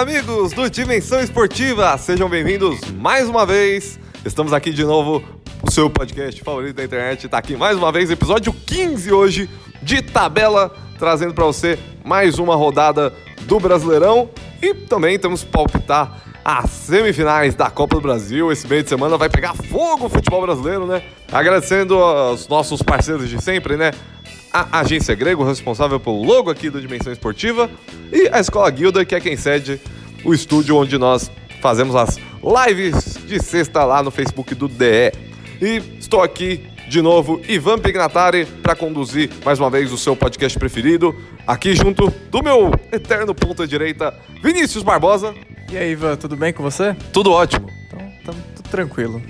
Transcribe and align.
amigos 0.00 0.54
do 0.54 0.70
Dimensão 0.70 1.20
Esportiva, 1.20 1.94
sejam 1.98 2.26
bem-vindos 2.26 2.80
mais 2.92 3.28
uma 3.28 3.44
vez. 3.44 4.00
Estamos 4.24 4.50
aqui 4.50 4.70
de 4.70 4.82
novo, 4.82 5.22
o 5.62 5.70
seu 5.70 5.90
podcast 5.90 6.42
favorito 6.42 6.76
da 6.76 6.84
internet 6.84 7.26
está 7.26 7.36
aqui 7.36 7.54
mais 7.54 7.76
uma 7.76 7.92
vez, 7.92 8.10
episódio 8.10 8.50
15 8.50 9.12
hoje 9.12 9.50
de 9.82 10.00
tabela, 10.00 10.74
trazendo 10.98 11.34
para 11.34 11.44
você 11.44 11.78
mais 12.02 12.38
uma 12.38 12.56
rodada 12.56 13.12
do 13.42 13.60
Brasileirão 13.60 14.30
e 14.62 14.72
também 14.72 15.18
temos 15.18 15.44
palpitar 15.44 16.22
as 16.42 16.70
semifinais 16.70 17.54
da 17.54 17.68
Copa 17.68 17.96
do 17.96 18.00
Brasil. 18.00 18.50
Esse 18.50 18.66
meio 18.66 18.82
de 18.82 18.88
semana 18.88 19.18
vai 19.18 19.28
pegar 19.28 19.52
fogo 19.52 20.06
o 20.06 20.08
futebol 20.08 20.40
brasileiro, 20.40 20.86
né? 20.86 21.02
Agradecendo 21.30 21.98
aos 21.98 22.48
nossos 22.48 22.80
parceiros 22.80 23.28
de 23.28 23.38
sempre, 23.42 23.76
né? 23.76 23.90
A 24.52 24.80
Agência 24.80 25.14
Grego, 25.14 25.44
responsável 25.44 26.00
pelo 26.00 26.22
logo 26.22 26.50
aqui 26.50 26.70
do 26.70 26.80
Dimensão 26.80 27.12
Esportiva, 27.12 27.70
e 28.12 28.28
a 28.32 28.40
Escola 28.40 28.70
Guilda, 28.70 29.04
que 29.04 29.14
é 29.14 29.20
quem 29.20 29.36
cede 29.36 29.80
o 30.24 30.34
estúdio 30.34 30.76
onde 30.76 30.98
nós 30.98 31.30
fazemos 31.60 31.94
as 31.94 32.18
lives 32.42 33.18
de 33.26 33.42
sexta 33.42 33.84
lá 33.84 34.02
no 34.02 34.10
Facebook 34.10 34.54
do 34.54 34.68
DE. 34.68 35.12
E 35.60 35.82
estou 35.98 36.22
aqui 36.22 36.66
de 36.88 37.00
novo, 37.00 37.40
Ivan 37.48 37.78
Pignatari, 37.78 38.44
para 38.44 38.74
conduzir 38.74 39.30
mais 39.44 39.60
uma 39.60 39.70
vez 39.70 39.92
o 39.92 39.98
seu 39.98 40.16
podcast 40.16 40.58
preferido, 40.58 41.14
aqui 41.46 41.74
junto 41.74 42.10
do 42.30 42.42
meu 42.42 42.72
eterno 42.90 43.32
ponta 43.34 43.66
direita, 43.66 44.12
Vinícius 44.42 44.82
Barbosa. 44.82 45.32
E 45.70 45.76
aí, 45.76 45.92
Ivan, 45.92 46.16
tudo 46.16 46.36
bem 46.36 46.52
com 46.52 46.64
você? 46.64 46.96
Tudo 47.12 47.30
ótimo. 47.30 47.68
Então, 48.20 48.34
tudo 48.56 48.68
tranquilo. 48.68 49.22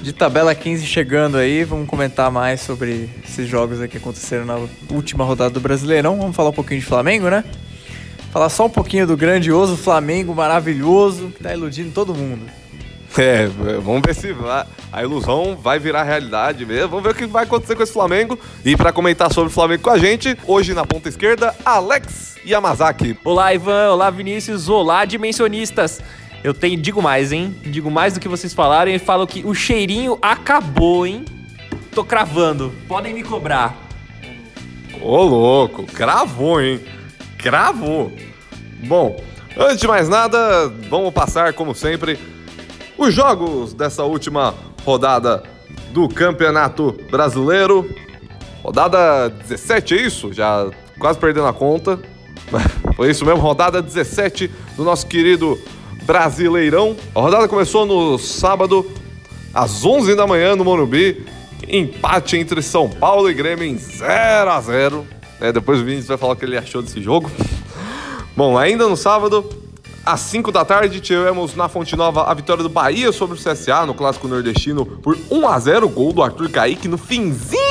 De 0.00 0.12
tabela 0.12 0.54
15 0.54 0.86
chegando 0.86 1.36
aí, 1.36 1.64
vamos 1.64 1.88
comentar 1.88 2.30
mais 2.30 2.60
sobre 2.60 3.10
esses 3.24 3.48
jogos 3.48 3.84
que 3.88 3.96
aconteceram 3.96 4.44
na 4.44 4.56
última 4.90 5.24
rodada 5.24 5.50
do 5.50 5.60
Brasileirão. 5.60 6.16
Vamos 6.16 6.36
falar 6.36 6.50
um 6.50 6.52
pouquinho 6.52 6.80
de 6.80 6.86
Flamengo, 6.86 7.28
né? 7.28 7.44
Falar 8.30 8.48
só 8.48 8.66
um 8.66 8.70
pouquinho 8.70 9.06
do 9.06 9.16
grandioso 9.16 9.76
Flamengo 9.76 10.34
maravilhoso 10.34 11.32
que 11.36 11.42
tá 11.42 11.52
iludindo 11.52 11.90
todo 11.90 12.14
mundo. 12.14 12.46
É, 13.16 13.46
vamos 13.82 14.02
ver 14.06 14.14
se 14.14 14.32
a 14.92 15.02
ilusão 15.02 15.56
vai 15.60 15.80
virar 15.80 16.04
realidade 16.04 16.64
mesmo. 16.64 16.88
Vamos 16.88 17.02
ver 17.02 17.10
o 17.10 17.14
que 17.14 17.26
vai 17.26 17.42
acontecer 17.42 17.74
com 17.74 17.82
esse 17.82 17.92
Flamengo. 17.92 18.38
E 18.64 18.76
para 18.76 18.92
comentar 18.92 19.32
sobre 19.32 19.50
o 19.50 19.52
Flamengo 19.52 19.82
com 19.82 19.90
a 19.90 19.98
gente, 19.98 20.38
hoje 20.46 20.74
na 20.74 20.84
ponta 20.84 21.08
esquerda, 21.08 21.54
Alex 21.64 22.36
Yamazaki. 22.46 23.18
Olá, 23.24 23.52
Ivan. 23.52 23.90
Olá, 23.90 24.10
Vinícius. 24.10 24.68
Olá, 24.68 25.04
dimensionistas. 25.04 26.00
Eu 26.42 26.54
tenho, 26.54 26.80
digo 26.80 27.02
mais, 27.02 27.32
hein? 27.32 27.54
Digo 27.62 27.90
mais 27.90 28.14
do 28.14 28.20
que 28.20 28.28
vocês 28.28 28.54
falaram 28.54 28.90
e 28.90 28.98
falo 28.98 29.26
que 29.26 29.44
o 29.44 29.54
cheirinho 29.54 30.18
acabou, 30.22 31.06
hein? 31.06 31.24
Tô 31.92 32.04
cravando. 32.04 32.72
Podem 32.86 33.12
me 33.12 33.22
cobrar. 33.24 33.76
Ô, 35.00 35.22
louco, 35.22 35.84
cravou, 35.84 36.60
hein? 36.60 36.80
Cravou. 37.38 38.12
Bom, 38.84 39.20
antes 39.56 39.78
de 39.80 39.88
mais 39.88 40.08
nada, 40.08 40.68
vamos 40.88 41.12
passar, 41.12 41.52
como 41.54 41.74
sempre, 41.74 42.18
os 42.96 43.12
jogos 43.12 43.72
dessa 43.72 44.04
última 44.04 44.54
rodada 44.84 45.42
do 45.90 46.08
Campeonato 46.08 46.96
Brasileiro. 47.10 47.88
Rodada 48.62 49.28
17, 49.28 49.94
é 49.94 50.02
isso? 50.02 50.32
Já 50.32 50.70
quase 50.98 51.18
perdendo 51.18 51.46
a 51.46 51.52
conta. 51.52 51.98
Foi 52.94 53.10
isso 53.10 53.24
mesmo, 53.24 53.40
rodada 53.40 53.82
17 53.82 54.50
do 54.76 54.84
nosso 54.84 55.06
querido 55.06 55.58
Brasileirão. 56.08 56.96
A 57.14 57.20
rodada 57.20 57.46
começou 57.46 57.84
no 57.84 58.16
sábado, 58.16 58.90
às 59.52 59.84
11 59.84 60.16
da 60.16 60.26
manhã, 60.26 60.56
no 60.56 60.64
Morumbi. 60.64 61.26
Empate 61.68 62.38
entre 62.38 62.62
São 62.62 62.88
Paulo 62.88 63.28
e 63.28 63.34
Grêmio 63.34 63.66
em 63.66 63.76
0 63.76 64.50
a 64.50 64.58
0 64.58 65.06
é, 65.38 65.52
Depois 65.52 65.80
o 65.80 65.84
Vinícius 65.84 66.08
vai 66.08 66.16
falar 66.16 66.32
o 66.32 66.36
que 66.36 66.46
ele 66.46 66.56
achou 66.56 66.80
desse 66.80 67.02
jogo. 67.02 67.30
Bom, 68.34 68.56
ainda 68.56 68.88
no 68.88 68.96
sábado, 68.96 69.44
às 70.02 70.20
5 70.20 70.50
da 70.50 70.64
tarde, 70.64 70.98
tivemos 70.98 71.54
na 71.54 71.68
Fonte 71.68 71.94
Nova 71.94 72.22
a 72.22 72.32
vitória 72.32 72.62
do 72.62 72.70
Bahia 72.70 73.12
sobre 73.12 73.36
o 73.36 73.38
CSA 73.38 73.84
no 73.84 73.92
Clássico 73.92 74.26
Nordestino 74.26 74.86
por 74.86 75.18
1 75.30 75.46
a 75.46 75.58
0 75.58 75.86
Gol 75.90 76.14
do 76.14 76.22
Arthur 76.22 76.48
Kaique 76.48 76.88
no 76.88 76.96
finzinho 76.96 77.67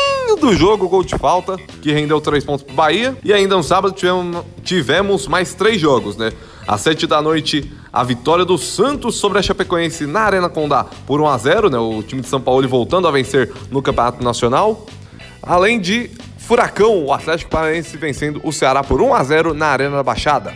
do 0.47 0.56
jogo, 0.56 0.88
gol 0.88 1.03
de 1.03 1.13
falta, 1.18 1.58
que 1.81 1.91
rendeu 1.91 2.22
3 2.22 2.46
pontos 2.46 2.63
pro 2.63 2.74
Bahia. 2.74 3.18
E 3.22 3.34
ainda 3.34 3.58
no 3.58 3.63
sábado 3.63 3.94
tivemos, 3.94 4.46
tivemos 4.63 5.28
mais 5.28 5.53
três 5.53 5.80
jogos, 5.80 6.16
né? 6.16 6.31
Às 6.66 6.80
7 6.81 7.06
da 7.06 7.22
noite, 7.22 7.69
a 7.91 8.02
vitória 8.02 8.46
do 8.46 8.57
Santos 8.57 9.16
sobre 9.16 9.40
a 9.40 9.41
Chapecoense 9.41 10.06
na 10.06 10.22
Arena 10.22 10.47
Condá 10.47 10.86
por 11.06 11.19
1 11.19 11.28
a 11.28 11.38
0 11.38 11.69
né? 11.69 11.78
O 11.78 12.02
time 12.02 12.22
de 12.22 12.30
São 12.30 12.40
Paulo 12.40 12.66
voltando 12.66 13.09
a 13.09 13.12
vencer 13.12 13.52
no 13.69 13.81
Campeonato 13.81 14.24
Nacional. 14.24 14.86
Além 15.44 15.81
de 15.81 16.12
Furacão, 16.38 17.03
o 17.03 17.12
Atlético 17.12 17.52
Paranaense 17.52 17.97
vencendo 17.97 18.40
o 18.41 18.53
Ceará 18.53 18.86
por 18.86 19.02
1 19.02 19.13
a 19.13 19.24
0 19.25 19.53
na 19.53 19.68
Arena 19.68 19.97
da 19.97 20.03
Baixada. 20.03 20.53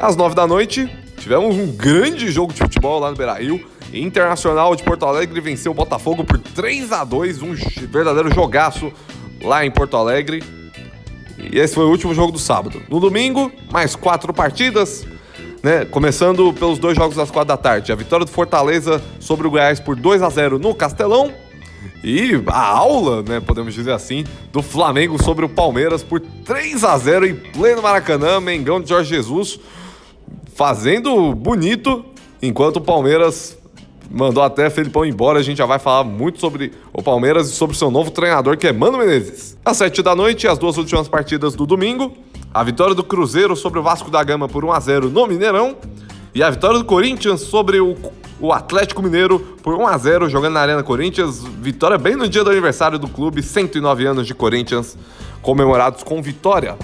Às 0.00 0.14
9 0.14 0.36
da 0.36 0.46
noite, 0.46 0.88
tivemos 1.18 1.56
um 1.56 1.72
grande 1.72 2.30
jogo 2.30 2.52
de 2.52 2.60
futebol 2.60 3.00
lá 3.00 3.10
no 3.10 3.16
Beira-Rio. 3.16 3.64
Internacional 3.92 4.74
de 4.74 4.82
Porto 4.82 5.06
Alegre 5.06 5.40
venceu 5.40 5.72
o 5.72 5.74
Botafogo 5.74 6.24
por 6.24 6.38
3 6.38 6.92
a 6.92 7.04
2 7.04 7.42
um 7.42 7.54
verdadeiro 7.54 8.32
jogaço 8.32 8.92
lá 9.42 9.64
em 9.64 9.70
Porto 9.70 9.96
Alegre. 9.96 10.42
E 11.38 11.58
esse 11.58 11.74
foi 11.74 11.84
o 11.84 11.90
último 11.90 12.14
jogo 12.14 12.32
do 12.32 12.38
sábado. 12.38 12.82
No 12.88 12.98
domingo, 12.98 13.52
mais 13.70 13.94
quatro 13.94 14.32
partidas, 14.32 15.06
né? 15.62 15.84
Começando 15.84 16.52
pelos 16.52 16.78
dois 16.78 16.96
jogos 16.96 17.16
das 17.16 17.30
quatro 17.30 17.48
da 17.48 17.56
tarde. 17.56 17.92
A 17.92 17.94
vitória 17.94 18.24
do 18.24 18.30
Fortaleza 18.30 19.02
sobre 19.20 19.46
o 19.46 19.50
Goiás 19.50 19.78
por 19.78 19.96
2 19.96 20.22
a 20.22 20.30
0 20.30 20.58
no 20.58 20.74
Castelão. 20.74 21.32
E 22.02 22.42
a 22.46 22.66
aula, 22.66 23.22
né, 23.22 23.40
podemos 23.40 23.74
dizer 23.74 23.92
assim, 23.92 24.24
do 24.52 24.62
Flamengo 24.62 25.22
sobre 25.22 25.44
o 25.44 25.48
Palmeiras 25.48 26.02
por 26.02 26.20
3 26.20 26.84
a 26.84 26.96
0 26.98 27.26
em 27.26 27.34
pleno 27.34 27.82
Maracanã, 27.82 28.40
Mengão 28.40 28.80
de 28.80 28.88
Jorge 28.88 29.14
Jesus 29.14 29.58
fazendo 30.56 31.34
bonito, 31.34 32.02
enquanto 32.40 32.76
o 32.76 32.80
Palmeiras 32.80 33.58
mandou 34.10 34.42
até 34.42 34.70
Felipão 34.70 35.04
embora. 35.04 35.38
A 35.38 35.42
gente 35.42 35.58
já 35.58 35.66
vai 35.66 35.78
falar 35.78 36.04
muito 36.04 36.40
sobre 36.40 36.72
o 36.92 37.02
Palmeiras 37.02 37.48
e 37.48 37.52
sobre 37.52 37.76
seu 37.76 37.90
novo 37.90 38.10
treinador, 38.10 38.56
que 38.56 38.66
é 38.66 38.72
Mano 38.72 38.98
Menezes. 38.98 39.56
Às 39.64 39.76
7 39.76 40.02
da 40.02 40.14
noite, 40.14 40.46
as 40.46 40.58
duas 40.58 40.76
últimas 40.76 41.08
partidas 41.08 41.54
do 41.54 41.66
domingo. 41.66 42.12
A 42.52 42.62
vitória 42.62 42.94
do 42.94 43.04
Cruzeiro 43.04 43.54
sobre 43.54 43.78
o 43.78 43.82
Vasco 43.82 44.10
da 44.10 44.22
Gama 44.24 44.48
por 44.48 44.64
1 44.64 44.72
a 44.72 44.80
0 44.80 45.10
no 45.10 45.26
Mineirão. 45.26 45.76
E 46.34 46.42
a 46.42 46.50
vitória 46.50 46.78
do 46.78 46.84
Corinthians 46.84 47.40
sobre 47.40 47.80
o, 47.80 47.96
o 48.40 48.52
Atlético 48.52 49.02
Mineiro 49.02 49.38
por 49.62 49.74
1 49.74 49.86
a 49.86 49.98
0 49.98 50.28
jogando 50.28 50.54
na 50.54 50.60
Arena 50.60 50.82
Corinthians. 50.82 51.44
Vitória 51.44 51.98
bem 51.98 52.16
no 52.16 52.28
dia 52.28 52.44
do 52.44 52.50
aniversário 52.50 52.98
do 52.98 53.08
clube, 53.08 53.42
109 53.42 54.06
anos 54.06 54.26
de 54.26 54.34
Corinthians 54.34 54.96
comemorados 55.42 56.02
com 56.02 56.20
vitória. 56.20 56.76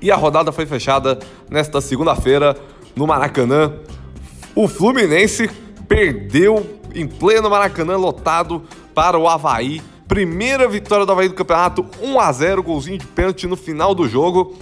E 0.00 0.10
a 0.10 0.16
rodada 0.16 0.50
foi 0.52 0.66
fechada 0.66 1.18
nesta 1.48 1.80
segunda-feira 1.80 2.56
no 2.94 3.06
Maracanã. 3.06 3.72
O 4.54 4.68
Fluminense 4.68 5.48
perdeu 5.92 6.80
em 6.94 7.06
pleno 7.06 7.50
Maracanã 7.50 7.98
lotado 7.98 8.62
para 8.94 9.18
o 9.18 9.28
Havaí. 9.28 9.82
Primeira 10.08 10.66
vitória 10.66 11.04
do 11.04 11.12
Havaí 11.12 11.28
do 11.28 11.34
campeonato, 11.34 11.84
1 12.00 12.18
a 12.18 12.32
0 12.32 12.62
golzinho 12.62 12.96
de 12.96 13.06
pênalti 13.06 13.46
no 13.46 13.56
final 13.56 13.94
do 13.94 14.08
jogo. 14.08 14.56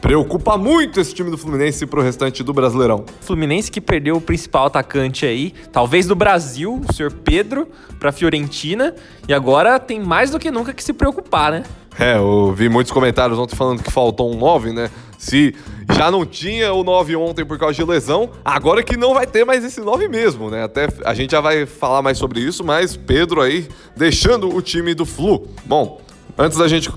Preocupa 0.00 0.56
muito 0.56 0.98
esse 0.98 1.14
time 1.14 1.30
do 1.30 1.36
Fluminense 1.36 1.84
pro 1.84 2.00
restante 2.00 2.42
do 2.42 2.54
Brasileirão. 2.54 3.04
Fluminense 3.20 3.70
que 3.70 3.80
perdeu 3.80 4.16
o 4.16 4.20
principal 4.22 4.66
atacante 4.66 5.26
aí, 5.26 5.52
talvez 5.70 6.06
do 6.06 6.14
Brasil, 6.14 6.80
o 6.88 6.92
senhor 6.94 7.12
Pedro, 7.12 7.68
pra 7.98 8.10
Fiorentina. 8.10 8.94
E 9.28 9.34
agora 9.34 9.78
tem 9.78 10.00
mais 10.00 10.30
do 10.30 10.38
que 10.38 10.50
nunca 10.50 10.72
que 10.72 10.82
se 10.82 10.94
preocupar, 10.94 11.52
né? 11.52 11.62
É, 11.98 12.16
eu 12.16 12.52
vi 12.52 12.70
muitos 12.70 12.92
comentários 12.92 13.38
ontem 13.38 13.54
falando 13.54 13.82
que 13.82 13.90
faltou 13.90 14.32
um 14.32 14.36
9, 14.36 14.72
né? 14.72 14.90
Se 15.18 15.54
já 15.94 16.10
não 16.10 16.26
tinha 16.26 16.72
o 16.72 16.82
9 16.82 17.14
ontem 17.16 17.44
por 17.44 17.56
causa 17.58 17.74
de 17.74 17.84
lesão, 17.84 18.30
agora 18.44 18.82
que 18.82 18.96
não 18.96 19.14
vai 19.14 19.26
ter 19.26 19.44
mais 19.44 19.64
esse 19.64 19.80
9 19.80 20.08
mesmo, 20.08 20.50
né? 20.50 20.64
Até 20.64 20.88
a 21.04 21.14
gente 21.14 21.30
já 21.30 21.40
vai 21.40 21.66
falar 21.66 22.02
mais 22.02 22.18
sobre 22.18 22.40
isso, 22.40 22.64
mas 22.64 22.96
Pedro 22.96 23.40
aí 23.40 23.68
deixando 23.96 24.54
o 24.54 24.60
time 24.60 24.92
do 24.92 25.06
Flu. 25.06 25.48
Bom, 25.64 26.00
antes 26.36 26.58
da 26.58 26.66
gente 26.66 26.90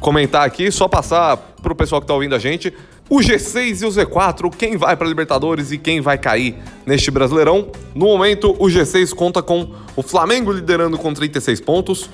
comentar 0.00 0.46
aqui, 0.46 0.70
só 0.70 0.86
passar 0.86 1.36
pro 1.60 1.74
pessoal 1.74 2.00
que 2.00 2.06
tá 2.06 2.14
ouvindo 2.14 2.34
a 2.34 2.38
gente, 2.38 2.72
o 3.08 3.18
G6 3.18 3.82
e 3.82 3.86
o 3.86 3.88
Z4, 3.88 4.54
quem 4.56 4.76
vai 4.76 4.96
para 4.96 5.08
Libertadores 5.08 5.72
e 5.72 5.78
quem 5.78 6.00
vai 6.00 6.18
cair 6.18 6.56
neste 6.84 7.10
Brasileirão. 7.10 7.70
No 7.94 8.06
momento, 8.06 8.54
o 8.58 8.66
G6 8.66 9.12
conta 9.14 9.42
com 9.42 9.72
o 9.94 10.02
Flamengo 10.02 10.52
liderando 10.52 10.98
com 10.98 11.12
36 11.12 11.60
pontos, 11.60 12.10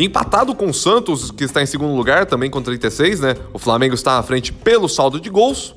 Empatado 0.00 0.54
com 0.54 0.66
o 0.66 0.74
Santos, 0.74 1.32
que 1.32 1.42
está 1.42 1.60
em 1.60 1.66
segundo 1.66 1.92
lugar, 1.92 2.24
também 2.24 2.48
com 2.48 2.62
36, 2.62 3.18
né? 3.18 3.34
O 3.52 3.58
Flamengo 3.58 3.96
está 3.96 4.14
na 4.14 4.22
frente 4.22 4.52
pelo 4.52 4.88
saldo 4.88 5.20
de 5.20 5.28
gols. 5.28 5.74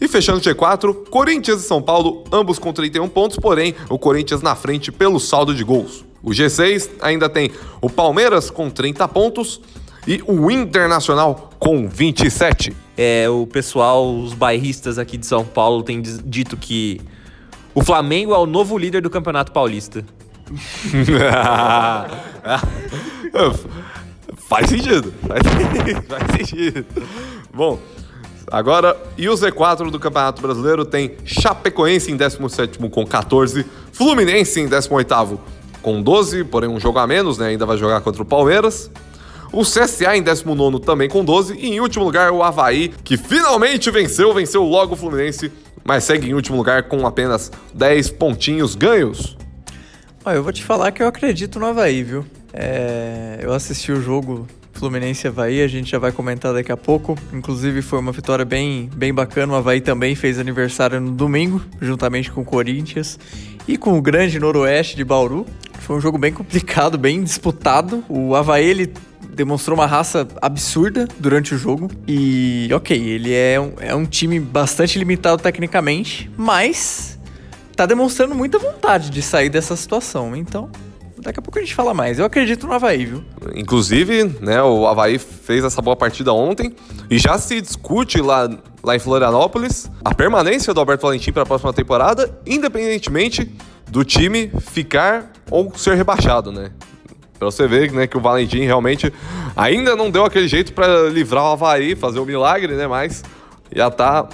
E 0.00 0.08
fechando 0.08 0.38
o 0.38 0.40
G4, 0.40 1.08
Corinthians 1.10 1.62
e 1.62 1.66
São 1.66 1.82
Paulo, 1.82 2.24
ambos 2.32 2.58
com 2.58 2.72
31 2.72 3.06
pontos, 3.10 3.36
porém 3.36 3.74
o 3.90 3.98
Corinthians 3.98 4.40
na 4.40 4.56
frente 4.56 4.90
pelo 4.90 5.20
saldo 5.20 5.54
de 5.54 5.62
gols. 5.62 6.02
O 6.22 6.30
G6 6.30 6.88
ainda 7.02 7.28
tem 7.28 7.50
o 7.82 7.90
Palmeiras 7.90 8.48
com 8.48 8.70
30 8.70 9.06
pontos 9.08 9.60
e 10.06 10.22
o 10.26 10.50
Internacional 10.50 11.50
com 11.58 11.86
27. 11.86 12.74
É, 12.96 13.28
o 13.28 13.46
pessoal, 13.46 14.16
os 14.16 14.32
bairristas 14.32 14.98
aqui 14.98 15.18
de 15.18 15.26
São 15.26 15.44
Paulo 15.44 15.82
têm 15.82 16.00
dito 16.00 16.56
que 16.56 17.00
o 17.74 17.84
Flamengo 17.84 18.32
é 18.32 18.38
o 18.38 18.46
novo 18.46 18.78
líder 18.78 19.02
do 19.02 19.10
Campeonato 19.10 19.52
Paulista. 19.52 20.04
faz 24.48 24.68
sentido. 24.68 25.12
Faz, 25.26 25.42
sentido. 26.36 26.84
Bom, 27.52 27.80
Agora, 28.50 28.96
e 29.16 29.28
o 29.30 29.32
Z4 29.32 29.90
do 29.90 29.98
Campeonato 29.98 30.42
Brasileiro 30.42 30.84
tem 30.84 31.16
Chapecoense 31.24 32.12
em 32.12 32.16
17 32.16 32.78
com 32.90 33.06
14, 33.06 33.64
Fluminense 33.92 34.60
em 34.60 34.68
18 34.68 35.40
com 35.80 36.02
12, 36.02 36.44
porém 36.44 36.68
um 36.68 36.78
jogo 36.78 36.98
a 36.98 37.06
menos, 37.06 37.38
né? 37.38 37.48
Ainda 37.48 37.64
vai 37.64 37.78
jogar 37.78 38.02
contra 38.02 38.22
o 38.22 38.26
Palmeiras. 38.26 38.90
O 39.52 39.62
CSA 39.62 40.16
em 40.16 40.22
19 40.22 40.80
também 40.80 41.08
com 41.08 41.24
12. 41.24 41.54
E 41.54 41.74
em 41.74 41.80
último 41.80 42.04
lugar, 42.04 42.30
o 42.30 42.42
Havaí, 42.42 42.88
que 42.88 43.16
finalmente 43.16 43.90
venceu, 43.90 44.32
venceu 44.32 44.64
logo 44.64 44.94
o 44.94 44.96
Fluminense, 44.96 45.52
mas 45.84 46.04
segue 46.04 46.28
em 46.28 46.34
último 46.34 46.56
lugar 46.56 46.84
com 46.84 47.06
apenas 47.06 47.50
10 47.74 48.10
pontinhos 48.10 48.74
ganhos. 48.74 49.36
Olha, 50.24 50.36
eu 50.36 50.42
vou 50.42 50.52
te 50.52 50.62
falar 50.62 50.92
que 50.92 51.02
eu 51.02 51.08
acredito 51.08 51.58
no 51.58 51.66
Havaí, 51.66 52.04
viu? 52.04 52.24
É, 52.52 53.40
eu 53.42 53.52
assisti 53.52 53.90
o 53.90 54.00
jogo 54.00 54.46
Fluminense 54.72 55.26
Havaí, 55.26 55.60
a 55.60 55.66
gente 55.66 55.90
já 55.90 55.98
vai 55.98 56.12
comentar 56.12 56.52
daqui 56.52 56.70
a 56.70 56.76
pouco. 56.76 57.18
Inclusive 57.32 57.82
foi 57.82 57.98
uma 57.98 58.12
vitória 58.12 58.44
bem, 58.44 58.88
bem 58.94 59.12
bacana. 59.12 59.52
O 59.52 59.56
Havaí 59.56 59.80
também 59.80 60.14
fez 60.14 60.38
aniversário 60.38 61.00
no 61.00 61.10
domingo, 61.10 61.60
juntamente 61.80 62.30
com 62.30 62.42
o 62.42 62.44
Corinthians 62.44 63.18
e 63.66 63.76
com 63.76 63.98
o 63.98 64.02
grande 64.02 64.38
Noroeste 64.38 64.94
de 64.94 65.04
Bauru. 65.04 65.44
Foi 65.80 65.96
um 65.96 66.00
jogo 66.00 66.18
bem 66.18 66.32
complicado, 66.32 66.96
bem 66.96 67.20
disputado. 67.24 68.04
O 68.08 68.36
Havaí 68.36 68.64
ele 68.64 68.92
demonstrou 69.34 69.76
uma 69.76 69.86
raça 69.86 70.28
absurda 70.40 71.08
durante 71.18 71.52
o 71.52 71.58
jogo. 71.58 71.90
E, 72.06 72.68
ok, 72.72 72.96
ele 72.96 73.34
é 73.34 73.60
um, 73.60 73.72
é 73.80 73.94
um 73.94 74.04
time 74.04 74.38
bastante 74.38 75.00
limitado 75.00 75.42
tecnicamente, 75.42 76.30
mas 76.36 77.18
tá 77.76 77.86
demonstrando 77.86 78.34
muita 78.34 78.58
vontade 78.58 79.10
de 79.10 79.22
sair 79.22 79.48
dessa 79.48 79.76
situação. 79.76 80.34
Então, 80.36 80.70
daqui 81.22 81.38
a 81.38 81.42
pouco 81.42 81.58
a 81.58 81.62
gente 81.62 81.74
fala 81.74 81.94
mais. 81.94 82.18
Eu 82.18 82.24
acredito 82.24 82.66
no 82.66 82.72
Havaí, 82.72 83.06
viu? 83.06 83.24
Inclusive, 83.54 84.24
né, 84.40 84.62
o 84.62 84.86
Havaí 84.86 85.18
fez 85.18 85.64
essa 85.64 85.80
boa 85.80 85.96
partida 85.96 86.32
ontem 86.32 86.74
e 87.08 87.18
já 87.18 87.38
se 87.38 87.60
discute 87.60 88.20
lá, 88.20 88.50
lá 88.82 88.96
em 88.96 88.98
Florianópolis 88.98 89.90
a 90.04 90.14
permanência 90.14 90.74
do 90.74 90.80
Alberto 90.80 91.02
Valentim 91.02 91.32
para 91.32 91.44
a 91.44 91.46
próxima 91.46 91.72
temporada, 91.72 92.38
independentemente 92.46 93.54
do 93.88 94.04
time 94.04 94.50
ficar 94.60 95.30
ou 95.50 95.72
ser 95.76 95.96
rebaixado, 95.96 96.50
né? 96.50 96.70
Pra 97.38 97.50
você 97.50 97.66
ver 97.66 97.90
né, 97.92 98.06
que 98.06 98.16
o 98.16 98.20
Valentim 98.20 98.60
realmente 98.60 99.12
ainda 99.56 99.96
não 99.96 100.10
deu 100.10 100.24
aquele 100.24 100.46
jeito 100.46 100.72
para 100.72 101.08
livrar 101.08 101.44
o 101.44 101.52
Havaí, 101.52 101.96
fazer 101.96 102.18
o 102.18 102.22
um 102.22 102.26
milagre, 102.26 102.74
né? 102.74 102.86
Mas 102.86 103.22
já 103.74 103.90
tá 103.90 104.28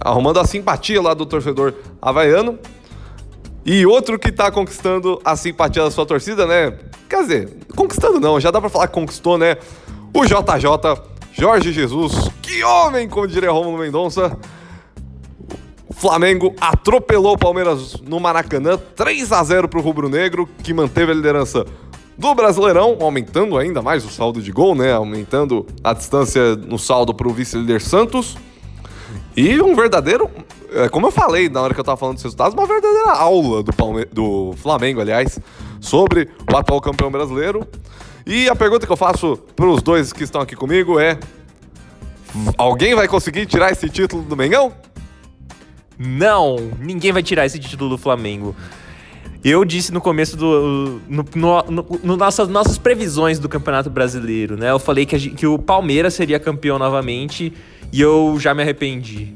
arrumando 0.00 0.40
a 0.40 0.44
simpatia 0.44 1.00
lá 1.00 1.14
do 1.14 1.26
torcedor 1.26 1.74
havaiano. 2.00 2.58
E 3.64 3.86
outro 3.86 4.18
que 4.18 4.30
tá 4.30 4.50
conquistando 4.50 5.20
a 5.24 5.36
simpatia 5.36 5.82
da 5.82 5.90
sua 5.90 6.04
torcida, 6.04 6.46
né? 6.46 6.76
Quer 7.08 7.22
dizer, 7.22 7.56
conquistando 7.74 8.20
não, 8.20 8.38
já 8.38 8.50
dá 8.50 8.60
pra 8.60 8.68
falar 8.68 8.88
que 8.88 8.94
conquistou, 8.94 9.38
né? 9.38 9.56
O 10.12 10.24
JJ, 10.24 11.02
Jorge 11.32 11.72
Jesus. 11.72 12.30
Que 12.42 12.62
homem, 12.62 13.08
como 13.08 13.26
diria 13.26 13.50
Romulo 13.50 13.78
Mendonça. 13.78 14.36
O 15.88 15.94
Flamengo 15.94 16.54
atropelou 16.60 17.34
o 17.34 17.38
Palmeiras 17.38 18.00
no 18.00 18.20
Maracanã, 18.20 18.76
3 18.76 19.32
a 19.32 19.42
0 19.42 19.68
pro 19.68 19.80
Rubro 19.80 20.08
Negro, 20.08 20.48
que 20.62 20.74
manteve 20.74 21.12
a 21.12 21.14
liderança 21.14 21.64
do 22.16 22.34
Brasileirão, 22.34 22.98
aumentando 23.00 23.58
ainda 23.58 23.82
mais 23.82 24.04
o 24.04 24.10
saldo 24.10 24.40
de 24.42 24.52
gol, 24.52 24.74
né? 24.74 24.92
Aumentando 24.92 25.66
a 25.82 25.92
distância 25.92 26.54
no 26.56 26.78
saldo 26.78 27.14
pro 27.14 27.32
vice-líder 27.32 27.80
Santos. 27.80 28.36
E 29.36 29.60
um 29.60 29.74
verdadeiro 29.74 30.30
é, 30.74 30.88
como 30.88 31.06
eu 31.06 31.12
falei 31.12 31.48
na 31.48 31.62
hora 31.62 31.72
que 31.72 31.78
eu 31.78 31.84
tava 31.84 31.96
falando 31.96 32.16
dos 32.16 32.24
resultados, 32.24 32.52
uma 32.52 32.66
verdadeira 32.66 33.12
aula 33.12 33.62
do, 33.62 33.72
Palme 33.72 34.04
do 34.06 34.54
Flamengo, 34.56 35.00
aliás, 35.00 35.38
sobre 35.80 36.28
o 36.52 36.56
atual 36.56 36.80
campeão 36.80 37.12
brasileiro. 37.12 37.64
E 38.26 38.48
a 38.48 38.56
pergunta 38.56 38.84
que 38.84 38.92
eu 38.92 38.96
faço 38.96 39.36
para 39.54 39.66
os 39.66 39.80
dois 39.82 40.12
que 40.12 40.24
estão 40.24 40.40
aqui 40.40 40.56
comigo 40.56 40.98
é: 40.98 41.16
alguém 42.58 42.94
vai 42.96 43.06
conseguir 43.06 43.46
tirar 43.46 43.70
esse 43.70 43.88
título 43.88 44.22
do 44.22 44.36
Mengão? 44.36 44.72
Não, 45.96 46.56
ninguém 46.80 47.12
vai 47.12 47.22
tirar 47.22 47.46
esse 47.46 47.60
título 47.60 47.90
do 47.90 47.98
Flamengo. 47.98 48.56
Eu 49.44 49.64
disse 49.64 49.92
no 49.92 50.00
começo 50.00 50.36
do. 50.36 51.00
No, 51.06 51.24
no, 51.36 51.62
no, 51.70 52.00
no 52.02 52.16
nossas, 52.16 52.48
nossas 52.48 52.78
previsões 52.78 53.38
do 53.38 53.48
Campeonato 53.48 53.90
Brasileiro, 53.90 54.56
né? 54.56 54.70
Eu 54.70 54.80
falei 54.80 55.06
que, 55.06 55.14
a, 55.14 55.18
que 55.20 55.46
o 55.46 55.56
Palmeiras 55.56 56.14
seria 56.14 56.40
campeão 56.40 56.80
novamente 56.80 57.52
e 57.94 58.00
eu 58.00 58.36
já 58.40 58.52
me 58.52 58.60
arrependi. 58.60 59.34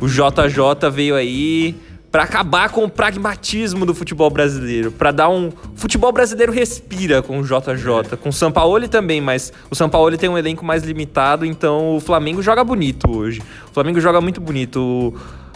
O 0.00 0.06
JJ 0.06 0.88
veio 0.92 1.16
aí 1.16 1.74
para 2.12 2.22
acabar 2.22 2.70
com 2.70 2.84
o 2.84 2.88
pragmatismo 2.88 3.84
do 3.84 3.92
futebol 3.92 4.30
brasileiro, 4.30 4.92
para 4.92 5.10
dar 5.10 5.28
um 5.28 5.50
futebol 5.74 6.12
brasileiro 6.12 6.52
respira 6.52 7.22
com 7.22 7.40
o 7.40 7.42
JJ, 7.42 8.16
com 8.22 8.28
o 8.28 8.32
Sampaoli 8.32 8.86
também, 8.86 9.20
mas 9.20 9.52
o 9.68 9.74
Sampaoli 9.74 10.16
tem 10.16 10.30
um 10.30 10.38
elenco 10.38 10.64
mais 10.64 10.84
limitado, 10.84 11.44
então 11.44 11.96
o 11.96 12.00
Flamengo 12.00 12.40
joga 12.40 12.62
bonito 12.62 13.10
hoje. 13.10 13.42
O 13.68 13.74
Flamengo 13.74 14.00
joga 14.00 14.20
muito 14.20 14.40
bonito. 14.40 15.12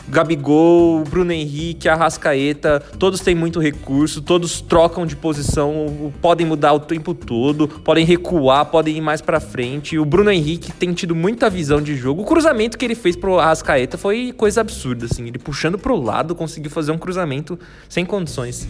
Gabigol, 0.08 1.04
Bruno 1.04 1.32
Henrique, 1.32 1.88
Arrascaeta, 1.88 2.80
todos 2.98 3.20
têm 3.20 3.34
muito 3.34 3.60
recurso, 3.60 4.20
todos 4.20 4.60
trocam 4.60 5.06
de 5.06 5.16
posição, 5.16 6.12
podem 6.20 6.46
mudar 6.46 6.72
o 6.72 6.80
tempo 6.80 7.14
todo, 7.14 7.68
podem 7.68 8.04
recuar, 8.04 8.66
podem 8.66 8.96
ir 8.96 9.00
mais 9.00 9.20
para 9.20 9.40
frente. 9.40 9.98
O 9.98 10.04
Bruno 10.04 10.30
Henrique 10.30 10.72
tem 10.72 10.92
tido 10.92 11.14
muita 11.14 11.48
visão 11.48 11.80
de 11.80 11.96
jogo. 11.96 12.22
O 12.22 12.24
cruzamento 12.24 12.76
que 12.76 12.84
ele 12.84 12.94
fez 12.94 13.16
pro 13.16 13.38
Arrascaeta 13.38 13.96
foi 13.96 14.32
coisa 14.36 14.60
absurda, 14.60 15.06
assim. 15.06 15.26
Ele 15.26 15.38
puxando 15.38 15.78
pro 15.78 15.96
lado 15.96 16.34
conseguiu 16.34 16.70
fazer 16.70 16.92
um 16.92 16.98
cruzamento 16.98 17.58
sem 17.88 18.04
condições. 18.04 18.68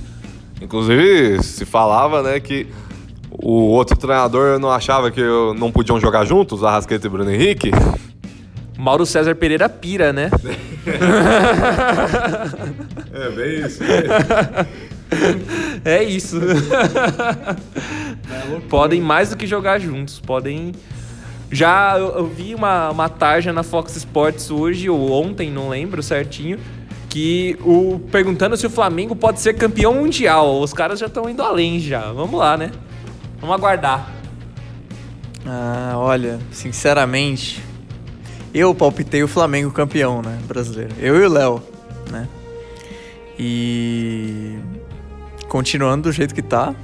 Inclusive, 0.61 1.43
se 1.43 1.65
falava, 1.65 2.23
né, 2.23 2.39
que 2.39 2.69
o 3.31 3.71
outro 3.71 3.97
treinador 3.97 4.59
não 4.59 4.71
achava 4.71 5.11
que 5.11 5.23
não 5.57 5.73
podiam 5.73 5.99
jogar 5.99 6.25
juntos, 6.25 6.63
Arrascaeta 6.63 7.07
e 7.07 7.11
Bruno 7.11 7.31
Henrique. 7.31 7.71
Mauro 8.77 9.07
César 9.07 9.35
Pereira 9.35 9.69
pira, 9.69 10.13
né? 10.13 10.31
é, 13.13 13.31
bem 13.31 13.67
isso. 13.67 13.83
É 15.85 16.03
isso. 16.03 16.41
podem 18.69 19.01
mais 19.01 19.31
do 19.31 19.37
que 19.37 19.47
jogar 19.47 19.79
juntos, 19.79 20.19
podem. 20.21 20.73
Já 21.51 21.99
eu, 21.99 22.17
eu, 22.17 22.27
vi 22.27 22.55
uma, 22.55 22.91
uma 22.91 23.09
tarja 23.11 23.53
na 23.53 23.63
Fox 23.63 23.95
Sports 23.97 24.51
hoje 24.51 24.89
ou 24.89 25.13
ontem, 25.13 25.51
não 25.51 25.69
lembro 25.69 26.03
certinho, 26.03 26.59
que 27.11 27.59
o 27.61 28.01
perguntando 28.11 28.57
se 28.57 28.67
o 28.67 28.71
Flamengo 28.71 29.15
pode 29.15 29.41
ser 29.41 29.53
campeão 29.55 29.95
mundial. 29.95 30.61
Os 30.61 30.73
caras 30.73 30.99
já 30.99 31.07
estão 31.07 31.29
indo 31.29 31.43
além 31.43 31.79
já. 31.79 32.11
Vamos 32.13 32.39
lá, 32.39 32.57
né? 32.57 32.71
Vamos 33.39 33.55
aguardar. 33.55 34.11
Ah, 35.45 35.93
olha, 35.97 36.39
sinceramente, 36.51 37.63
eu 38.55 38.75
palpitei 38.75 39.23
o 39.23 39.29
Flamengo 39.29 39.71
campeão, 39.71 40.23
né, 40.23 40.39
brasileiro. 40.47 40.95
Eu 40.99 41.21
e 41.21 41.27
o 41.27 41.29
Léo, 41.29 41.63
né? 42.11 42.29
E 43.39 44.59
continuando 45.49 46.05
do 46.05 46.13
jeito 46.13 46.35
que 46.35 46.43
tá. 46.43 46.75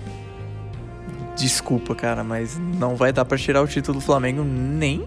Desculpa, 1.37 1.95
cara, 1.95 2.25
mas 2.25 2.59
não 2.59 2.97
vai 2.97 3.13
dar 3.13 3.25
para 3.25 3.39
tirar 3.39 3.63
o 3.63 3.67
título 3.67 3.99
do 3.99 4.05
Flamengo 4.05 4.43
nem 4.43 5.05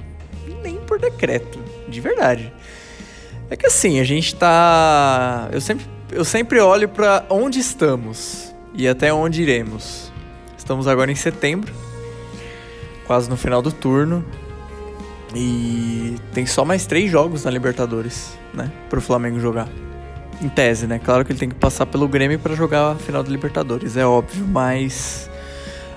nem 0.63 0.77
por 0.77 0.99
decreto, 0.99 1.59
de 1.87 1.99
verdade. 1.99 2.53
É 3.49 3.55
que 3.55 3.67
assim, 3.67 3.99
a 3.99 4.03
gente 4.03 4.35
tá 4.35 5.49
eu 5.51 5.59
sempre 5.59 5.85
eu 6.11 6.23
sempre 6.23 6.59
olho 6.59 6.87
para 6.89 7.25
onde 7.29 7.59
estamos 7.59 8.53
e 8.73 8.87
até 8.87 9.11
onde 9.13 9.41
iremos. 9.41 10.11
Estamos 10.57 10.87
agora 10.87 11.11
em 11.11 11.15
setembro, 11.15 11.73
quase 13.05 13.29
no 13.29 13.35
final 13.35 13.61
do 13.61 13.71
turno. 13.71 14.23
E 15.33 16.15
tem 16.33 16.45
só 16.45 16.65
mais 16.65 16.85
três 16.85 17.09
jogos 17.09 17.45
na 17.45 17.51
Libertadores, 17.51 18.37
né? 18.53 18.71
Pro 18.89 19.01
Flamengo 19.01 19.39
jogar. 19.39 19.67
Em 20.41 20.49
tese, 20.49 20.87
né? 20.87 20.99
Claro 20.99 21.23
que 21.23 21.31
ele 21.31 21.39
tem 21.39 21.49
que 21.49 21.55
passar 21.55 21.85
pelo 21.85 22.07
Grêmio 22.07 22.39
para 22.39 22.55
jogar 22.55 22.93
a 22.93 22.95
final 22.95 23.21
da 23.21 23.29
Libertadores, 23.29 23.95
é 23.95 24.03
óbvio, 24.03 24.43
mas 24.47 25.29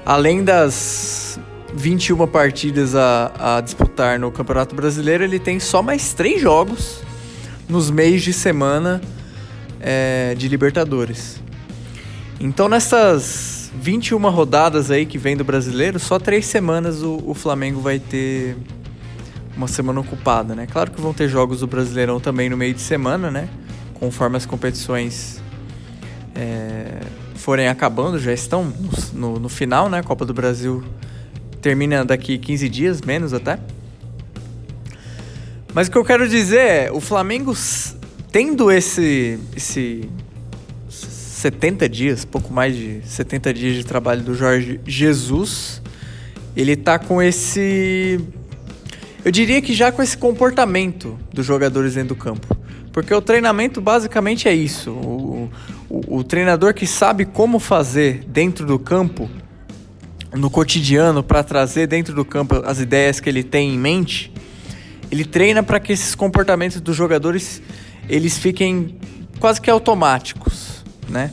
além 0.05 0.45
das 0.45 1.41
21 1.75 2.27
partidas 2.27 2.95
a, 2.95 3.57
a 3.57 3.61
disputar 3.63 4.19
no 4.19 4.31
Campeonato 4.31 4.75
Brasileiro, 4.75 5.25
ele 5.25 5.39
tem 5.39 5.59
só 5.59 5.83
mais 5.83 6.13
três 6.13 6.41
jogos 6.41 7.03
nos 7.69 7.91
meios 7.91 8.23
de 8.23 8.35
semana 8.35 9.01
é, 9.81 10.35
de 10.37 10.47
Libertadores. 10.47 11.41
Então 12.39 12.69
nessas 12.69 13.73
21 13.81 14.19
rodadas 14.31 14.91
aí 14.91 15.07
que 15.07 15.19
vem 15.19 15.37
do 15.37 15.45
brasileiro, 15.45 15.99
só 15.99 16.19
três 16.19 16.47
semanas 16.47 17.03
o, 17.03 17.23
o 17.27 17.35
Flamengo 17.35 17.81
vai 17.81 17.99
ter 17.99 18.57
uma 19.57 19.69
semana 19.69 20.01
ocupada, 20.01 20.55
né? 20.55 20.67
Claro 20.71 20.91
que 20.91 21.01
vão 21.01 21.13
ter 21.13 21.29
jogos 21.29 21.61
do 21.61 21.67
Brasileirão 21.67 22.19
também 22.19 22.49
no 22.49 22.57
meio 22.57 22.75
de 22.75 22.81
semana, 22.81 23.31
né? 23.31 23.49
Conforme 23.95 24.37
as 24.37 24.45
competições 24.45 25.41
é, 26.35 27.01
forem 27.37 27.69
acabando, 27.69 28.19
já 28.19 28.33
estão 28.33 28.73
no, 29.13 29.39
no, 29.39 29.49
final, 29.49 29.89
né? 29.89 29.99
A 30.01 30.03
Copa 30.03 30.25
do 30.25 30.35
Brasil 30.35 30.83
termina 31.63 32.05
daqui 32.05 32.39
15 32.39 32.69
dias, 32.69 33.01
menos 33.01 33.33
até. 33.33 33.59
Mas 35.73 35.89
o 35.89 35.91
que 35.91 35.99
eu 35.99 36.05
quero 36.05 36.29
dizer 36.29 36.59
é, 36.59 36.93
o 36.93 37.01
Flamengo 37.01 37.55
tendo 38.31 38.71
esse, 38.71 39.39
esse 39.57 40.09
70 40.89 41.89
dias, 41.89 42.25
pouco 42.25 42.53
mais 42.53 42.75
de 42.75 43.01
70 43.05 43.53
dias 43.53 43.77
de 43.77 43.85
trabalho 43.85 44.23
do 44.23 44.35
Jorge 44.35 44.81
Jesus, 44.87 45.83
ele 46.57 46.75
tá 46.75 46.99
com 46.99 47.21
esse 47.21 48.19
Eu 49.25 49.31
diria 49.31 49.63
que 49.63 49.73
já 49.73 49.91
com 49.91 50.03
esse 50.03 50.17
comportamento 50.19 51.19
dos 51.33 51.47
jogadores 51.47 51.95
dentro 51.95 52.15
do 52.15 52.17
campo. 52.17 52.55
Porque 52.93 53.13
o 53.13 53.23
treinamento 53.23 53.81
basicamente 53.81 54.47
é 54.49 54.55
isso. 54.55 54.91
O, 54.91 55.51
o, 55.89 56.19
o 56.19 56.25
treinador 56.25 56.75
que 56.75 56.87
sabe 56.87 57.25
como 57.25 57.59
fazer 57.59 58.23
dentro 58.29 58.67
do 58.67 58.79
campo, 58.79 59.29
no 60.33 60.51
cotidiano, 60.51 61.23
para 61.23 61.43
trazer 61.43 61.87
dentro 61.87 62.15
do 62.15 62.25
campo 62.25 62.63
as 62.67 62.79
ideias 62.79 63.19
que 63.19 63.29
ele 63.29 63.43
tem 63.43 63.75
em 63.75 63.79
mente, 63.79 64.31
ele 65.11 65.25
treina 65.25 65.63
para 65.63 65.81
que 65.81 65.93
esses 65.93 66.15
comportamentos 66.15 66.81
dos 66.81 66.95
jogadores 66.95 67.63
eles 68.09 68.37
fiquem 68.37 68.99
quase 69.41 69.61
que 69.61 69.71
automáticos, 69.71 70.85
né? 71.09 71.31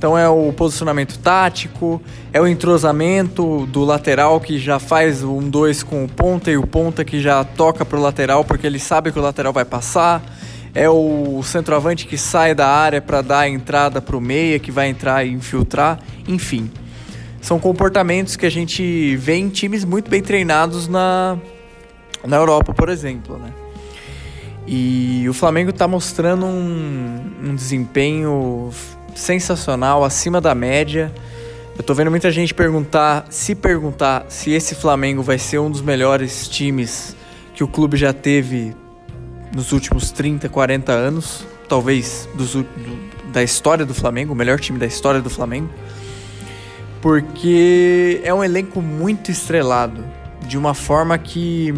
Então 0.00 0.16
é 0.16 0.26
o 0.26 0.50
posicionamento 0.50 1.18
tático, 1.18 2.00
é 2.32 2.40
o 2.40 2.48
entrosamento 2.48 3.66
do 3.66 3.84
lateral 3.84 4.40
que 4.40 4.58
já 4.58 4.78
faz 4.78 5.22
um 5.22 5.46
dois 5.46 5.82
com 5.82 6.02
o 6.02 6.08
ponta 6.08 6.50
e 6.50 6.56
o 6.56 6.66
ponta 6.66 7.04
que 7.04 7.20
já 7.20 7.44
toca 7.44 7.84
pro 7.84 8.00
lateral 8.00 8.42
porque 8.42 8.66
ele 8.66 8.78
sabe 8.78 9.12
que 9.12 9.18
o 9.18 9.22
lateral 9.22 9.52
vai 9.52 9.66
passar. 9.66 10.22
É 10.74 10.88
o 10.88 11.42
centroavante 11.42 12.06
que 12.06 12.16
sai 12.16 12.54
da 12.54 12.66
área 12.66 13.02
para 13.02 13.20
dar 13.20 13.40
a 13.40 13.48
entrada 13.50 14.00
pro 14.00 14.22
meia 14.22 14.58
que 14.58 14.72
vai 14.72 14.88
entrar 14.88 15.22
e 15.26 15.32
infiltrar, 15.32 15.98
enfim. 16.26 16.70
São 17.42 17.60
comportamentos 17.60 18.36
que 18.36 18.46
a 18.46 18.50
gente 18.50 19.14
vê 19.16 19.34
em 19.34 19.50
times 19.50 19.84
muito 19.84 20.10
bem 20.10 20.22
treinados 20.22 20.88
na, 20.88 21.36
na 22.26 22.38
Europa, 22.38 22.72
por 22.72 22.88
exemplo, 22.88 23.36
né? 23.36 23.52
E 24.66 25.28
o 25.28 25.34
Flamengo 25.34 25.68
está 25.68 25.86
mostrando 25.86 26.46
um, 26.46 27.20
um 27.44 27.54
desempenho 27.54 28.70
sensacional, 29.20 30.02
acima 30.02 30.40
da 30.40 30.54
média. 30.54 31.12
Eu 31.76 31.84
tô 31.84 31.94
vendo 31.94 32.10
muita 32.10 32.30
gente 32.30 32.52
perguntar, 32.52 33.26
se 33.30 33.54
perguntar 33.54 34.26
se 34.28 34.50
esse 34.50 34.74
Flamengo 34.74 35.22
vai 35.22 35.38
ser 35.38 35.58
um 35.58 35.70
dos 35.70 35.80
melhores 35.80 36.48
times 36.48 37.14
que 37.54 37.62
o 37.62 37.68
clube 37.68 37.96
já 37.96 38.12
teve 38.12 38.74
nos 39.54 39.72
últimos 39.72 40.10
30, 40.10 40.48
40 40.48 40.92
anos, 40.92 41.46
talvez 41.68 42.28
dos, 42.34 42.54
do, 42.54 42.66
da 43.32 43.42
história 43.42 43.84
do 43.84 43.94
Flamengo, 43.94 44.32
o 44.32 44.36
melhor 44.36 44.58
time 44.58 44.78
da 44.78 44.86
história 44.86 45.20
do 45.20 45.30
Flamengo. 45.30 45.70
Porque 47.00 48.20
é 48.24 48.32
um 48.34 48.42
elenco 48.42 48.82
muito 48.82 49.30
estrelado, 49.30 50.04
de 50.46 50.58
uma 50.58 50.74
forma 50.74 51.16
que 51.16 51.74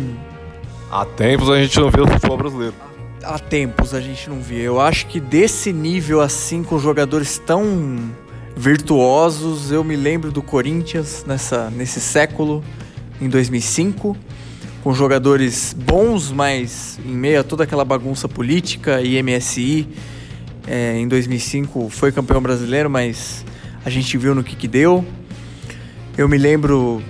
Há 0.91 1.07
tempos 1.07 1.49
a 1.49 1.57
gente 1.59 1.81
não 1.81 1.91
vê 1.91 2.03
o 2.03 2.07
futebol 2.07 2.37
brasileiro. 2.37 2.75
Há 3.25 3.39
tempos 3.39 3.95
a 3.95 4.01
gente 4.01 4.29
não 4.29 4.41
via. 4.41 4.63
Eu 4.63 4.81
acho 4.81 5.07
que 5.07 5.21
desse 5.21 5.73
nível 5.73 6.21
assim, 6.21 6.63
com 6.63 6.79
jogadores 6.79 7.39
tão 7.39 8.11
virtuosos, 8.57 9.73
eu 9.73 9.83
me 9.83 9.97
lembro 9.97 10.31
do 10.31 10.43
Corinthians 10.43 11.25
nessa, 11.27 11.71
nesse 11.71 12.01
século, 12.01 12.63
em 13.21 13.29
2005, 13.29 14.17
com 14.83 14.93
jogadores 14.93 15.75
bons, 15.79 16.31
mas 16.31 16.99
em 17.05 17.13
meio 17.13 17.41
a 17.41 17.45
toda 17.45 17.65
aquela 17.65 17.85
bagunça 17.85 18.29
política 18.29 19.01
e 19.01 19.23
MSI. 19.23 19.89
é, 20.67 20.99
em 20.99 21.09
2005 21.09 21.89
foi 21.89 22.13
campeão 22.13 22.41
brasileiro, 22.41 22.91
mas 22.91 23.45
a 23.85 23.91
gente 23.91 24.17
viu 24.19 24.35
no 24.35 24.45
que 24.45 24.55
que 24.57 24.69
deu. 24.69 25.05
Eu 26.17 26.29
me 26.29 26.37
lembro, 26.37 27.03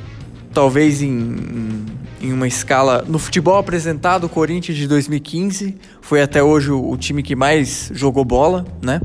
talvez 0.54 1.02
em, 1.02 1.08
em, 1.08 1.84
em 2.22 2.32
uma 2.32 2.46
escala. 2.46 3.04
No 3.06 3.18
futebol 3.18 3.58
apresentado, 3.58 4.24
o 4.24 4.28
Corinthians 4.28 4.78
de 4.78 4.86
2015 4.86 5.76
foi 6.00 6.22
até 6.22 6.42
hoje 6.42 6.70
o, 6.70 6.96
time 6.96 7.22
que 7.22 7.34
mais 7.34 7.90
jogou 7.92 8.24
bola, 8.24 8.64
né? 8.80 9.00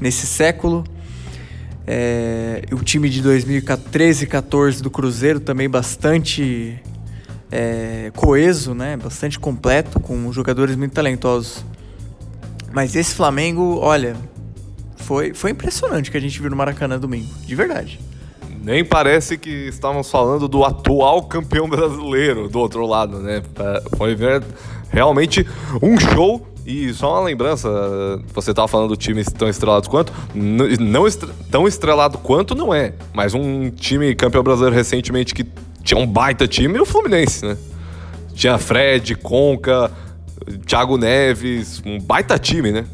Nesse 0.00 0.26
século. 0.26 0.82
É, 1.86 2.62
o 2.72 2.82
time 2.82 3.08
de 3.08 3.22
2013 3.22 4.24
e 4.24 4.26
14 4.26 4.82
do 4.82 4.90
Cruzeiro 4.90 5.40
também 5.40 5.68
bastante 5.68 6.78
é, 7.52 8.10
coeso, 8.16 8.74
né? 8.74 8.96
Bastante 8.96 9.38
completo, 9.38 10.00
com 10.00 10.32
jogadores 10.32 10.74
muito 10.74 10.92
talentosos. 10.92 11.64
Mas 12.72 12.96
esse 12.96 13.14
Flamengo, 13.14 13.78
olha, 13.78 14.16
foi, 14.96 15.34
foi 15.34 15.50
impressionante 15.50 16.10
que 16.10 16.16
a 16.16 16.20
gente 16.20 16.40
viu 16.40 16.50
no 16.50 16.56
Maracanã 16.56 16.98
domingo, 16.98 17.28
de 17.46 17.54
verdade. 17.54 18.00
Nem 18.68 18.84
parece 18.84 19.38
que 19.38 19.48
estávamos 19.48 20.10
falando 20.10 20.46
do 20.46 20.62
atual 20.62 21.22
campeão 21.22 21.66
brasileiro 21.66 22.50
do 22.50 22.58
outro 22.58 22.84
lado, 22.84 23.18
né? 23.18 23.42
Foi 23.96 24.14
ver- 24.14 24.44
realmente 24.90 25.46
um 25.80 25.98
show. 25.98 26.46
E 26.66 26.92
só 26.92 27.14
uma 27.14 27.24
lembrança, 27.24 27.66
você 28.34 28.50
estava 28.50 28.68
falando 28.68 28.90
do 28.90 28.96
time 28.96 29.24
tão 29.24 29.48
estrelado 29.48 29.88
quanto. 29.88 30.12
Não 30.34 31.06
tão 31.50 31.66
estrelado 31.66 32.18
quanto 32.18 32.54
não 32.54 32.74
é. 32.74 32.92
Mas 33.14 33.32
um 33.32 33.70
time 33.70 34.14
campeão 34.14 34.42
brasileiro 34.42 34.76
recentemente 34.76 35.34
que 35.34 35.46
tinha 35.82 35.98
um 35.98 36.06
baita 36.06 36.46
time, 36.46 36.78
o 36.78 36.84
Fluminense, 36.84 37.46
né? 37.46 37.56
Tinha 38.34 38.58
Fred, 38.58 39.14
Conca, 39.14 39.90
Thiago 40.66 40.98
Neves, 40.98 41.82
um 41.86 41.98
baita 41.98 42.38
time, 42.38 42.70
né? 42.70 42.84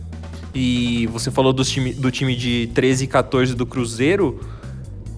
E 0.54 1.09
você 1.09 1.33
falou 1.33 1.52
dos 1.52 1.69
time, 1.69 1.93
do 1.93 2.12
time 2.12 2.37
de 2.37 2.71
13 2.73 3.02
e 3.02 3.07
14 3.09 3.57
do 3.57 3.66
Cruzeiro. 3.66 4.38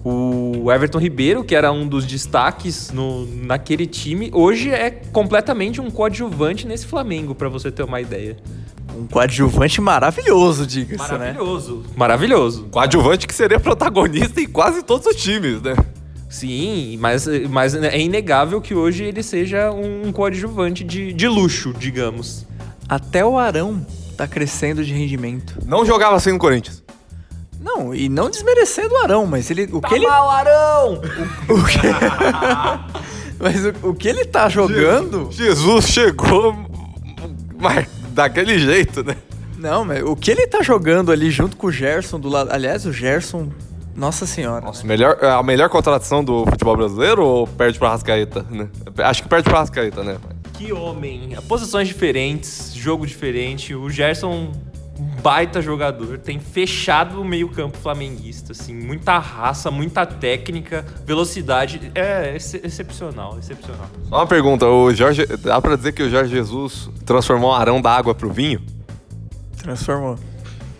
O 0.09 0.71
Everton 0.71 0.99
Ribeiro, 0.99 1.43
que 1.43 1.53
era 1.53 1.69
um 1.69 1.85
dos 1.85 2.05
destaques 2.05 2.91
no, 2.93 3.25
naquele 3.25 3.85
time, 3.85 4.31
hoje 4.33 4.69
é 4.71 4.89
completamente 4.89 5.81
um 5.81 5.91
coadjuvante 5.91 6.65
nesse 6.65 6.87
Flamengo, 6.87 7.35
pra 7.35 7.49
você 7.49 7.69
ter 7.69 7.83
uma 7.83 7.99
ideia. 7.99 8.37
Um 8.97 9.05
coadjuvante 9.05 9.81
maravilhoso, 9.81 10.65
diga-se, 10.65 11.11
né? 11.11 11.17
Maravilhoso. 11.17 11.83
Maravilhoso. 11.93 12.67
Coadjuvante 12.71 13.27
que 13.27 13.35
seria 13.35 13.59
protagonista 13.59 14.39
em 14.39 14.47
quase 14.47 14.81
todos 14.81 15.05
os 15.07 15.15
times, 15.17 15.61
né? 15.61 15.75
Sim, 16.29 16.97
mas, 17.01 17.27
mas 17.49 17.75
é 17.75 17.99
inegável 17.99 18.61
que 18.61 18.73
hoje 18.73 19.03
ele 19.03 19.21
seja 19.21 19.71
um 19.71 20.09
coadjuvante 20.13 20.85
de, 20.85 21.11
de 21.11 21.27
luxo, 21.27 21.73
digamos. 21.77 22.45
Até 22.87 23.25
o 23.25 23.37
Arão 23.37 23.85
tá 24.15 24.25
crescendo 24.25 24.85
de 24.85 24.93
rendimento. 24.93 25.57
Não 25.65 25.85
jogava 25.85 26.15
assim 26.15 26.31
no 26.31 26.39
Corinthians. 26.39 26.81
Não, 27.67 27.93
e 27.93 28.07
não 28.07 28.29
desmerecendo 28.29 28.93
o 28.93 28.97
Arão, 29.03 29.25
mas 29.25 29.51
ele, 29.51 29.67
o 29.71 29.81
que 29.81 29.93
ele, 29.93 30.05
Arão! 30.07 31.01
mas 33.37 33.65
o, 33.65 33.89
o 33.89 33.93
que 33.93 34.07
ele 34.07 34.25
tá 34.25 34.47
jogando? 34.47 35.29
Jesus 35.31 35.87
chegou 35.89 36.55
mas 37.59 37.87
daquele 38.11 38.57
jeito, 38.59 39.03
né? 39.03 39.15
Não, 39.57 39.83
mas 39.83 40.03
o 40.03 40.15
que 40.15 40.31
ele 40.31 40.45
tá 40.47 40.61
jogando 40.61 41.11
ali 41.11 41.31
junto 41.31 41.57
com 41.57 41.67
o 41.67 41.71
Gerson 41.71 42.19
do 42.19 42.29
lado. 42.29 42.51
Aliás, 42.51 42.85
o 42.85 42.93
Gerson, 42.93 43.49
nossa 43.95 44.25
senhora. 44.27 44.63
Nossa, 44.63 44.85
melhor, 44.85 45.23
a 45.23 45.41
melhor 45.41 45.69
contratação 45.69 46.23
do 46.23 46.45
futebol 46.45 46.77
brasileiro 46.77 47.25
ou 47.25 47.47
perde 47.47 47.79
pra 47.79 47.89
Rascaeta, 47.89 48.45
né? 48.49 48.69
Acho 48.99 49.23
que 49.23 49.29
perde 49.29 49.49
pra 49.49 49.59
Rascaeta, 49.59 50.03
né? 50.03 50.17
Que 50.53 50.71
homem. 50.71 51.35
Posições 51.47 51.87
diferentes, 51.87 52.71
jogo 52.73 53.05
diferente. 53.05 53.73
O 53.73 53.89
Gerson, 53.89 54.51
baita 55.21 55.61
jogador, 55.61 56.17
tem 56.17 56.39
fechado 56.39 57.21
o 57.21 57.25
meio-campo 57.25 57.77
flamenguista, 57.77 58.51
assim. 58.51 58.73
Muita 58.73 59.17
raça, 59.19 59.69
muita 59.69 60.05
técnica, 60.05 60.85
velocidade. 61.05 61.91
É 61.93 62.33
ex- 62.33 62.53
excepcional, 62.55 63.37
excepcional. 63.39 63.87
Só 64.09 64.15
uma 64.15 64.27
pergunta, 64.27 64.65
o 64.65 64.93
Jorge. 64.93 65.25
Dá 65.25 65.61
pra 65.61 65.75
dizer 65.75 65.91
que 65.91 66.03
o 66.03 66.09
Jorge 66.09 66.31
Jesus 66.31 66.89
transformou 67.05 67.51
o 67.51 67.53
arão 67.53 67.81
da 67.81 67.91
água 67.95 68.15
pro 68.15 68.31
vinho? 68.31 68.61
Transformou. 69.57 70.17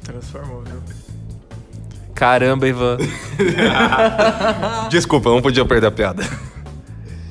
Transformou, 0.04 0.64
viu? 0.64 0.82
Caramba, 2.16 2.68
Ivan. 2.68 2.98
Desculpa, 4.90 5.30
não 5.30 5.42
podia 5.42 5.64
perder 5.66 5.88
a 5.88 5.92
piada. 5.92 6.24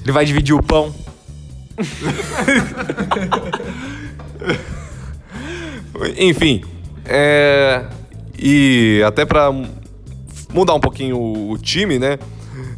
Ele 0.05 0.12
vai 0.12 0.25
dividir 0.25 0.55
o 0.55 0.62
pão. 0.62 0.95
Enfim, 6.19 6.62
é, 7.09 7.85
e 8.39 9.03
até 9.07 9.25
pra 9.25 9.51
mudar 10.53 10.75
um 10.75 10.81
pouquinho 10.81 11.19
o, 11.19 11.59
time, 11.59 11.99
né? 11.99 12.19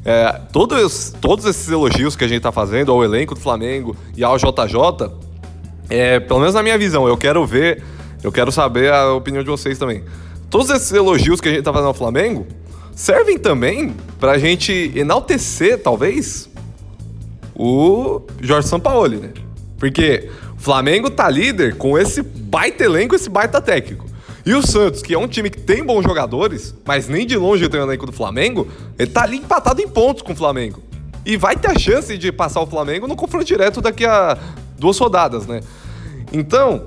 É, 0.04 0.40
todos, 0.52 1.14
todos 1.20 1.44
esses 1.44 1.68
elogios 1.68 2.16
que 2.16 2.24
a 2.24 2.28
gente 2.28 2.40
tá 2.42 2.52
fazendo 2.52 2.90
ao 2.90 3.04
elenco 3.04 3.34
do 3.34 3.40
Flamengo 3.40 3.96
e 4.16 4.24
ao 4.24 4.36
JJ, 4.36 5.12
é, 5.88 6.20
pelo 6.20 6.40
menos 6.40 6.54
na 6.54 6.62
minha 6.62 6.78
visão, 6.78 7.06
eu 7.06 7.16
quero 7.16 7.44
ver, 7.46 7.82
eu 8.22 8.32
quero 8.32 8.50
saber 8.50 8.92
a 8.92 9.12
opinião 9.12 9.42
de 9.42 9.50
vocês 9.50 9.78
também. 9.78 10.04
Todos 10.50 10.70
esses 10.70 10.90
elogios 10.92 11.40
que 11.40 11.48
a 11.48 11.52
gente 11.52 11.62
tá 11.62 11.72
fazendo 11.72 11.88
ao 11.88 11.94
Flamengo 11.94 12.46
servem 12.92 13.38
também 13.38 13.94
pra 14.18 14.38
gente 14.38 14.92
enaltecer, 14.94 15.78
talvez, 15.78 16.48
o 17.54 18.22
Jorge 18.40 18.68
Sampaoli, 18.68 19.16
né? 19.16 19.30
Porque 19.78 20.28
o 20.56 20.60
Flamengo 20.60 21.10
tá 21.10 21.28
líder 21.28 21.76
com 21.76 21.98
esse 21.98 22.22
baita 22.22 22.84
elenco, 22.84 23.14
esse 23.14 23.28
baita 23.28 23.60
técnico. 23.60 24.06
E 24.48 24.54
o 24.54 24.66
Santos, 24.66 25.02
que 25.02 25.12
é 25.12 25.18
um 25.18 25.28
time 25.28 25.50
que 25.50 25.60
tem 25.60 25.84
bons 25.84 26.02
jogadores, 26.02 26.74
mas 26.86 27.06
nem 27.06 27.26
de 27.26 27.36
longe 27.36 27.68
tem 27.68 27.78
o 27.78 27.82
elenco 27.82 28.06
do 28.06 28.12
Flamengo, 28.12 28.66
ele 28.98 29.10
tá 29.10 29.24
ali 29.24 29.36
empatado 29.36 29.82
em 29.82 29.86
pontos 29.86 30.22
com 30.22 30.32
o 30.32 30.34
Flamengo. 30.34 30.82
E 31.26 31.36
vai 31.36 31.54
ter 31.54 31.70
a 31.70 31.78
chance 31.78 32.16
de 32.16 32.32
passar 32.32 32.62
o 32.62 32.66
Flamengo 32.66 33.06
no 33.06 33.14
confronto 33.14 33.44
direto 33.44 33.82
daqui 33.82 34.06
a 34.06 34.38
duas 34.78 34.96
rodadas, 34.96 35.46
né? 35.46 35.60
Então, 36.32 36.86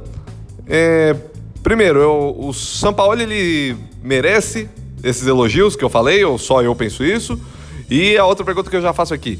é, 0.66 1.16
primeiro, 1.62 2.00
eu- 2.00 2.36
o 2.36 2.52
Sampaoli, 2.52 3.22
ele 3.22 3.78
merece 4.02 4.68
esses 5.04 5.28
elogios 5.28 5.76
que 5.76 5.86
eu 5.86 5.90
falei, 5.90 6.26
ou 6.26 6.40
só 6.40 6.64
eu 6.64 6.74
penso 6.74 7.04
isso? 7.04 7.40
E 7.88 8.18
a 8.18 8.26
outra 8.26 8.44
pergunta 8.44 8.72
que 8.72 8.76
eu 8.76 8.82
já 8.82 8.92
faço 8.92 9.14
aqui. 9.14 9.38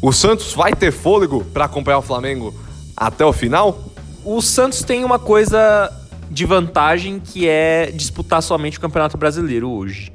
O 0.00 0.14
Santos 0.14 0.54
vai 0.54 0.74
ter 0.74 0.92
fôlego 0.92 1.44
para 1.52 1.66
acompanhar 1.66 1.98
o 1.98 2.02
Flamengo 2.02 2.54
até 2.96 3.22
o 3.22 3.34
final? 3.34 3.78
O 4.24 4.40
Santos 4.40 4.82
tem 4.82 5.04
uma 5.04 5.18
coisa 5.18 5.94
de 6.30 6.46
vantagem 6.46 7.18
que 7.18 7.48
é 7.48 7.90
disputar 7.92 8.42
somente 8.42 8.78
o 8.78 8.80
Campeonato 8.80 9.18
Brasileiro 9.18 9.68
hoje. 9.68 10.12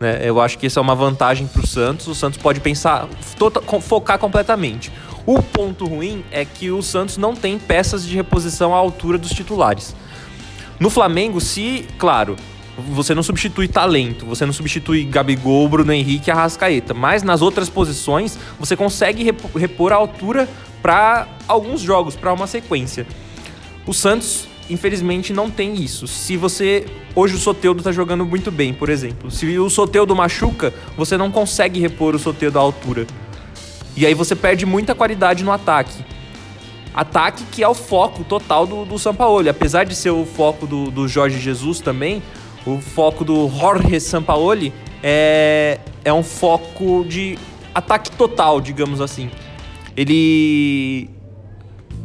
Né? 0.00 0.20
Eu 0.22 0.40
acho 0.40 0.58
que 0.58 0.66
isso 0.66 0.78
é 0.78 0.82
uma 0.82 0.96
vantagem 0.96 1.46
para 1.46 1.62
o 1.62 1.66
Santos. 1.66 2.08
O 2.08 2.14
Santos 2.14 2.40
pode 2.40 2.60
pensar, 2.60 3.08
tota, 3.38 3.62
focar 3.80 4.18
completamente. 4.18 4.90
O 5.24 5.40
ponto 5.40 5.86
ruim 5.86 6.24
é 6.32 6.44
que 6.44 6.72
o 6.72 6.82
Santos 6.82 7.16
não 7.16 7.36
tem 7.36 7.56
peças 7.58 8.04
de 8.04 8.16
reposição 8.16 8.74
à 8.74 8.78
altura 8.78 9.16
dos 9.16 9.30
titulares. 9.30 9.94
No 10.80 10.90
Flamengo, 10.90 11.40
se, 11.40 11.86
claro, 11.96 12.34
você 12.76 13.14
não 13.14 13.22
substitui 13.22 13.68
talento, 13.68 14.26
você 14.26 14.44
não 14.44 14.52
substitui 14.52 15.04
Gabigol, 15.04 15.68
Bruno 15.68 15.92
Henrique 15.92 16.30
Arrascaeta, 16.30 16.92
mas 16.92 17.22
nas 17.22 17.40
outras 17.40 17.68
posições 17.68 18.36
você 18.58 18.74
consegue 18.74 19.22
repor 19.54 19.92
a 19.92 19.96
altura 19.96 20.48
para 20.82 21.28
alguns 21.46 21.80
jogos, 21.80 22.16
para 22.16 22.32
uma 22.32 22.48
sequência. 22.48 23.06
O 23.86 23.92
Santos, 23.92 24.48
infelizmente, 24.72 25.32
não 25.32 25.50
tem 25.50 25.74
isso. 25.74 26.06
Se 26.06 26.36
você. 26.36 26.86
Hoje 27.14 27.34
o 27.34 27.38
Soteudo 27.38 27.82
tá 27.82 27.92
jogando 27.92 28.24
muito 28.24 28.50
bem, 28.50 28.72
por 28.72 28.88
exemplo. 28.88 29.30
Se 29.30 29.58
o 29.58 29.68
Soteudo 29.68 30.16
machuca, 30.16 30.72
você 30.96 31.16
não 31.16 31.30
consegue 31.30 31.78
repor 31.80 32.14
o 32.14 32.18
Soteudo 32.18 32.58
à 32.58 32.62
altura. 32.62 33.06
E 33.96 34.06
aí 34.06 34.14
você 34.14 34.34
perde 34.34 34.64
muita 34.64 34.94
qualidade 34.94 35.44
no 35.44 35.52
ataque. 35.52 36.04
Ataque 36.94 37.44
que 37.50 37.62
é 37.62 37.68
o 37.68 37.74
foco 37.74 38.24
total 38.24 38.66
do, 38.66 38.84
do 38.84 38.98
Sampaoli. 38.98 39.48
Apesar 39.48 39.84
de 39.84 39.94
ser 39.94 40.10
o 40.10 40.24
foco 40.24 40.66
do, 40.66 40.90
do 40.90 41.06
Jorge 41.06 41.38
Jesus 41.38 41.80
também, 41.80 42.22
o 42.66 42.78
foco 42.78 43.24
do 43.24 43.48
Jorge 43.48 44.00
Sampaoli 44.00 44.72
é, 45.02 45.78
é 46.04 46.12
um 46.12 46.22
foco 46.22 47.04
de 47.06 47.38
ataque 47.74 48.10
total, 48.12 48.60
digamos 48.60 49.00
assim. 49.00 49.30
Ele 49.96 51.10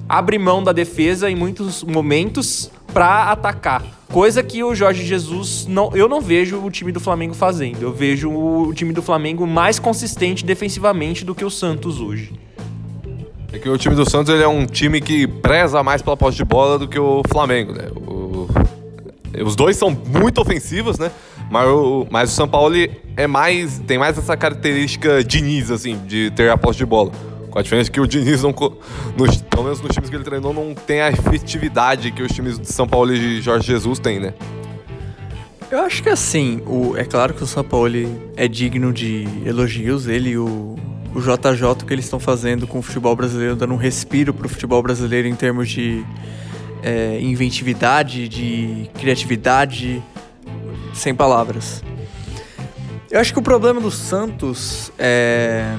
abre 0.08 0.38
mão 0.38 0.64
da 0.64 0.72
defesa 0.72 1.30
em 1.30 1.36
muitos 1.36 1.84
momentos 1.84 2.72
para 2.94 3.32
atacar. 3.32 3.84
Coisa 4.12 4.42
que 4.42 4.64
o 4.64 4.74
Jorge 4.74 5.06
Jesus 5.06 5.66
não, 5.68 5.92
eu 5.94 6.08
não 6.08 6.22
vejo 6.22 6.64
o 6.64 6.72
time 6.72 6.92
do 6.92 7.00
Flamengo 7.00 7.34
fazendo. 7.34 7.82
Eu 7.82 7.92
vejo 7.92 8.32
o 8.32 8.74
time 8.74 8.94
do 8.94 9.02
Flamengo 9.02 9.46
mais 9.46 9.80
consistente 9.80 10.46
defensivamente 10.46 11.26
do 11.26 11.36
que 11.36 11.44
o 11.44 11.50
Santos 11.50 12.00
hoje. 12.00 12.34
É 13.52 13.60
que 13.60 13.70
o 13.70 13.78
time 13.78 13.96
do 13.96 14.10
Santos 14.10 14.34
ele 14.34 14.44
é 14.44 14.48
um 14.48 14.66
time 14.66 15.02
que 15.02 15.28
preza 15.28 15.84
mais 15.84 16.02
pela 16.02 16.16
posse 16.16 16.38
de 16.38 16.46
bola 16.46 16.80
do 16.80 16.88
que 16.88 17.00
o 17.00 17.22
Flamengo, 17.30 17.74
né? 17.74 17.90
O... 17.96 18.48
Os 19.46 19.56
dois 19.56 19.78
são 19.78 19.90
muito 19.90 20.42
ofensivos, 20.42 20.98
né? 20.98 21.12
Mas 21.52 21.68
o, 21.68 22.08
mas 22.10 22.32
o 22.32 22.36
São 22.36 22.48
Paulo 22.48 22.76
é 23.16 23.28
mais 23.28 23.80
tem 23.86 23.98
mais 23.98 24.18
essa 24.18 24.36
característica 24.36 25.24
Diniz, 25.24 25.70
assim, 25.70 25.98
de 26.08 26.32
ter 26.32 26.50
a 26.50 26.58
posse 26.58 26.80
de 26.80 26.86
bola. 26.86 27.12
Com 27.58 27.62
a 27.62 27.64
diferença 27.64 27.90
que 27.90 28.00
o 28.00 28.06
Diniz, 28.06 28.44
não, 28.44 28.54
nos, 29.18 29.38
pelo 29.42 29.64
menos 29.64 29.82
nos 29.82 29.92
times 29.92 30.12
que 30.12 30.16
ele 30.16 30.24
treinou, 30.24 30.54
não 30.54 30.76
tem 30.76 31.02
a 31.02 31.10
efetividade 31.10 32.12
que 32.12 32.22
os 32.22 32.32
times 32.32 32.60
de 32.60 32.72
São 32.72 32.88
Paulo 32.88 33.12
e 33.12 33.20
de 33.20 33.42
Jorge 33.42 33.66
Jesus 33.66 33.98
têm, 33.98 34.20
né? 34.20 34.36
Eu 35.72 35.80
acho 35.80 36.04
que 36.04 36.10
assim, 36.10 36.62
o, 36.68 36.96
é 36.96 37.04
claro 37.04 37.34
que 37.34 37.42
o 37.42 37.48
São 37.48 37.64
Paulo 37.64 37.96
é 38.36 38.48
digno 38.48 38.94
de 38.94 39.28
elogios, 39.44 40.06
ele 40.06 40.30
e 40.30 40.38
o, 40.38 40.76
o 41.16 41.20
JJ 41.20 41.84
que 41.84 41.92
eles 41.92 42.06
estão 42.06 42.20
fazendo 42.20 42.68
com 42.68 42.78
o 42.78 42.82
futebol 42.84 43.16
brasileiro, 43.16 43.56
dando 43.56 43.74
um 43.74 43.78
respiro 43.78 44.36
para 44.36 44.46
o 44.46 44.50
futebol 44.50 44.84
brasileiro 44.84 45.28
em 45.28 45.34
termos 45.34 45.68
de 45.68 46.06
é, 46.84 47.20
inventividade, 47.20 48.30
de 48.30 48.88
criatividade, 49.00 50.04
sem 50.94 51.16
palavras. 51.16 51.84
Eu 53.10 53.20
acho 53.20 53.34
que 53.34 53.40
o 53.40 53.42
problema 53.42 53.82
do 53.82 53.90
Santos 53.90 54.92
é 55.00 55.74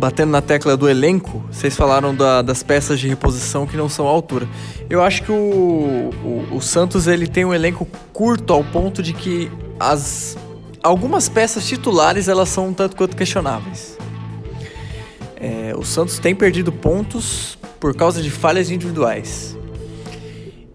batendo 0.00 0.30
na 0.30 0.40
tecla 0.40 0.78
do 0.78 0.88
elenco, 0.88 1.44
vocês 1.52 1.76
falaram 1.76 2.14
da, 2.14 2.40
das 2.40 2.62
peças 2.62 2.98
de 2.98 3.06
reposição 3.06 3.66
que 3.66 3.76
não 3.76 3.86
são 3.86 4.08
à 4.08 4.10
altura. 4.10 4.48
Eu 4.88 5.02
acho 5.02 5.22
que 5.22 5.30
o, 5.30 6.10
o, 6.24 6.56
o, 6.56 6.60
Santos 6.62 7.06
ele 7.06 7.26
tem 7.26 7.44
um 7.44 7.52
elenco 7.52 7.86
curto 8.10 8.54
ao 8.54 8.64
ponto 8.64 9.02
de 9.02 9.12
que 9.12 9.52
as 9.78 10.38
algumas 10.82 11.28
peças 11.28 11.68
titulares 11.68 12.28
elas 12.28 12.48
são 12.48 12.68
um 12.68 12.72
tanto 12.72 12.96
quanto 12.96 13.14
questionáveis. 13.14 13.98
É, 15.36 15.74
o 15.76 15.84
Santos 15.84 16.18
tem 16.18 16.34
perdido 16.34 16.72
pontos 16.72 17.58
por 17.78 17.94
causa 17.94 18.22
de 18.22 18.30
falhas 18.30 18.70
individuais. 18.70 19.54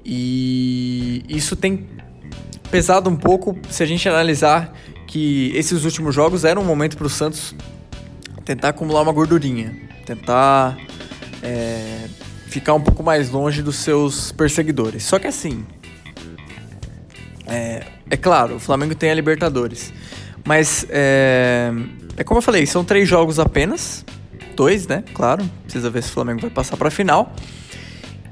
E 0.05 1.23
isso 1.27 1.55
tem 1.55 1.87
pesado 2.69 3.09
um 3.09 3.15
pouco 3.15 3.57
se 3.71 3.81
a 3.81 3.87
gente 3.87 4.07
analisar 4.07 4.71
que 5.07 5.51
esses 5.55 5.83
últimos 5.83 6.13
jogos 6.13 6.45
eram 6.45 6.61
um 6.61 6.65
momento 6.65 6.95
para 6.95 7.07
o 7.07 7.09
Santos 7.09 7.55
tentar 8.45 8.69
acumular 8.69 9.01
uma 9.01 9.11
gordurinha, 9.11 9.75
tentar 10.05 10.77
é, 11.41 12.07
ficar 12.45 12.75
um 12.75 12.81
pouco 12.81 13.03
mais 13.03 13.31
longe 13.31 13.61
dos 13.63 13.77
seus 13.77 14.31
perseguidores. 14.31 15.03
Só 15.03 15.17
que 15.17 15.27
assim, 15.27 15.65
é, 17.47 17.83
é 18.09 18.15
claro, 18.15 18.55
o 18.55 18.59
Flamengo 18.59 18.93
tem 18.93 19.09
a 19.09 19.13
Libertadores, 19.15 19.91
mas 20.45 20.85
é, 20.89 21.71
é 22.15 22.23
como 22.23 22.37
eu 22.37 22.41
falei, 22.43 22.65
são 22.67 22.85
três 22.85 23.09
jogos 23.09 23.39
apenas, 23.39 24.05
dois, 24.55 24.87
né? 24.87 25.03
Claro, 25.13 25.43
precisa 25.63 25.89
ver 25.89 26.03
se 26.03 26.09
o 26.09 26.13
Flamengo 26.13 26.41
vai 26.41 26.51
passar 26.51 26.77
para 26.77 26.87
a 26.87 26.91
final. 26.91 27.33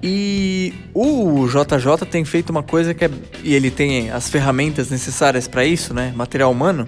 E 0.06 0.73
o 0.93 1.47
JJ 1.47 2.06
tem 2.12 2.26
feito 2.26 2.49
uma 2.49 2.62
coisa 2.62 2.93
que 2.93 3.06
é, 3.06 3.10
e 3.41 3.54
ele 3.54 3.71
tem 3.71 4.12
as 4.12 4.30
ferramentas 4.30 4.89
necessárias 4.89 5.47
para 5.47 5.65
isso, 5.65 5.93
né? 5.93 6.12
Material 6.13 6.52
humano 6.52 6.88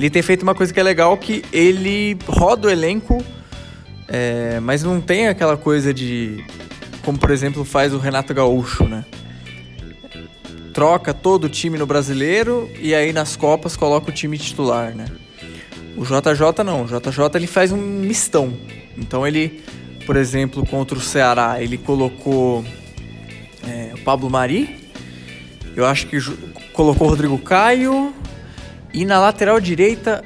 ele 0.00 0.08
tem 0.08 0.22
feito 0.22 0.42
uma 0.42 0.54
coisa 0.54 0.72
que 0.72 0.80
é 0.80 0.82
legal, 0.82 1.14
que 1.18 1.44
ele 1.52 2.16
roda 2.26 2.68
o 2.68 2.70
elenco, 2.70 3.22
é, 4.08 4.58
mas 4.60 4.82
não 4.82 4.98
tem 4.98 5.28
aquela 5.28 5.58
coisa 5.58 5.92
de... 5.92 6.42
Como, 7.04 7.18
por 7.18 7.30
exemplo, 7.30 7.66
faz 7.66 7.92
o 7.92 7.98
Renato 7.98 8.32
Gaúcho, 8.32 8.84
né? 8.84 9.04
Troca 10.72 11.12
todo 11.12 11.44
o 11.44 11.48
time 11.50 11.76
no 11.76 11.84
Brasileiro 11.84 12.70
e 12.80 12.94
aí 12.94 13.12
nas 13.12 13.36
Copas 13.36 13.76
coloca 13.76 14.08
o 14.10 14.12
time 14.12 14.38
titular, 14.38 14.94
né? 14.94 15.04
O 15.98 16.04
JJ 16.04 16.64
não, 16.64 16.84
o 16.84 16.86
JJ 16.86 17.34
ele 17.34 17.46
faz 17.46 17.70
um 17.70 17.76
mistão. 17.76 18.54
Então 18.96 19.26
ele, 19.26 19.62
por 20.06 20.16
exemplo, 20.16 20.64
contra 20.66 20.96
o 20.96 21.00
Ceará, 21.00 21.62
ele 21.62 21.76
colocou 21.76 22.64
é, 23.68 23.92
o 23.94 23.98
Pablo 23.98 24.30
Mari, 24.30 24.80
eu 25.76 25.84
acho 25.84 26.06
que 26.06 26.18
colocou 26.72 27.06
o 27.06 27.10
Rodrigo 27.10 27.38
Caio, 27.38 28.14
e 28.92 29.04
na 29.04 29.18
lateral 29.18 29.60
direita 29.60 30.24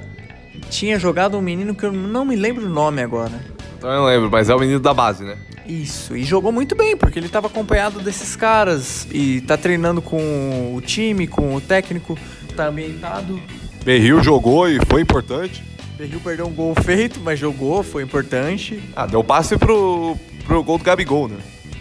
tinha 0.70 0.98
jogado 0.98 1.36
um 1.36 1.40
menino 1.40 1.74
que 1.74 1.84
eu 1.84 1.92
não 1.92 2.24
me 2.24 2.36
lembro 2.36 2.66
o 2.66 2.68
nome 2.68 3.02
agora. 3.02 3.32
Então 3.76 3.90
eu 3.90 4.04
lembro, 4.04 4.30
mas 4.30 4.48
é 4.48 4.54
o 4.54 4.58
menino 4.58 4.80
da 4.80 4.94
base, 4.94 5.24
né? 5.24 5.36
Isso, 5.66 6.16
e 6.16 6.24
jogou 6.24 6.52
muito 6.52 6.74
bem, 6.74 6.96
porque 6.96 7.18
ele 7.18 7.26
estava 7.26 7.46
acompanhado 7.46 8.00
desses 8.00 8.36
caras 8.36 9.06
e 9.10 9.40
tá 9.42 9.56
treinando 9.56 10.02
com 10.02 10.74
o 10.74 10.80
time, 10.80 11.26
com 11.26 11.54
o 11.54 11.60
técnico, 11.60 12.18
tá 12.54 12.66
ambientado. 12.66 13.40
Berril 13.82 14.22
jogou 14.22 14.68
e 14.68 14.78
foi 14.86 15.00
importante. 15.00 15.62
Berril 15.96 16.20
perdeu 16.20 16.46
um 16.46 16.52
gol 16.52 16.74
feito, 16.74 17.20
mas 17.20 17.38
jogou, 17.38 17.82
foi 17.82 18.02
importante. 18.02 18.82
Ah, 18.94 19.06
deu 19.06 19.24
passe 19.24 19.56
pro, 19.56 20.16
pro 20.46 20.62
gol 20.62 20.76
do 20.76 20.84
Gabigol, 20.84 21.28
né? 21.28 21.36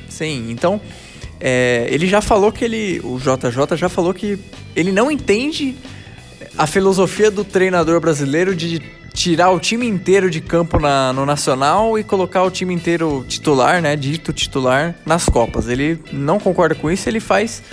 Sim, 0.08 0.50
então 0.50 0.80
é, 1.40 1.88
ele 1.90 2.08
já 2.08 2.22
falou 2.22 2.52
que 2.52 2.64
ele. 2.64 3.02
O 3.04 3.18
JJ 3.18 3.76
já 3.76 3.90
falou 3.90 4.14
que 4.14 4.40
ele 4.76 4.94
não 4.94 5.12
entende 5.12 5.76
a 6.58 6.68
filosofia 6.68 7.32
do 7.32 7.44
treinador 7.44 8.00
brasileiro 8.00 8.56
de 8.56 8.80
tirar 9.14 9.52
o 9.52 9.60
time 9.60 9.88
inteiro 9.88 10.30
de 10.30 10.42
campo 10.42 10.80
na, 10.80 11.14
no 11.14 11.26
Nacional 11.26 11.98
e 11.98 12.04
colocar 12.04 12.44
o 12.44 12.52
time 12.52 12.74
inteiro 12.74 13.24
titular, 13.28 13.82
né, 13.82 13.96
dito 13.96 14.34
titular, 14.34 14.96
nas 15.06 15.26
Copas. 15.26 15.68
Ele 15.68 16.00
não 16.12 16.40
concorda 16.40 16.76
com 16.76 16.90
isso, 16.90 17.08
ele 17.08 17.20
faz 17.20 17.64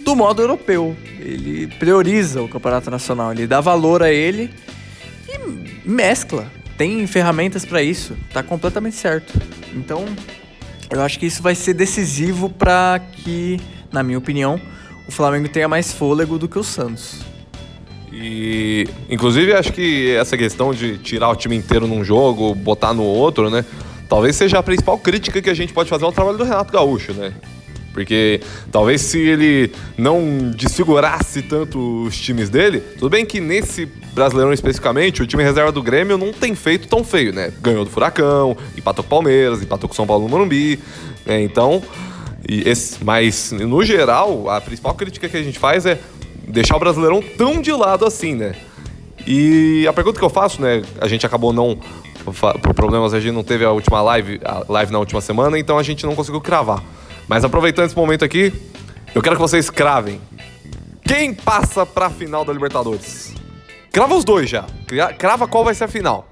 do 0.00 0.16
modo 0.16 0.42
europeu. 0.42 0.96
Ele 1.18 1.68
prioriza 1.78 2.42
o 2.42 2.48
Campeonato 2.48 2.90
Nacional, 2.90 3.32
ele 3.32 3.46
dá 3.46 3.60
valor 3.60 4.02
a 4.02 4.10
ele 4.10 4.50
e 5.28 5.88
mescla. 5.88 6.50
Tem 6.76 7.06
ferramentas 7.06 7.64
para 7.64 7.82
isso, 7.82 8.16
tá 8.32 8.42
completamente 8.42 8.96
certo. 8.96 9.32
Então, 9.74 10.04
eu 10.90 11.00
acho 11.00 11.18
que 11.18 11.26
isso 11.26 11.42
vai 11.42 11.54
ser 11.54 11.74
decisivo 11.74 12.48
para 12.50 13.00
que, 13.12 13.60
na 13.92 14.02
minha 14.02 14.18
opinião, 14.18 14.60
o 15.06 15.12
Flamengo 15.12 15.48
tenha 15.48 15.68
mais 15.68 15.92
fôlego 15.92 16.38
do 16.38 16.48
que 16.48 16.58
o 16.58 16.64
Santos. 16.64 17.31
E, 18.22 18.86
inclusive, 19.10 19.52
acho 19.52 19.72
que 19.72 20.12
essa 20.12 20.36
questão 20.36 20.72
de 20.72 20.96
tirar 20.98 21.28
o 21.28 21.34
time 21.34 21.56
inteiro 21.56 21.88
num 21.88 22.04
jogo, 22.04 22.54
botar 22.54 22.94
no 22.94 23.02
outro, 23.02 23.50
né? 23.50 23.64
Talvez 24.08 24.36
seja 24.36 24.60
a 24.60 24.62
principal 24.62 24.96
crítica 24.96 25.42
que 25.42 25.50
a 25.50 25.54
gente 25.54 25.72
pode 25.72 25.90
fazer 25.90 26.04
ao 26.04 26.12
trabalho 26.12 26.38
do 26.38 26.44
Renato 26.44 26.72
Gaúcho, 26.72 27.12
né? 27.12 27.32
Porque 27.92 28.40
talvez 28.70 29.00
se 29.00 29.18
ele 29.18 29.72
não 29.98 30.52
desfigurasse 30.54 31.42
tanto 31.42 32.04
os 32.04 32.16
times 32.16 32.48
dele, 32.48 32.80
tudo 32.80 33.10
bem 33.10 33.26
que 33.26 33.40
nesse 33.40 33.86
Brasileirão 34.14 34.52
especificamente, 34.52 35.20
o 35.20 35.26
time 35.26 35.42
reserva 35.42 35.72
do 35.72 35.82
Grêmio 35.82 36.16
não 36.16 36.32
tem 36.32 36.54
feito 36.54 36.86
tão 36.86 37.02
feio, 37.02 37.32
né? 37.32 37.52
Ganhou 37.60 37.84
do 37.84 37.90
Furacão, 37.90 38.56
empatou 38.78 39.02
com 39.02 39.08
o 39.08 39.10
Palmeiras, 39.10 39.62
empatou 39.62 39.88
com 39.88 39.94
o 39.94 39.96
São 39.96 40.06
Paulo 40.06 40.24
no 40.24 40.30
Morumbi, 40.30 40.78
né? 41.26 41.42
Então, 41.42 41.82
esse, 42.48 43.02
mas 43.02 43.50
no 43.50 43.82
geral, 43.84 44.48
a 44.48 44.60
principal 44.60 44.94
crítica 44.94 45.28
que 45.28 45.36
a 45.36 45.42
gente 45.42 45.58
faz 45.58 45.86
é 45.86 45.98
deixar 46.52 46.76
o 46.76 46.78
Brasileirão 46.78 47.22
tão 47.36 47.60
de 47.60 47.72
lado 47.72 48.04
assim, 48.04 48.34
né? 48.34 48.54
E 49.26 49.86
a 49.88 49.92
pergunta 49.92 50.18
que 50.18 50.24
eu 50.24 50.30
faço, 50.30 50.60
né? 50.60 50.82
A 51.00 51.08
gente 51.08 51.24
acabou 51.24 51.52
não 51.52 51.78
por 52.62 52.72
problemas 52.72 53.12
a 53.12 53.18
gente 53.18 53.32
não 53.32 53.42
teve 53.42 53.64
a 53.64 53.72
última 53.72 54.00
live, 54.00 54.40
a 54.44 54.64
live 54.68 54.92
na 54.92 54.98
última 55.00 55.20
semana, 55.20 55.58
então 55.58 55.76
a 55.76 55.82
gente 55.82 56.06
não 56.06 56.14
conseguiu 56.14 56.40
cravar. 56.40 56.80
Mas 57.26 57.44
aproveitando 57.44 57.86
esse 57.86 57.96
momento 57.96 58.24
aqui, 58.24 58.52
eu 59.14 59.20
quero 59.20 59.34
que 59.34 59.42
vocês 59.42 59.68
cravem. 59.68 60.20
Quem 61.04 61.34
passa 61.34 61.84
pra 61.84 62.10
final 62.10 62.44
da 62.44 62.52
Libertadores? 62.52 63.34
Crava 63.90 64.14
os 64.14 64.24
dois 64.24 64.48
já. 64.48 64.66
Crava 65.18 65.48
qual 65.48 65.64
vai 65.64 65.74
ser 65.74 65.84
a 65.84 65.88
final. 65.88 66.28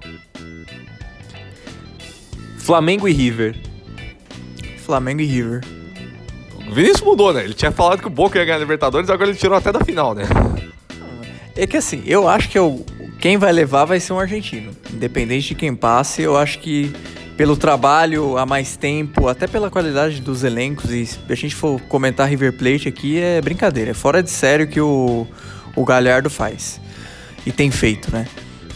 Flamengo 2.57 3.07
e 3.07 3.11
River. 3.11 3.55
Flamengo 4.77 5.21
e 5.21 5.25
River. 5.25 5.80
O 6.71 6.73
Vinícius 6.73 7.01
mudou, 7.01 7.33
né? 7.33 7.43
Ele 7.43 7.53
tinha 7.53 7.69
falado 7.69 7.99
que 7.99 8.07
o 8.07 8.09
Boca 8.09 8.39
ia 8.39 8.45
ganhar 8.45 8.55
a 8.55 8.59
Libertadores, 8.59 9.09
agora 9.09 9.29
ele 9.29 9.37
tirou 9.37 9.57
até 9.57 9.73
da 9.73 9.83
final, 9.83 10.15
né? 10.15 10.23
É 11.53 11.67
que 11.67 11.75
assim, 11.75 12.01
eu 12.05 12.29
acho 12.29 12.47
que 12.47 12.57
eu, 12.57 12.85
quem 13.19 13.37
vai 13.37 13.51
levar 13.51 13.83
vai 13.83 13.99
ser 13.99 14.13
um 14.13 14.19
argentino. 14.19 14.71
Independente 14.89 15.49
de 15.49 15.55
quem 15.55 15.75
passe, 15.75 16.21
eu 16.21 16.37
acho 16.37 16.59
que 16.59 16.89
pelo 17.35 17.57
trabalho 17.57 18.37
há 18.37 18.45
mais 18.45 18.77
tempo, 18.77 19.27
até 19.27 19.47
pela 19.47 19.69
qualidade 19.69 20.21
dos 20.21 20.45
elencos, 20.45 20.91
e 20.91 21.05
se 21.05 21.19
a 21.29 21.35
gente 21.35 21.55
for 21.55 21.77
comentar 21.89 22.29
River 22.29 22.53
Plate 22.53 22.87
aqui, 22.87 23.19
é 23.19 23.41
brincadeira. 23.41 23.91
É 23.91 23.93
fora 23.93 24.23
de 24.23 24.29
sério 24.29 24.65
que 24.65 24.79
o, 24.79 25.27
o 25.75 25.83
Galhardo 25.83 26.29
faz. 26.29 26.79
E 27.45 27.51
tem 27.51 27.69
feito, 27.69 28.09
né? 28.13 28.25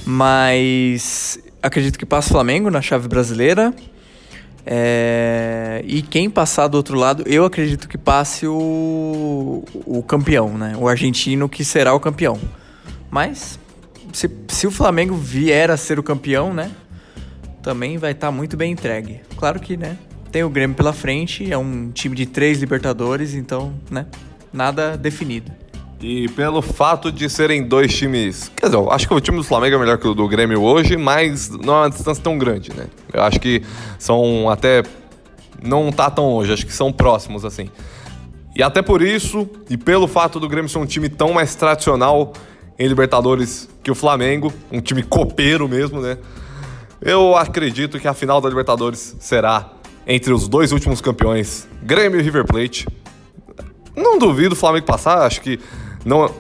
Mas 0.05 1.39
acredito 1.63 1.97
que 1.97 2.05
passa 2.05 2.27
o 2.27 2.31
Flamengo 2.34 2.69
na 2.69 2.81
chave 2.81 3.08
brasileira. 3.08 3.73
É... 4.65 5.84
E 5.86 6.01
quem 6.01 6.30
passar 6.30 6.67
do 6.67 6.75
outro 6.75 6.97
lado, 6.97 7.23
eu 7.28 7.45
acredito 7.45 7.88
que 7.88 7.97
passe 7.97 8.47
o, 8.47 9.63
o 9.86 10.01
campeão, 10.04 10.58
né? 10.58 10.75
O 10.78 10.88
argentino 10.88 11.47
que 11.47 11.63
será 11.63 11.93
o 11.93 11.99
campeão. 11.99 12.39
Mas 13.12 13.60
se, 14.12 14.30
se 14.47 14.65
o 14.65 14.71
Flamengo 14.71 15.15
vier 15.15 15.69
a 15.69 15.78
ser 15.78 15.99
o 15.99 16.04
campeão, 16.04 16.54
né? 16.54 16.71
Também 17.62 17.97
vai 17.97 18.12
estar 18.12 18.28
tá 18.28 18.32
muito 18.32 18.56
bem 18.56 18.71
entregue. 18.71 19.21
Claro 19.38 19.60
que, 19.60 19.75
né? 19.78 19.97
Tem 20.32 20.43
o 20.43 20.49
Grêmio 20.49 20.75
pela 20.75 20.93
frente, 20.93 21.51
é 21.51 21.58
um 21.58 21.91
time 21.91 22.15
de 22.15 22.25
três 22.25 22.60
Libertadores, 22.60 23.34
então, 23.34 23.73
né? 23.89 24.06
Nada 24.51 24.97
definido. 24.97 25.51
E 26.01 26.27
pelo 26.29 26.62
fato 26.62 27.12
de 27.12 27.29
serem 27.29 27.63
dois 27.63 27.95
times. 27.95 28.51
Quer 28.55 28.67
dizer, 28.67 28.77
eu 28.77 28.91
acho 28.91 29.08
que 29.08 29.13
o 29.13 29.19
time 29.19 29.38
do 29.38 29.43
Flamengo 29.43 29.75
é 29.75 29.79
melhor 29.79 29.97
que 29.97 30.08
o 30.08 30.13
do 30.13 30.27
Grêmio 30.27 30.62
hoje, 30.62 30.97
mas 30.97 31.49
não 31.49 31.75
é 31.75 31.79
uma 31.81 31.89
distância 31.89 32.23
tão 32.23 32.38
grande, 32.38 32.71
né? 32.75 32.88
Eu 33.12 33.23
acho 33.23 33.39
que 33.39 33.63
são 33.97 34.49
até. 34.49 34.84
Não 35.63 35.91
tá 35.91 36.12
tão 36.12 36.29
longe, 36.29 36.51
acho 36.51 36.65
que 36.65 36.73
são 36.73 36.91
próximos, 36.91 37.45
assim. 37.45 37.69
E 38.55 38.62
até 38.62 38.81
por 38.81 39.01
isso, 39.01 39.49
e 39.69 39.77
pelo 39.77 40.08
fato 40.08 40.39
do 40.39 40.47
Grêmio 40.47 40.69
ser 40.69 40.77
um 40.77 40.86
time 40.86 41.10
tão 41.10 41.34
mais 41.34 41.55
tradicional 41.55 42.34
em 42.77 42.88
Libertadores 42.88 43.69
que 43.81 43.89
o 43.89 43.95
Flamengo, 43.95 44.53
um 44.71 44.81
time 44.81 45.01
copeiro 45.01 45.67
mesmo, 45.67 46.01
né? 46.01 46.17
Eu 47.01 47.36
acredito 47.36 47.99
que 47.99 48.08
a 48.08 48.13
final 48.13 48.39
da 48.39 48.49
Libertadores 48.49 49.15
será 49.19 49.71
entre 50.05 50.34
os 50.34 50.47
dois 50.47 50.71
últimos 50.71 51.01
campeões, 51.01 51.67
Grêmio 51.81 52.19
e 52.19 52.23
River 52.23 52.45
Plate. 52.45 52.88
Não 53.95 54.19
duvido 54.19 54.53
o 54.53 54.58
Flamengo 54.58 54.86
passar, 54.86 55.25
acho 55.25 55.41
que 55.41 55.60
não, 56.05 56.31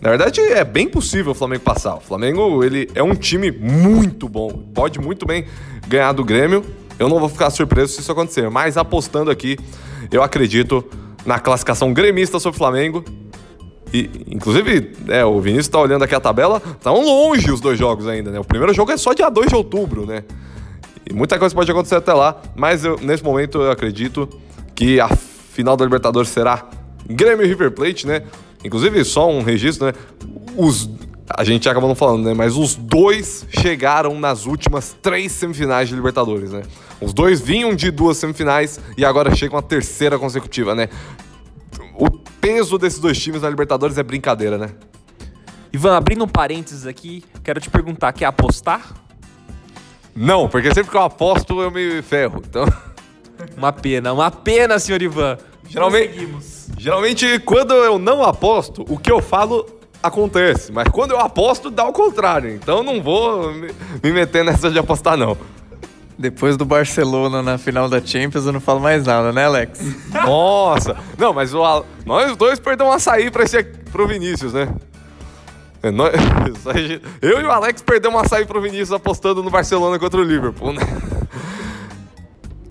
na 0.00 0.10
verdade, 0.10 0.40
é 0.40 0.64
bem 0.64 0.88
possível 0.88 1.32
o 1.32 1.34
Flamengo 1.34 1.62
passar. 1.62 1.96
O 1.96 2.00
Flamengo, 2.00 2.62
ele 2.62 2.88
é 2.94 3.02
um 3.02 3.14
time 3.14 3.50
muito 3.50 4.28
bom. 4.28 4.48
Pode 4.72 5.00
muito 5.00 5.26
bem 5.26 5.44
ganhar 5.88 6.12
do 6.12 6.24
Grêmio. 6.24 6.64
Eu 6.98 7.08
não 7.08 7.18
vou 7.18 7.28
ficar 7.28 7.50
surpreso 7.50 7.94
se 7.94 8.00
isso 8.00 8.12
acontecer. 8.12 8.48
Mas 8.48 8.76
apostando 8.76 9.30
aqui, 9.30 9.58
eu 10.12 10.22
acredito 10.22 10.84
na 11.26 11.40
classificação 11.40 11.92
gremista 11.92 12.38
sobre 12.38 12.54
o 12.54 12.58
Flamengo. 12.58 13.04
E, 13.92 14.08
inclusive, 14.28 14.92
é, 15.08 15.24
o 15.24 15.40
Vinícius 15.40 15.66
está 15.66 15.80
olhando 15.80 16.04
aqui 16.04 16.14
a 16.14 16.20
tabela, 16.20 16.62
estão 16.64 17.02
longe 17.02 17.50
os 17.50 17.60
dois 17.60 17.78
jogos 17.78 18.06
ainda, 18.06 18.30
né? 18.30 18.38
O 18.38 18.44
primeiro 18.44 18.72
jogo 18.74 18.92
é 18.92 18.96
só 18.96 19.12
dia 19.12 19.30
2 19.30 19.48
de 19.48 19.54
outubro, 19.54 20.06
né? 20.06 20.24
E 21.10 21.14
muita 21.14 21.38
coisa 21.38 21.54
pode 21.54 21.70
acontecer 21.70 21.96
até 21.96 22.12
lá, 22.12 22.40
mas 22.54 22.84
eu, 22.84 22.98
nesse 23.00 23.24
momento 23.24 23.62
eu 23.62 23.70
acredito 23.70 24.28
que 24.74 25.00
a 25.00 25.08
final 25.08 25.74
da 25.74 25.84
Libertadores 25.84 26.28
será 26.28 26.68
Grêmio 27.08 27.44
e 27.44 27.48
River 27.48 27.70
Plate, 27.70 28.06
né? 28.06 28.22
Inclusive, 28.64 29.04
só 29.04 29.30
um 29.30 29.42
registro, 29.42 29.86
né? 29.86 29.92
Os, 30.56 30.90
a 31.28 31.44
gente 31.44 31.68
acabou 31.68 31.88
não 31.88 31.94
falando, 31.94 32.24
né? 32.24 32.34
Mas 32.34 32.56
os 32.56 32.74
dois 32.74 33.46
chegaram 33.50 34.18
nas 34.18 34.46
últimas 34.46 34.96
três 35.00 35.32
semifinais 35.32 35.88
de 35.88 35.94
Libertadores, 35.94 36.50
né? 36.52 36.62
Os 37.00 37.12
dois 37.12 37.40
vinham 37.40 37.74
de 37.74 37.90
duas 37.90 38.16
semifinais 38.16 38.80
e 38.96 39.04
agora 39.04 39.34
chegam 39.34 39.58
a 39.58 39.62
terceira 39.62 40.18
consecutiva, 40.18 40.74
né? 40.74 40.88
O 41.94 42.10
peso 42.10 42.78
desses 42.78 42.98
dois 42.98 43.18
times 43.18 43.42
na 43.42 43.50
Libertadores 43.50 43.96
é 43.98 44.02
brincadeira, 44.02 44.58
né? 44.58 44.70
Ivan, 45.72 45.96
abrindo 45.96 46.24
um 46.24 46.28
parênteses 46.28 46.86
aqui, 46.86 47.22
quero 47.44 47.60
te 47.60 47.68
perguntar, 47.70 48.12
quer 48.12 48.24
apostar? 48.24 48.94
Não, 50.14 50.48
porque 50.48 50.72
sempre 50.74 50.90
que 50.90 50.96
eu 50.96 51.02
aposto 51.02 51.60
eu 51.60 51.70
me 51.70 52.02
ferro, 52.02 52.42
então... 52.48 52.64
Uma 53.56 53.72
pena, 53.72 54.12
uma 54.12 54.30
pena, 54.32 54.78
senhor 54.80 55.00
Ivan. 55.00 55.38
Geralmente, 55.68 56.28
geralmente, 56.78 57.38
quando 57.40 57.74
eu 57.74 57.98
não 57.98 58.22
aposto, 58.22 58.84
o 58.88 58.98
que 58.98 59.10
eu 59.10 59.20
falo 59.20 59.66
acontece. 60.02 60.72
Mas 60.72 60.88
quando 60.88 61.12
eu 61.12 61.18
aposto, 61.18 61.70
dá 61.70 61.84
o 61.84 61.92
contrário. 61.92 62.50
Então 62.50 62.82
não 62.82 63.02
vou 63.02 63.52
me, 63.52 63.70
me 64.02 64.12
meter 64.12 64.44
nessa 64.44 64.70
de 64.70 64.78
apostar, 64.78 65.16
não. 65.16 65.36
Depois 66.18 66.56
do 66.56 66.64
Barcelona 66.64 67.42
na 67.42 67.58
final 67.58 67.88
da 67.88 68.04
Champions, 68.04 68.44
eu 68.44 68.52
não 68.52 68.60
falo 68.60 68.80
mais 68.80 69.04
nada, 69.04 69.32
né, 69.32 69.44
Alex? 69.44 69.80
Nossa! 70.10 70.96
Não, 71.16 71.32
mas 71.32 71.54
o, 71.54 71.84
nós 72.04 72.36
dois 72.36 72.58
perdemos 72.58 72.92
um 72.92 72.96
açaí 72.96 73.30
pra 73.30 73.44
esse, 73.44 73.62
pro 73.62 74.06
Vinícius, 74.06 74.52
né? 74.52 74.68
É, 75.80 75.90
eu 77.22 77.40
e 77.40 77.44
o 77.44 77.50
Alex 77.52 77.82
perdemos 77.82 78.18
um 78.18 78.24
açaí 78.24 78.44
pro 78.44 78.60
Vinícius 78.60 78.92
apostando 78.92 79.44
no 79.44 79.50
Barcelona 79.50 79.96
contra 79.96 80.18
o 80.18 80.24
Liverpool, 80.24 80.72
né? 80.72 80.82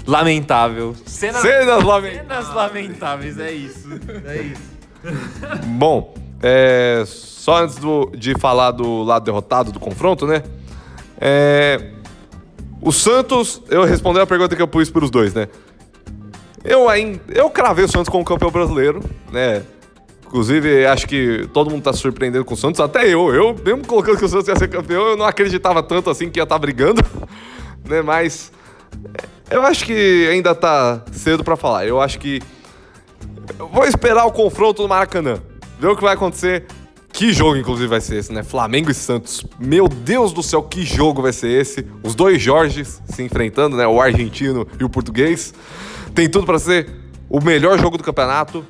Lamentável. 0.07 0.95
Cenas, 1.05 1.41
Cenas 1.41 1.83
lamentáveis. 1.83 2.27
Cenas 2.27 2.55
lamentáveis, 2.55 3.39
é 3.39 3.51
isso. 3.51 3.89
É 4.25 4.41
isso. 4.41 4.77
Bom, 5.67 6.15
é, 6.41 7.03
só 7.05 7.63
antes 7.63 7.75
do, 7.75 8.11
de 8.15 8.33
falar 8.35 8.71
do 8.71 9.03
lado 9.03 9.25
derrotado 9.25 9.71
do 9.71 9.79
confronto, 9.79 10.25
né? 10.25 10.43
É, 11.19 11.91
o 12.81 12.91
Santos, 12.91 13.61
eu 13.69 13.83
respondi 13.83 14.19
a 14.19 14.25
pergunta 14.25 14.55
que 14.55 14.61
eu 14.61 14.67
pus 14.67 14.89
para 14.89 15.03
os 15.03 15.11
dois, 15.11 15.33
né? 15.33 15.47
Eu 16.63 16.89
ainda, 16.89 17.19
eu 17.29 17.49
cravei 17.49 17.85
o 17.85 17.87
Santos 17.87 18.09
como 18.09 18.23
campeão 18.23 18.51
brasileiro, 18.51 19.01
né? 19.31 19.63
Inclusive, 20.25 20.85
acho 20.85 21.07
que 21.07 21.49
todo 21.53 21.69
mundo 21.69 21.83
tá 21.83 21.93
se 21.93 21.99
surpreendendo 21.99 22.43
com 22.43 22.53
o 22.53 22.57
Santos, 22.57 22.81
até 22.81 23.07
eu. 23.07 23.33
Eu, 23.33 23.55
mesmo 23.63 23.85
colocando 23.87 24.17
que 24.17 24.25
o 24.25 24.29
Santos 24.29 24.47
ia 24.47 24.55
ser 24.55 24.67
campeão, 24.67 25.07
eu 25.07 25.17
não 25.17 25.25
acreditava 25.25 25.81
tanto 25.81 26.09
assim 26.09 26.29
que 26.29 26.39
ia 26.39 26.43
estar 26.43 26.55
tá 26.55 26.59
brigando, 26.59 27.01
né? 27.87 28.01
Mas 28.01 28.51
eu 29.49 29.63
acho 29.63 29.85
que 29.85 30.27
ainda 30.31 30.53
tá 30.53 31.01
cedo 31.11 31.43
para 31.43 31.55
falar. 31.55 31.87
Eu 31.87 32.01
acho 32.01 32.19
que. 32.19 32.41
Eu 33.57 33.67
vou 33.67 33.85
esperar 33.85 34.25
o 34.25 34.31
confronto 34.31 34.81
no 34.81 34.87
Maracanã. 34.87 35.39
Ver 35.79 35.87
o 35.87 35.95
que 35.95 36.01
vai 36.01 36.13
acontecer. 36.13 36.65
Que 37.13 37.33
jogo, 37.33 37.55
inclusive, 37.55 37.87
vai 37.87 38.01
ser 38.01 38.17
esse, 38.17 38.31
né? 38.31 38.43
Flamengo 38.43 38.91
e 38.91 38.93
Santos. 38.93 39.43
Meu 39.57 39.87
Deus 39.87 40.31
do 40.31 40.43
céu, 40.43 40.61
que 40.61 40.83
jogo 40.83 41.21
vai 41.21 41.33
ser 41.33 41.49
esse? 41.49 41.87
Os 42.03 42.13
dois 42.13 42.41
Jorges 42.41 43.01
se 43.05 43.23
enfrentando, 43.23 43.75
né? 43.75 43.87
O 43.87 43.99
argentino 43.99 44.67
e 44.79 44.83
o 44.83 44.89
português. 44.89 45.53
Tem 46.13 46.29
tudo 46.29 46.45
para 46.45 46.59
ser 46.59 46.87
o 47.29 47.41
melhor 47.41 47.79
jogo 47.79 47.97
do 47.97 48.03
campeonato. 48.03 48.65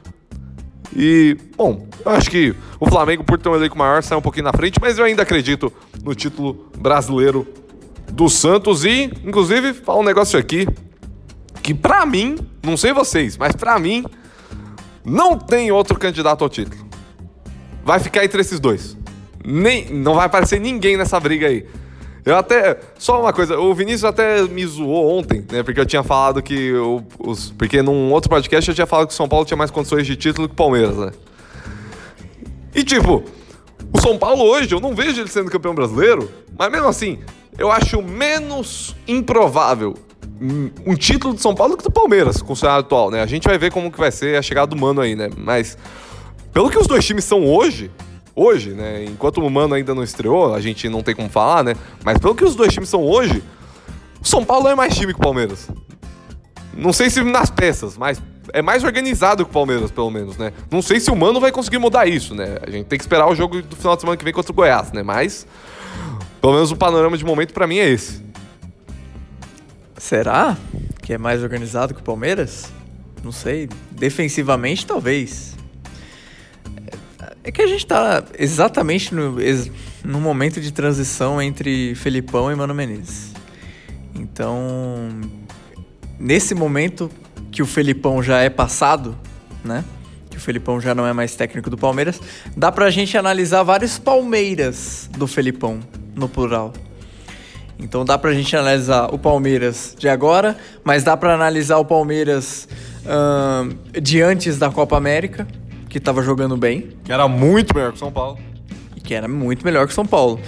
E, 0.96 1.38
bom, 1.58 1.88
eu 2.06 2.12
acho 2.12 2.30
que 2.30 2.56
o 2.80 2.88
Flamengo, 2.88 3.24
por 3.24 3.38
ter 3.38 3.50
um 3.50 3.56
elenco 3.56 3.78
maior, 3.78 4.02
sai 4.02 4.18
um 4.18 4.22
pouquinho 4.22 4.46
na 4.46 4.54
frente, 4.54 4.80
mas 4.80 4.98
eu 4.98 5.04
ainda 5.04 5.24
acredito 5.24 5.72
no 6.02 6.16
título 6.16 6.70
brasileiro 6.78 7.46
do 8.12 8.30
Santos 8.30 8.86
e, 8.86 9.12
inclusive, 9.24 9.74
falar 9.74 10.00
um 10.00 10.04
negócio 10.04 10.38
aqui 10.40 10.68
que 11.62 11.74
para 11.74 12.06
mim, 12.06 12.38
não 12.64 12.78
sei 12.78 12.94
vocês, 12.94 13.38
mas 13.38 13.56
para 13.56 13.78
mim 13.78 14.06
não 15.04 15.38
tem 15.38 15.72
outro 15.72 16.00
candidato 16.00 16.44
ao 16.44 16.50
título. 16.50 16.86
Vai 17.84 18.00
ficar 18.00 18.24
entre 18.24 18.42
esses 18.42 18.60
dois. 18.60 18.98
Nem, 19.46 19.86
não 19.92 20.16
vai 20.16 20.26
aparecer 20.26 20.60
ninguém 20.60 20.98
nessa 20.98 21.20
briga 21.20 21.48
aí. 21.48 21.66
Eu 22.26 22.36
até. 22.36 22.78
Só 22.98 23.22
uma 23.22 23.32
coisa, 23.32 23.58
o 23.58 23.74
Vinícius 23.74 24.04
até 24.04 24.42
me 24.44 24.66
zoou 24.66 25.18
ontem, 25.18 25.46
né? 25.50 25.64
Porque 25.64 25.80
eu 25.80 25.86
tinha 25.86 26.04
falado 26.04 26.42
que. 26.42 26.74
O, 26.74 27.02
os, 27.20 27.52
porque 27.52 27.82
num 27.82 28.12
outro 28.12 28.30
podcast 28.30 28.70
eu 28.70 28.76
tinha 28.76 28.86
falado 28.86 29.08
que 29.08 29.14
o 29.14 29.16
São 29.16 29.30
Paulo 29.30 29.46
tinha 29.46 29.56
mais 29.56 29.72
condições 29.72 30.06
de 30.06 30.18
título 30.18 30.50
que 30.50 30.54
o 30.54 30.58
Palmeiras, 30.58 30.98
né? 30.98 31.12
E 32.76 32.84
tipo, 32.84 33.24
o 33.94 34.02
São 34.02 34.18
Paulo 34.18 34.44
hoje, 34.44 34.74
eu 34.74 34.82
não 34.82 34.94
vejo 34.94 35.22
ele 35.22 35.30
sendo 35.30 35.50
campeão 35.50 35.74
brasileiro, 35.74 36.30
mas 36.58 36.70
mesmo 36.70 36.88
assim, 36.88 37.20
eu 37.58 37.72
acho 37.72 38.02
menos 38.02 38.96
improvável 39.08 39.96
um 40.86 40.96
título 40.96 41.34
de 41.34 41.42
São 41.42 41.56
Paulo 41.56 41.74
do 41.74 41.78
que 41.78 41.84
do 41.84 41.92
Palmeiras, 41.92 42.42
com 42.42 42.54
o 42.54 42.56
cenário 42.56 42.82
atual, 42.82 43.10
né? 43.10 43.22
A 43.22 43.26
gente 43.26 43.48
vai 43.48 43.58
ver 43.58 43.72
como 43.72 43.92
que 43.92 43.98
vai 43.98 44.12
ser 44.12 44.38
a 44.38 44.42
chegada 44.42 44.68
do 44.68 44.76
Mano 44.76 45.02
aí, 45.02 45.16
né? 45.16 45.30
Mas 45.36 45.78
pelo 46.54 46.70
que 46.70 46.78
os 46.78 46.88
dois 46.88 47.06
times 47.06 47.24
são 47.24 47.46
hoje, 47.46 47.90
hoje, 48.36 48.72
né? 48.72 49.04
Enquanto 49.06 49.40
o 49.40 49.50
Mano 49.50 49.74
ainda 49.74 49.96
não 49.96 50.04
estreou, 50.04 50.54
a 50.54 50.62
gente 50.62 50.88
não 50.90 51.02
tem 51.02 51.16
como 51.16 51.30
falar, 51.30 51.64
né? 51.64 51.76
Mas 52.04 52.20
pelo 52.20 52.36
que 52.36 52.46
os 52.46 52.56
dois 52.56 52.72
times 52.72 52.90
são 52.90 53.02
hoje, 53.02 53.44
o 54.22 54.28
São 54.28 54.46
Paulo 54.46 54.68
é 54.68 54.76
mais 54.76 54.96
time 54.96 55.14
que 55.14 55.20
o 55.20 55.24
Palmeiras. 55.24 55.70
Não 56.74 56.94
sei 56.94 57.10
se 57.10 57.24
nas 57.24 57.50
peças, 57.50 57.98
mas 57.98 58.22
é 58.54 58.62
mais 58.62 58.84
organizado 58.84 59.44
que 59.44 59.50
o 59.50 59.54
Palmeiras, 59.54 59.90
pelo 59.90 60.12
menos, 60.12 60.38
né? 60.38 60.54
Não 60.70 60.84
sei 60.84 61.00
se 61.00 61.10
o 61.10 61.16
Mano 61.16 61.40
vai 61.40 61.52
conseguir 61.52 61.80
mudar 61.80 62.08
isso, 62.08 62.36
né? 62.36 62.58
A 62.62 62.70
gente 62.70 62.86
tem 62.86 63.00
que 63.00 63.04
esperar 63.04 63.28
o 63.28 63.34
jogo 63.34 63.64
do 63.64 63.76
final 63.76 63.96
de 63.96 64.02
semana 64.02 64.16
que 64.16 64.24
vem 64.24 64.34
contra 64.34 64.52
o 64.52 64.56
Goiás, 64.56 64.92
né? 64.92 65.02
Mas 65.02 65.48
pelo 66.42 66.54
menos 66.54 66.72
o 66.72 66.76
panorama 66.76 67.18
de 67.18 67.26
momento 67.26 67.54
para 67.54 67.68
mim 67.68 67.78
é 67.78 67.90
esse. 67.90 68.22
Será 69.98 70.58
que 71.02 71.14
é 71.14 71.18
mais 71.18 71.42
organizado 71.44 71.94
que 71.94 72.02
o 72.02 72.04
Palmeiras? 72.04 72.72
Não 73.24 73.32
sei. 73.32 73.70
Defensivamente, 73.92 74.86
talvez. 74.86 75.56
É 77.44 77.52
que 77.52 77.62
a 77.62 77.68
gente 77.68 77.86
tá 77.86 78.24
exatamente 78.38 79.16
no, 79.16 79.38
no 80.04 80.20
momento 80.20 80.60
de 80.60 80.72
transição 80.72 81.42
entre 81.42 81.96
Felipão 81.96 82.52
e 82.52 82.56
Mano 82.56 82.74
Menezes. 82.74 83.34
Então, 84.14 85.10
nesse 86.20 86.54
momento 86.54 87.10
que 87.52 87.62
o 87.62 87.66
Felipão 87.66 88.22
já 88.22 88.40
é 88.40 88.50
passado, 88.50 89.18
né? 89.64 89.84
Que 90.30 90.38
o 90.38 90.40
Felipão 90.40 90.80
já 90.80 90.94
não 90.94 91.08
é 91.08 91.14
mais 91.14 91.36
técnico 91.36 91.70
do 91.70 91.78
Palmeiras, 91.78 92.20
dá 92.56 92.72
pra 92.72 92.90
gente 92.90 93.18
analisar 93.18 93.64
vários 93.64 93.98
Palmeiras 93.98 95.10
do 95.18 95.26
Felipão, 95.26 95.80
no 96.18 96.28
plural. 96.28 96.74
Então 97.80 98.04
dá 98.04 98.18
pra 98.18 98.34
gente 98.34 98.56
analisar 98.56 99.14
o 99.14 99.20
Palmeiras 99.20 99.96
de 99.98 100.10
agora, 100.10 100.58
mas 100.84 101.04
dá 101.04 101.16
pra 101.16 101.34
analisar 101.34 101.78
o 101.78 101.86
Palmeiras 101.86 102.68
uh, 103.06 104.02
de 104.02 104.22
antes 104.22 104.58
da 104.58 104.72
Copa 104.72 104.98
América, 104.98 105.48
que 105.88 106.00
tava 106.00 106.24
jogando 106.24 106.58
bem. 106.58 106.90
Que 107.04 107.14
era 107.14 107.28
muito 107.28 107.76
melhor 107.76 107.92
que 107.92 107.98
o 107.98 108.00
São 108.00 108.12
Paulo. 108.12 108.40
E 108.96 109.00
que 109.00 109.14
era 109.14 109.28
muito 109.28 109.64
melhor 109.64 109.86
que 109.86 109.92
o 109.92 109.96
São 109.96 110.06
Paulo. 110.06 110.40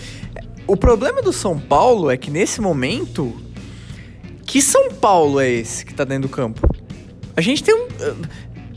O 0.66 0.76
problema 0.76 1.22
do 1.22 1.32
São 1.32 1.60
Paulo 1.60 2.10
é 2.10 2.18
que 2.18 2.32
nesse 2.32 2.62
momento. 2.62 3.36
Que 4.46 4.64
São 4.64 4.92
Paulo 4.92 5.40
é 5.40 5.48
esse 5.48 5.86
que 5.86 5.94
tá 5.94 6.04
dentro 6.04 6.28
do 6.28 6.30
campo? 6.30 6.68
A 7.38 7.42
gente 7.42 7.64
tem 7.64 7.76
um. 7.76 7.88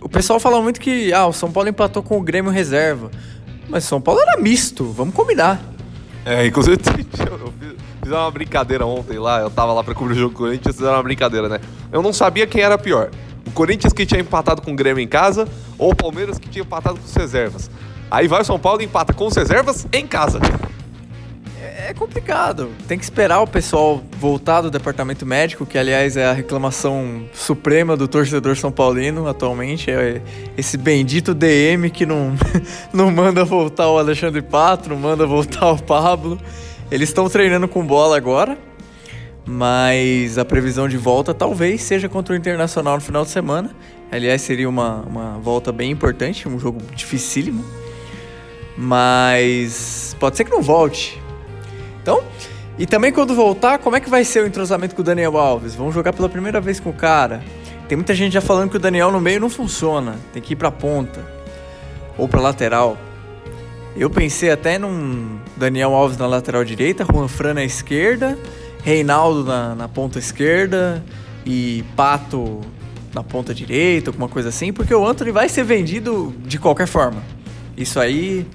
O 0.03 0.09
pessoal 0.09 0.39
fala 0.39 0.61
muito 0.61 0.79
que 0.79 1.11
ah, 1.15 1.27
o 1.27 1.33
São 1.33 1.51
Paulo 1.51 1.71
empatou 1.71 2.03
com 2.03 2.19
o 2.19 2.21
Grêmio 2.21 2.51
reserva. 2.51 3.11
Mas 3.69 3.85
São 3.85 3.99
Paulo 3.99 4.21
era 4.21 4.39
misto, 4.39 4.85
vamos 4.85 5.15
combinar. 5.15 5.72
É, 6.25 6.47
inclusive 6.47 6.79
eu 6.79 7.53
fiz 8.03 8.13
uma 8.13 8.31
brincadeira 8.31 8.87
ontem 8.87 9.19
lá, 9.19 9.41
eu 9.41 9.51
tava 9.51 9.73
lá 9.73 9.83
pra 9.83 9.95
cobrir 9.95 10.15
o 10.15 10.19
jogo 10.19 10.35
do 10.35 10.39
Corinthians, 10.39 10.77
fizeram 10.77 10.95
uma 10.95 11.03
brincadeira, 11.03 11.49
né? 11.49 11.61
Eu 11.91 12.03
não 12.03 12.13
sabia 12.13 12.47
quem 12.47 12.63
era 12.63 12.79
pior. 12.79 13.11
O 13.47 13.51
Corinthians 13.51 13.93
que 13.93 14.07
tinha 14.07 14.21
empatado 14.21 14.63
com 14.63 14.73
o 14.73 14.77
Grêmio 14.77 15.03
em 15.03 15.09
casa 15.09 15.49
ou 15.77 15.91
o 15.91 15.97
Palmeiras 15.97 16.39
que 16.39 16.49
tinha 16.49 16.63
empatado 16.63 16.99
com 16.99 17.05
os 17.05 17.15
reservas. 17.15 17.71
Aí 18.11 18.29
vai 18.29 18.43
o 18.43 18.45
São 18.45 18.59
Paulo 18.59 18.83
e 18.83 18.85
empata 18.85 19.13
com 19.13 19.27
os 19.27 19.35
reservas 19.35 19.87
em 19.93 20.07
casa. 20.07 20.39
É 21.75 21.95
complicado. 21.95 22.71
Tem 22.87 22.99
que 22.99 23.05
esperar 23.05 23.41
o 23.41 23.47
pessoal 23.47 24.03
voltar 24.19 24.61
do 24.61 24.71
departamento 24.71 25.25
médico, 25.25 25.65
que 25.65 25.79
aliás 25.79 26.17
é 26.19 26.27
a 26.27 26.33
reclamação 26.33 27.25
suprema 27.33 27.97
do 27.97 28.07
torcedor 28.07 28.57
são 28.57 28.71
paulino 28.71 29.27
atualmente. 29.27 29.91
É 29.91 30.21
esse 30.57 30.77
bendito 30.77 31.33
DM 31.33 31.89
que 31.89 32.05
não, 32.05 32.37
não 32.93 33.11
manda 33.11 33.43
voltar 33.45 33.89
o 33.89 33.99
Alexandre 33.99 34.43
Pato, 34.43 34.91
não 34.91 34.97
manda 34.97 35.27
voltar 35.27 35.73
o 35.73 35.83
Pablo. 35.83 36.39
Eles 36.91 37.09
estão 37.09 37.27
treinando 37.29 37.67
com 37.67 37.87
bola 37.87 38.19
agora, 38.19 38.59
mas 39.47 40.37
a 40.37 40.45
previsão 40.45 40.87
de 40.87 40.99
volta 40.99 41.33
talvez 41.33 41.81
seja 41.83 42.07
contra 42.07 42.35
o 42.35 42.37
Internacional 42.37 42.97
no 42.97 43.01
final 43.01 43.25
de 43.25 43.31
semana. 43.31 43.75
Aliás, 44.11 44.43
seria 44.43 44.69
uma, 44.69 45.01
uma 45.03 45.39
volta 45.39 45.73
bem 45.73 45.91
importante, 45.91 46.47
um 46.47 46.59
jogo 46.59 46.83
dificílimo. 46.95 47.65
Mas 48.77 50.15
pode 50.21 50.37
ser 50.37 50.45
que 50.45 50.51
não 50.51 50.61
volte. 50.61 51.22
Então, 52.03 52.23
e 52.79 52.87
também 52.87 53.13
quando 53.13 53.35
voltar, 53.35 53.79
como 53.79 53.97
é 53.97 54.01
que 54.01 54.11
vai 54.11 54.25
ser 54.25 54.43
o 54.43 54.47
entrosamento 54.47 54.95
com 54.95 55.03
o 55.03 55.05
Daniel 55.05 55.37
Alves? 55.37 55.75
Vamos 55.75 55.95
jogar 55.95 56.13
pela 56.13 56.29
primeira 56.29 56.61
vez 56.61 56.81
com 56.81 56.91
o 56.91 56.93
cara. 56.93 57.43
Tem 57.89 57.97
muita 57.97 58.15
gente 58.15 58.33
já 58.33 58.41
falando 58.41 58.71
que 58.71 58.77
o 58.77 58.81
Daniel 58.81 59.13
no 59.13 59.21
meio 59.21 59.41
não 59.41 59.51
funciona, 59.51 60.17
tem 60.33 60.43
que 60.43 60.55
ir 60.55 60.57
pra 60.57 60.71
ponta 60.71 61.25
ou 62.17 62.27
pra 62.27 62.41
lateral. 62.41 62.97
Eu 63.97 64.09
pensei 64.09 64.51
até 64.51 64.79
num 64.79 65.39
Daniel 65.57 65.93
Alves 65.93 66.17
na 66.17 66.27
lateral 66.27 66.65
direita, 66.65 67.05
Juan 67.05 67.29
Fran 67.29 67.55
na 67.55 67.65
esquerda, 67.65 68.39
Reinaldo 68.83 69.45
na, 69.45 69.75
na 69.75 69.89
ponta 69.89 70.19
esquerda 70.19 71.05
e 71.45 71.85
Pato 71.95 72.61
na 73.15 73.23
ponta 73.23 73.53
direita, 73.53 74.09
alguma 74.09 74.29
coisa 74.29 74.49
assim, 74.49 74.73
porque 74.73 74.95
o 74.95 75.07
Anthony 75.07 75.31
vai 75.31 75.49
ser 75.49 75.65
vendido 75.65 76.35
de 76.47 76.59
qualquer 76.59 76.87
forma. 76.87 77.23
Isso 77.77 78.01
aí, 78.01 78.47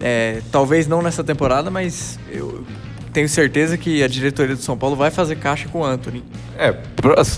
é, 0.00 0.40
talvez 0.50 0.86
não 0.86 1.02
nessa 1.02 1.22
temporada, 1.22 1.70
mas 1.70 2.18
eu 2.30 2.64
tenho 3.12 3.28
certeza 3.28 3.76
que 3.76 4.02
a 4.02 4.08
diretoria 4.08 4.56
do 4.56 4.62
São 4.62 4.76
Paulo 4.76 4.96
vai 4.96 5.10
fazer 5.10 5.36
caixa 5.36 5.68
com 5.68 5.80
o 5.80 5.84
Anthony. 5.84 6.24
É, 6.56 6.76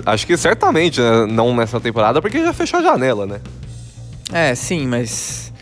acho 0.06 0.26
que 0.26 0.36
certamente, 0.36 1.00
né? 1.00 1.26
não 1.26 1.54
nessa 1.54 1.80
temporada, 1.80 2.22
porque 2.22 2.40
já 2.40 2.52
fechou 2.52 2.80
a 2.80 2.82
janela, 2.82 3.26
né? 3.26 3.40
É, 4.32 4.54
sim, 4.54 4.86
mas 4.86 5.52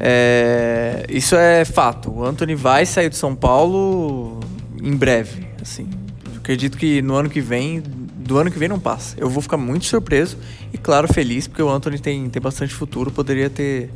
é, 0.00 1.06
isso 1.08 1.34
é 1.36 1.64
fato. 1.64 2.10
O 2.10 2.24
Anthony 2.24 2.54
vai 2.54 2.84
sair 2.84 3.08
do 3.08 3.16
São 3.16 3.34
Paulo 3.34 4.40
em 4.82 4.94
breve, 4.94 5.46
assim. 5.60 5.88
Eu 6.32 6.38
acredito 6.38 6.76
que 6.76 7.02
no 7.02 7.14
ano 7.14 7.30
que 7.30 7.40
vem, 7.40 7.82
do 8.16 8.38
ano 8.38 8.50
que 8.50 8.58
vem 8.58 8.68
não 8.68 8.80
passa. 8.80 9.16
Eu 9.18 9.28
vou 9.28 9.42
ficar 9.42 9.56
muito 9.56 9.86
surpreso 9.86 10.38
e, 10.72 10.78
claro, 10.78 11.12
feliz, 11.12 11.46
porque 11.46 11.62
o 11.62 11.68
Anthony 11.68 11.98
tem, 11.98 12.28
tem 12.28 12.40
bastante 12.42 12.74
futuro, 12.74 13.10
poderia 13.10 13.48
ter 13.48 13.90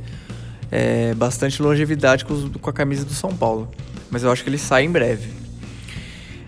é, 0.72 1.12
bastante 1.12 1.62
longevidade 1.62 2.24
com, 2.24 2.48
com, 2.50 2.70
a 2.70 2.72
camisa 2.72 3.04
do 3.04 3.12
São 3.12 3.36
Paulo. 3.36 3.68
Mas 4.10 4.24
eu 4.24 4.32
acho 4.32 4.42
que 4.42 4.48
ele 4.48 4.56
sai 4.56 4.84
em 4.84 4.90
breve. 4.90 5.28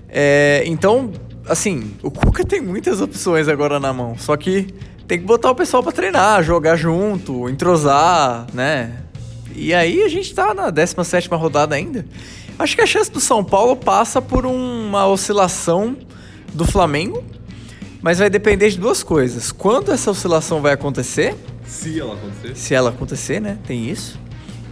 É, 0.08 0.64
então, 0.66 1.12
assim, 1.46 1.92
o 2.02 2.10
Cuca 2.10 2.44
tem 2.44 2.62
muitas 2.62 3.02
opções 3.02 3.48
agora 3.48 3.78
na 3.78 3.92
mão, 3.92 4.16
só 4.16 4.34
que 4.37 4.68
tem 5.06 5.18
que 5.18 5.24
botar 5.26 5.50
o 5.50 5.54
pessoal 5.54 5.82
para 5.82 5.92
treinar, 5.92 6.42
jogar 6.42 6.76
junto, 6.76 7.50
entrosar, 7.50 8.46
né? 8.54 9.00
E 9.54 9.74
aí 9.74 10.02
a 10.02 10.08
gente 10.08 10.34
tá 10.34 10.54
na 10.54 10.70
17 10.70 11.28
rodada 11.28 11.74
ainda. 11.74 12.06
Acho 12.58 12.74
que 12.74 12.82
a 12.82 12.87
chance 12.87 13.10
do 13.10 13.20
São 13.20 13.44
Paulo 13.44 13.76
passa 13.76 14.22
por 14.22 14.46
uma 14.46 15.06
oscilação 15.06 15.96
do 16.54 16.64
Flamengo, 16.64 17.22
mas 18.04 18.18
vai 18.18 18.28
depender 18.28 18.68
de 18.68 18.78
duas 18.78 19.02
coisas. 19.02 19.50
Quando 19.50 19.90
essa 19.90 20.10
oscilação 20.10 20.60
vai 20.60 20.74
acontecer? 20.74 21.34
Se 21.64 21.98
ela 21.98 22.12
acontecer. 22.12 22.54
Se 22.54 22.74
ela 22.74 22.90
acontecer, 22.90 23.40
né? 23.40 23.58
Tem 23.66 23.88
isso. 23.88 24.20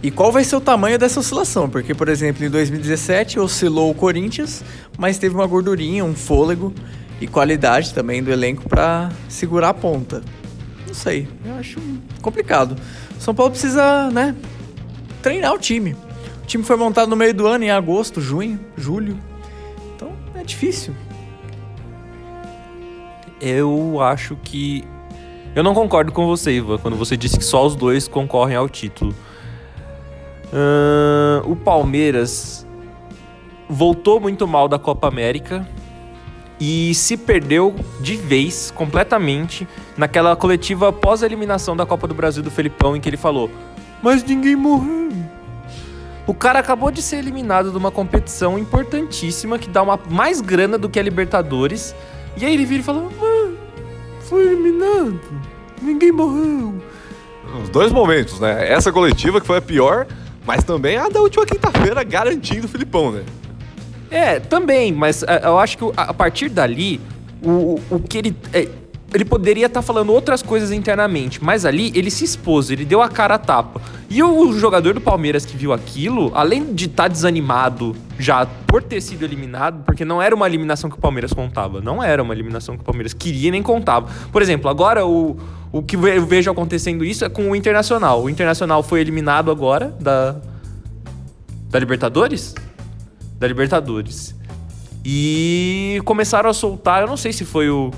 E 0.03 0.11
qual 0.11 0.31
vai 0.31 0.43
ser 0.43 0.55
o 0.55 0.61
tamanho 0.61 0.99
dessa 0.99 1.19
oscilação? 1.19 1.67
Porque, 1.67 1.95
por 1.95 2.09
exemplo, 2.09 2.45
em 2.45 2.49
2017 2.51 3.39
oscilou 3.39 3.89
o 3.89 3.95
Corinthians, 3.95 4.63
mas 4.99 5.17
teve 5.17 5.33
uma 5.33 5.47
gordurinha, 5.47 6.05
um 6.05 6.13
fôlego 6.13 6.71
e 7.19 7.25
qualidade 7.25 7.91
também 7.91 8.21
do 8.21 8.31
elenco 8.31 8.69
para 8.69 9.09
segurar 9.27 9.69
a 9.69 9.73
ponta. 9.73 10.21
Não 10.85 10.93
sei, 10.93 11.27
eu 11.43 11.55
acho 11.55 11.79
complicado. 12.21 12.75
São 13.17 13.33
Paulo 13.33 13.49
precisa, 13.49 14.11
né, 14.11 14.35
treinar 15.23 15.55
o 15.55 15.57
time. 15.57 15.93
O 16.43 16.45
time 16.45 16.63
foi 16.63 16.75
montado 16.75 17.09
no 17.09 17.15
meio 17.15 17.33
do 17.33 17.47
ano, 17.47 17.63
em 17.63 17.71
agosto, 17.71 18.21
junho, 18.21 18.59
julho. 18.77 19.17
Então 19.95 20.11
é 20.35 20.43
difícil. 20.43 20.93
Eu 23.45 24.01
acho 24.01 24.37
que. 24.41 24.85
Eu 25.53 25.63
não 25.63 25.73
concordo 25.73 26.13
com 26.13 26.25
você, 26.25 26.53
Ivan, 26.53 26.77
quando 26.77 26.95
você 26.95 27.17
disse 27.17 27.37
que 27.37 27.43
só 27.43 27.65
os 27.65 27.75
dois 27.75 28.07
concorrem 28.07 28.55
ao 28.55 28.69
título. 28.69 29.13
Uh, 30.45 31.51
o 31.51 31.55
Palmeiras 31.55 32.65
voltou 33.67 34.19
muito 34.19 34.47
mal 34.47 34.67
da 34.69 34.79
Copa 34.79 35.07
América 35.07 35.67
e 36.59 36.95
se 36.95 37.17
perdeu 37.17 37.75
de 37.99 38.15
vez, 38.15 38.71
completamente, 38.71 39.67
naquela 39.97 40.35
coletiva 40.35 40.93
pós-eliminação 40.93 41.75
da 41.75 41.85
Copa 41.85 42.07
do 42.07 42.13
Brasil 42.13 42.41
do 42.41 42.49
Felipão, 42.49 42.95
em 42.95 43.01
que 43.01 43.09
ele 43.09 43.17
falou: 43.17 43.49
Mas 44.01 44.23
ninguém 44.23 44.55
morreu. 44.55 45.09
O 46.25 46.33
cara 46.33 46.59
acabou 46.59 46.89
de 46.89 47.01
ser 47.01 47.17
eliminado 47.17 47.71
de 47.71 47.77
uma 47.77 47.91
competição 47.91 48.57
importantíssima 48.57 49.59
que 49.59 49.67
dá 49.67 49.81
uma 49.81 49.99
mais 50.09 50.39
grana 50.39 50.77
do 50.77 50.87
que 50.87 50.97
a 50.97 51.03
Libertadores. 51.03 51.93
E 52.37 52.45
aí 52.45 52.53
ele 52.53 52.65
vira 52.65 52.81
e 52.81 52.83
fala: 52.83 53.09
foi 54.23 54.45
eliminado. 54.47 55.19
Ninguém 55.81 56.11
morreu. 56.11 56.81
Os 57.61 57.69
dois 57.69 57.91
momentos, 57.91 58.39
né? 58.39 58.71
Essa 58.71 58.91
coletiva 58.91 59.39
que 59.39 59.47
foi 59.47 59.57
a 59.57 59.61
pior, 59.61 60.07
mas 60.45 60.63
também 60.63 60.97
a 60.97 61.09
da 61.09 61.19
última 61.21 61.45
quinta-feira 61.45 62.03
garantindo 62.03 62.65
o 62.65 62.69
Filipão, 62.69 63.11
né? 63.11 63.23
É, 64.09 64.39
também, 64.39 64.91
mas 64.91 65.23
é, 65.23 65.41
eu 65.43 65.57
acho 65.57 65.77
que 65.77 65.83
a 65.97 66.13
partir 66.13 66.49
dali, 66.49 67.01
o, 67.41 67.79
o 67.89 67.99
que 67.99 68.17
ele. 68.17 68.35
É, 68.53 68.67
ele 69.13 69.25
poderia 69.25 69.67
estar 69.67 69.81
tá 69.81 69.85
falando 69.85 70.11
outras 70.11 70.41
coisas 70.41 70.71
internamente, 70.71 71.43
mas 71.43 71.65
ali 71.65 71.91
ele 71.93 72.09
se 72.09 72.25
expôs, 72.25 72.71
ele 72.71 72.83
deu 72.83 72.99
a 72.99 73.07
cara 73.07 73.35
a 73.35 73.37
tapa. 73.37 73.79
E 74.09 74.23
o 74.23 74.57
jogador 74.57 74.95
do 74.95 75.01
Palmeiras 75.01 75.45
que 75.45 75.55
viu 75.55 75.71
aquilo, 75.71 76.31
além 76.33 76.73
de 76.73 76.85
estar 76.85 77.03
tá 77.03 77.09
desanimado 77.09 77.95
já 78.23 78.45
por 78.45 78.81
ter 78.81 79.01
sido 79.01 79.23
eliminado, 79.23 79.83
porque 79.83 80.03
não 80.05 80.21
era 80.21 80.33
uma 80.33 80.47
eliminação 80.47 80.89
que 80.89 80.95
o 80.95 80.99
Palmeiras 80.99 81.33
contava, 81.33 81.81
não 81.81 82.01
era 82.01 82.23
uma 82.23 82.33
eliminação 82.33 82.75
que 82.75 82.81
o 82.81 82.85
Palmeiras 82.85 83.13
queria 83.13 83.51
nem 83.51 83.61
contava. 83.61 84.07
Por 84.31 84.41
exemplo, 84.41 84.69
agora 84.69 85.05
o, 85.05 85.37
o 85.71 85.83
que 85.83 85.95
eu 85.95 86.25
vejo 86.25 86.49
acontecendo 86.49 87.03
isso 87.03 87.25
é 87.25 87.29
com 87.29 87.51
o 87.51 87.55
Internacional. 87.55 88.23
O 88.23 88.29
Internacional 88.29 88.81
foi 88.81 89.01
eliminado 89.01 89.51
agora 89.51 89.95
da, 89.99 90.37
da 91.69 91.79
Libertadores? 91.79 92.55
Da 93.37 93.47
Libertadores. 93.47 94.35
E 95.05 96.01
começaram 96.05 96.49
a 96.49 96.53
soltar, 96.53 97.01
eu 97.01 97.07
não 97.07 97.17
sei 97.17 97.33
se 97.33 97.43
foi 97.43 97.69
o 97.69 97.91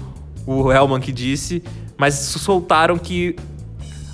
o 0.45 0.71
Helman 0.71 0.99
que 0.99 1.11
disse, 1.11 1.63
mas 1.97 2.13
soltaram 2.15 2.97
que 2.97 3.35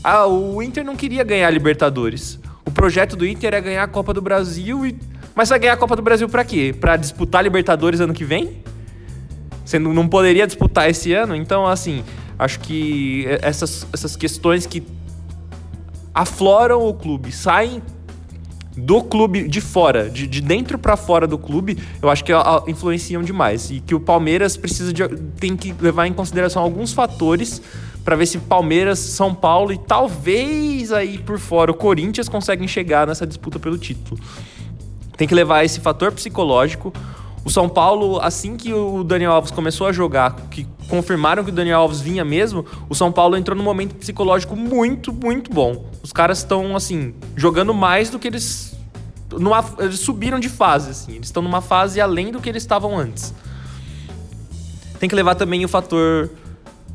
ah, 0.03 0.25
o 0.27 0.61
Inter 0.61 0.83
não 0.83 0.95
queria 0.95 1.23
ganhar 1.23 1.47
a 1.47 1.51
Libertadores. 1.51 2.39
O 2.65 2.71
projeto 2.71 3.15
do 3.15 3.25
Inter 3.25 3.53
é 3.53 3.61
ganhar 3.61 3.83
a 3.83 3.87
Copa 3.87 4.13
do 4.13 4.21
Brasil 4.21 4.85
e 4.85 4.97
mas 5.35 5.49
vai 5.49 5.59
ganhar 5.59 5.73
a 5.73 5.77
Copa 5.77 5.95
do 5.95 6.01
Brasil 6.01 6.27
para 6.27 6.43
quê? 6.43 6.75
Para 6.77 6.97
disputar 6.97 7.43
Libertadores 7.43 7.99
ano 7.99 8.13
que 8.13 8.23
vem? 8.23 8.61
você 9.71 9.79
não 9.79 10.07
poderia 10.07 10.45
disputar 10.45 10.89
esse 10.89 11.13
ano. 11.13 11.35
Então, 11.35 11.65
assim, 11.65 12.03
acho 12.37 12.59
que 12.59 13.25
essas, 13.41 13.87
essas 13.93 14.15
questões 14.15 14.65
que 14.65 14.83
afloram 16.13 16.85
o 16.85 16.93
clube, 16.93 17.31
saem 17.31 17.81
do 18.75 19.03
clube 19.03 19.47
de 19.47 19.59
fora, 19.59 20.09
de, 20.09 20.27
de 20.27 20.41
dentro 20.41 20.77
para 20.77 20.95
fora 20.95 21.27
do 21.27 21.37
clube, 21.37 21.77
eu 22.01 22.09
acho 22.09 22.23
que 22.23 22.31
influenciam 22.67 23.21
demais. 23.23 23.69
E 23.71 23.79
que 23.79 23.95
o 23.95 23.99
Palmeiras 23.99 24.57
precisa 24.57 24.91
de, 24.91 25.07
tem 25.39 25.55
que 25.55 25.73
levar 25.79 26.07
em 26.07 26.13
consideração 26.13 26.61
alguns 26.61 26.91
fatores 26.91 27.61
para 28.03 28.15
ver 28.15 28.25
se 28.25 28.39
Palmeiras, 28.39 28.97
São 28.99 29.33
Paulo 29.33 29.71
e 29.71 29.77
talvez 29.77 30.91
aí 30.91 31.17
por 31.19 31.37
fora 31.37 31.69
o 31.69 31.73
Corinthians 31.73 32.27
conseguem 32.27 32.67
chegar 32.67 33.05
nessa 33.05 33.27
disputa 33.27 33.59
pelo 33.59 33.77
título. 33.77 34.19
Tem 35.21 35.27
que 35.27 35.35
levar 35.35 35.63
esse 35.63 35.79
fator 35.79 36.11
psicológico. 36.11 36.91
O 37.45 37.49
São 37.51 37.69
Paulo, 37.69 38.19
assim 38.19 38.57
que 38.57 38.73
o 38.73 39.03
Daniel 39.03 39.33
Alves 39.33 39.51
começou 39.51 39.85
a 39.85 39.91
jogar, 39.91 40.35
que 40.49 40.65
confirmaram 40.87 41.43
que 41.43 41.51
o 41.51 41.53
Daniel 41.53 41.81
Alves 41.81 42.01
vinha 42.01 42.25
mesmo, 42.25 42.65
o 42.89 42.95
São 42.95 43.11
Paulo 43.11 43.37
entrou 43.37 43.55
num 43.55 43.63
momento 43.63 43.93
psicológico 43.93 44.55
muito, 44.55 45.13
muito 45.13 45.53
bom. 45.53 45.85
Os 46.01 46.11
caras 46.11 46.39
estão, 46.39 46.75
assim, 46.75 47.13
jogando 47.35 47.71
mais 47.71 48.09
do 48.09 48.17
que 48.17 48.27
eles. 48.27 48.75
Numa, 49.31 49.63
eles 49.77 49.99
subiram 49.99 50.39
de 50.39 50.49
fase, 50.49 50.89
assim. 50.89 51.11
Eles 51.11 51.27
estão 51.27 51.43
numa 51.43 51.61
fase 51.61 52.01
além 52.01 52.31
do 52.31 52.41
que 52.41 52.49
eles 52.49 52.63
estavam 52.63 52.97
antes. 52.97 53.31
Tem 54.99 55.07
que 55.07 55.13
levar 55.13 55.35
também 55.35 55.63
o 55.63 55.67
fator 55.67 56.31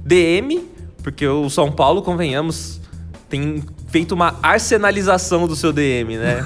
DM, 0.04 0.68
porque 1.00 1.28
o 1.28 1.48
São 1.48 1.70
Paulo, 1.70 2.02
convenhamos, 2.02 2.80
tem 3.28 3.62
feito 3.87 4.14
uma 4.14 4.38
arsenalização 4.42 5.46
do 5.46 5.57
seu 5.57 5.72
DM, 5.72 6.16
né? 6.16 6.44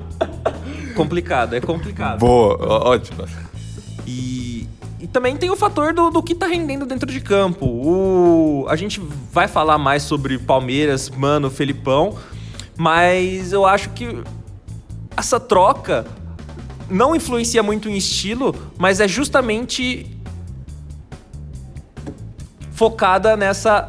complicado, 0.94 1.54
é 1.54 1.60
complicado. 1.60 2.18
Boa, 2.20 2.56
ótimo. 2.88 3.24
E, 4.06 4.68
e 5.00 5.06
também 5.06 5.36
tem 5.36 5.50
o 5.50 5.56
fator 5.56 5.92
do, 5.92 6.10
do 6.10 6.22
que 6.22 6.34
tá 6.34 6.46
rendendo 6.46 6.84
dentro 6.84 7.10
de 7.10 7.20
campo. 7.20 7.66
O, 7.66 8.66
a 8.68 8.76
gente 8.76 9.00
vai 9.32 9.48
falar 9.48 9.78
mais 9.78 10.02
sobre 10.02 10.38
Palmeiras, 10.38 11.10
Mano, 11.10 11.50
Felipão, 11.50 12.16
mas 12.76 13.52
eu 13.52 13.64
acho 13.66 13.90
que 13.90 14.22
essa 15.16 15.40
troca 15.40 16.06
não 16.88 17.16
influencia 17.16 17.62
muito 17.62 17.88
em 17.88 17.96
estilo, 17.96 18.54
mas 18.78 19.00
é 19.00 19.08
justamente 19.08 20.06
focada 22.72 23.36
nessa. 23.36 23.86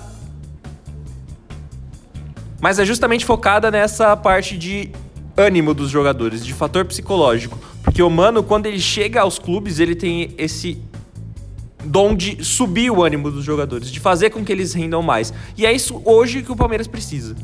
Mas 2.64 2.80
é 2.80 2.86
justamente 2.86 3.26
focada 3.26 3.70
nessa 3.70 4.16
parte 4.16 4.58
de 4.58 4.90
ânimo 5.36 5.74
dos 5.74 5.90
jogadores, 5.90 6.46
de 6.46 6.54
fator 6.54 6.86
psicológico. 6.86 7.60
Porque 7.84 8.02
o 8.02 8.10
Mano, 8.10 8.42
quando 8.42 8.68
ele 8.68 8.80
chega 8.80 9.20
aos 9.20 9.38
clubes, 9.38 9.80
ele 9.80 9.94
tem 9.94 10.34
esse 10.38 10.82
dom 11.84 12.16
de 12.16 12.42
subir 12.42 12.90
o 12.90 13.04
ânimo 13.04 13.30
dos 13.30 13.44
jogadores, 13.44 13.92
de 13.92 14.00
fazer 14.00 14.30
com 14.30 14.46
que 14.46 14.50
eles 14.54 14.74
rendam 14.74 15.02
mais. 15.02 15.34
E 15.58 15.66
é 15.66 15.74
isso 15.74 16.02
hoje 16.06 16.42
que 16.42 16.54
o 16.54 16.56
Palmeiras 16.56 16.88
precisa. 16.88 17.36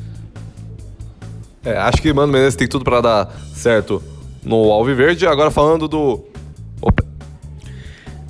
É, 1.65 1.77
acho 1.77 2.01
que 2.01 2.13
Mano 2.13 2.31
Menezes 2.31 2.55
tem 2.55 2.69
tudo 2.69 2.85
pra 2.85 3.01
dar 3.01 3.29
certo 3.53 4.01
no 4.41 4.71
Alviverde. 4.71 5.27
Agora 5.27 5.51
falando 5.51 5.89
do. 5.89 6.23
Opa, 6.81 7.03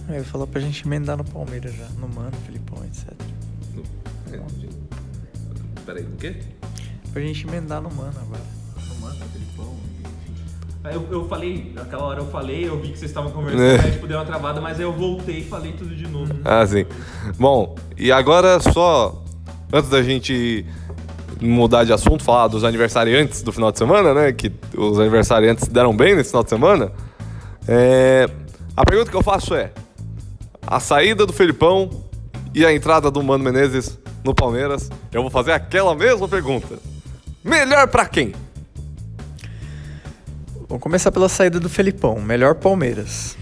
Eu 0.07 0.15
ia 0.15 0.23
falar 0.23 0.47
pra 0.47 0.59
gente 0.59 0.83
emendar 0.87 1.15
no 1.15 1.23
Palmeiras 1.23 1.71
já, 1.71 1.85
no 1.99 2.07
Mano, 2.07 2.31
Filipão, 2.47 2.83
etc. 2.83 3.13
Peraí, 5.89 6.03
o 6.03 6.15
quê? 6.17 6.35
Pra 7.11 7.19
gente 7.19 7.47
emendar 7.47 7.81
no 7.81 7.89
Mano 7.91 8.13
agora. 8.21 8.59
Eu, 10.93 11.07
eu 11.11 11.27
falei, 11.27 11.71
naquela 11.75 12.03
hora 12.03 12.19
eu 12.21 12.27
falei, 12.27 12.67
eu 12.67 12.79
vi 12.79 12.89
que 12.91 12.99
vocês 12.99 13.09
estavam 13.11 13.31
É. 13.31 13.33
conversando, 13.33 13.85
aí 13.85 13.91
tipo, 13.91 14.07
deu 14.07 14.17
uma 14.17 14.25
travada, 14.25 14.61
mas 14.61 14.77
aí 14.77 14.85
eu 14.85 14.93
voltei 14.93 15.39
e 15.39 15.43
falei 15.43 15.73
tudo 15.73 15.95
de 15.95 16.07
novo. 16.07 16.31
Ah, 16.45 16.65
sim. 16.65 16.85
Bom, 17.39 17.75
e 17.97 18.11
agora 18.11 18.59
só 18.59 19.23
antes 19.73 19.89
da 19.89 20.01
gente 20.03 20.63
mudar 21.41 21.83
de 21.85 21.91
assunto, 21.91 22.23
falar 22.23 22.47
dos 22.47 22.63
aniversariantes 22.63 23.41
do 23.41 23.51
final 23.51 23.71
de 23.71 23.79
semana, 23.79 24.13
né? 24.13 24.31
Que 24.31 24.51
os 24.77 24.99
aniversariantes 24.99 25.67
deram 25.67 25.95
bem 25.97 26.15
nesse 26.15 26.29
final 26.29 26.43
de 26.43 26.49
semana. 26.49 26.91
É, 27.67 28.29
a 28.77 28.85
pergunta 28.85 29.09
que 29.09 29.17
eu 29.17 29.23
faço 29.23 29.55
é: 29.55 29.71
a 30.65 30.79
saída 30.79 31.25
do 31.25 31.33
Felipão 31.33 31.89
e 32.53 32.63
a 32.65 32.71
entrada 32.73 33.09
do 33.11 33.21
Mano 33.23 33.43
Menezes 33.43 33.97
no 34.23 34.33
Palmeiras? 34.33 34.89
Eu 35.11 35.21
vou 35.21 35.31
fazer 35.31 35.51
aquela 35.51 35.95
mesma 35.95 36.27
pergunta. 36.27 36.79
Melhor 37.43 37.87
pra 37.87 38.05
quem? 38.05 38.33
Vamos 40.67 40.83
começar 40.83 41.11
pela 41.11 41.27
saída 41.27 41.59
do 41.59 41.67
Felipão, 41.67 42.19
melhor 42.21 42.55
Palmeiras. 42.55 43.35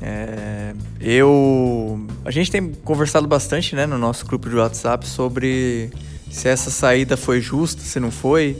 É, 0.00 0.74
eu. 1.00 2.06
A 2.24 2.30
gente 2.30 2.50
tem 2.50 2.72
conversado 2.72 3.26
bastante 3.28 3.76
né, 3.76 3.86
no 3.86 3.98
nosso 3.98 4.26
grupo 4.26 4.48
de 4.48 4.56
WhatsApp 4.56 5.06
sobre 5.06 5.90
se 6.30 6.48
essa 6.48 6.70
saída 6.70 7.16
foi 7.16 7.40
justa, 7.40 7.82
se 7.82 8.00
não 8.00 8.10
foi. 8.10 8.56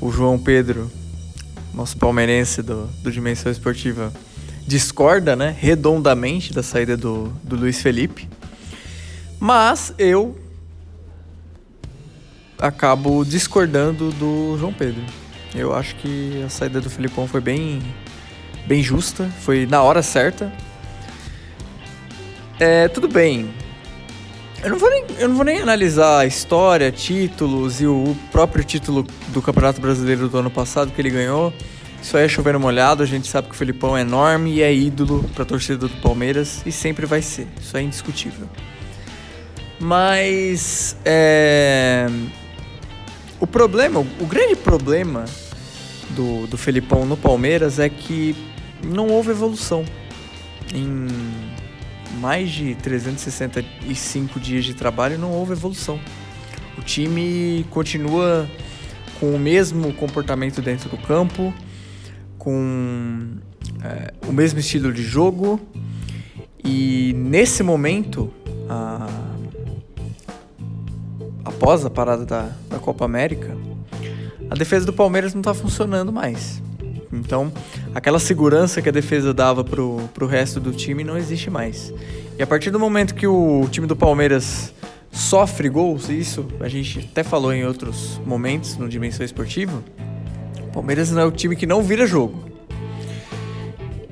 O 0.00 0.12
João 0.12 0.38
Pedro, 0.38 0.90
nosso 1.72 1.96
palmeirense 1.96 2.62
do, 2.62 2.86
do 3.02 3.10
Dimensão 3.10 3.50
Esportiva, 3.50 4.12
discorda 4.66 5.34
né, 5.34 5.56
redondamente 5.58 6.52
da 6.52 6.62
saída 6.62 6.96
do, 6.96 7.32
do 7.42 7.56
Luiz 7.56 7.80
Felipe. 7.80 8.28
Mas 9.40 9.94
eu 9.98 10.36
acabo 12.66 13.24
discordando 13.24 14.10
do 14.12 14.56
João 14.58 14.72
Pedro. 14.72 15.02
Eu 15.54 15.74
acho 15.74 15.94
que 15.96 16.42
a 16.44 16.48
saída 16.48 16.80
do 16.80 16.88
Filipão 16.88 17.28
foi 17.28 17.40
bem, 17.40 17.80
bem 18.66 18.82
justa, 18.82 19.30
foi 19.40 19.66
na 19.66 19.82
hora 19.82 20.02
certa. 20.02 20.50
É, 22.58 22.88
tudo 22.88 23.06
bem. 23.06 23.52
Eu 24.62 24.70
não, 24.70 24.78
vou 24.78 24.88
nem, 24.88 25.04
eu 25.18 25.28
não 25.28 25.36
vou 25.36 25.44
nem 25.44 25.60
analisar 25.60 26.20
a 26.20 26.26
história, 26.26 26.90
títulos 26.90 27.82
e 27.82 27.86
o 27.86 28.16
próprio 28.32 28.64
título 28.64 29.06
do 29.28 29.42
Campeonato 29.42 29.78
Brasileiro 29.78 30.26
do 30.26 30.38
ano 30.38 30.50
passado 30.50 30.90
que 30.90 31.00
ele 31.00 31.10
ganhou. 31.10 31.52
Isso 32.00 32.16
aí 32.16 32.24
é 32.24 32.28
chovendo 32.28 32.58
molhado, 32.58 33.02
a 33.02 33.06
gente 33.06 33.28
sabe 33.28 33.48
que 33.48 33.54
o 33.54 33.56
Filipão 33.56 33.96
é 33.96 34.00
enorme 34.00 34.54
e 34.54 34.62
é 34.62 34.74
ídolo 34.74 35.22
para 35.34 35.42
a 35.42 35.46
torcida 35.46 35.86
do 35.86 35.90
Palmeiras 36.00 36.62
e 36.64 36.72
sempre 36.72 37.04
vai 37.04 37.20
ser. 37.20 37.46
Isso 37.60 37.76
é 37.76 37.82
indiscutível. 37.82 38.48
Mas 39.78 40.96
é, 41.04 42.06
o 43.40 43.46
problema, 43.46 44.00
o 44.00 44.26
grande 44.26 44.56
problema 44.56 45.24
do, 46.10 46.46
do 46.46 46.56
Felipão 46.56 47.04
no 47.04 47.16
Palmeiras 47.16 47.78
é 47.78 47.88
que 47.88 48.34
não 48.82 49.08
houve 49.08 49.30
evolução. 49.30 49.84
Em 50.74 51.06
mais 52.20 52.50
de 52.50 52.74
365 52.76 54.38
dias 54.40 54.64
de 54.64 54.74
trabalho 54.74 55.18
não 55.18 55.30
houve 55.32 55.52
evolução. 55.52 55.98
O 56.78 56.82
time 56.82 57.64
continua 57.70 58.48
com 59.20 59.34
o 59.34 59.38
mesmo 59.38 59.92
comportamento 59.94 60.60
dentro 60.62 60.88
do 60.88 60.96
campo, 60.98 61.52
com 62.38 63.36
é, 63.82 64.12
o 64.26 64.32
mesmo 64.32 64.58
estilo 64.58 64.92
de 64.92 65.02
jogo 65.02 65.60
e 66.64 67.12
nesse 67.16 67.62
momento, 67.62 68.32
a- 68.68 69.33
após 71.64 71.82
a 71.82 71.88
parada 71.88 72.26
da, 72.26 72.50
da 72.68 72.78
Copa 72.78 73.06
América, 73.06 73.56
a 74.50 74.54
defesa 74.54 74.84
do 74.84 74.92
Palmeiras 74.92 75.32
não 75.32 75.40
tá 75.40 75.54
funcionando 75.54 76.12
mais. 76.12 76.62
Então, 77.10 77.50
aquela 77.94 78.18
segurança 78.18 78.82
que 78.82 78.88
a 78.90 78.92
defesa 78.92 79.32
dava 79.32 79.64
pro, 79.64 79.98
pro 80.12 80.26
resto 80.26 80.60
do 80.60 80.72
time 80.72 81.02
não 81.02 81.16
existe 81.16 81.48
mais. 81.48 81.90
E 82.38 82.42
a 82.42 82.46
partir 82.46 82.70
do 82.70 82.78
momento 82.78 83.14
que 83.14 83.26
o 83.26 83.66
time 83.70 83.86
do 83.86 83.96
Palmeiras 83.96 84.74
sofre 85.10 85.70
gols, 85.70 86.10
isso 86.10 86.46
a 86.60 86.68
gente 86.68 87.08
até 87.10 87.22
falou 87.22 87.50
em 87.50 87.64
outros 87.64 88.20
momentos 88.26 88.76
no 88.76 88.86
Dimensão 88.86 89.24
Esportiva, 89.24 89.82
o 90.68 90.70
Palmeiras 90.70 91.10
não 91.12 91.22
é 91.22 91.24
o 91.24 91.32
time 91.32 91.56
que 91.56 91.64
não 91.64 91.82
vira 91.82 92.06
jogo. 92.06 92.44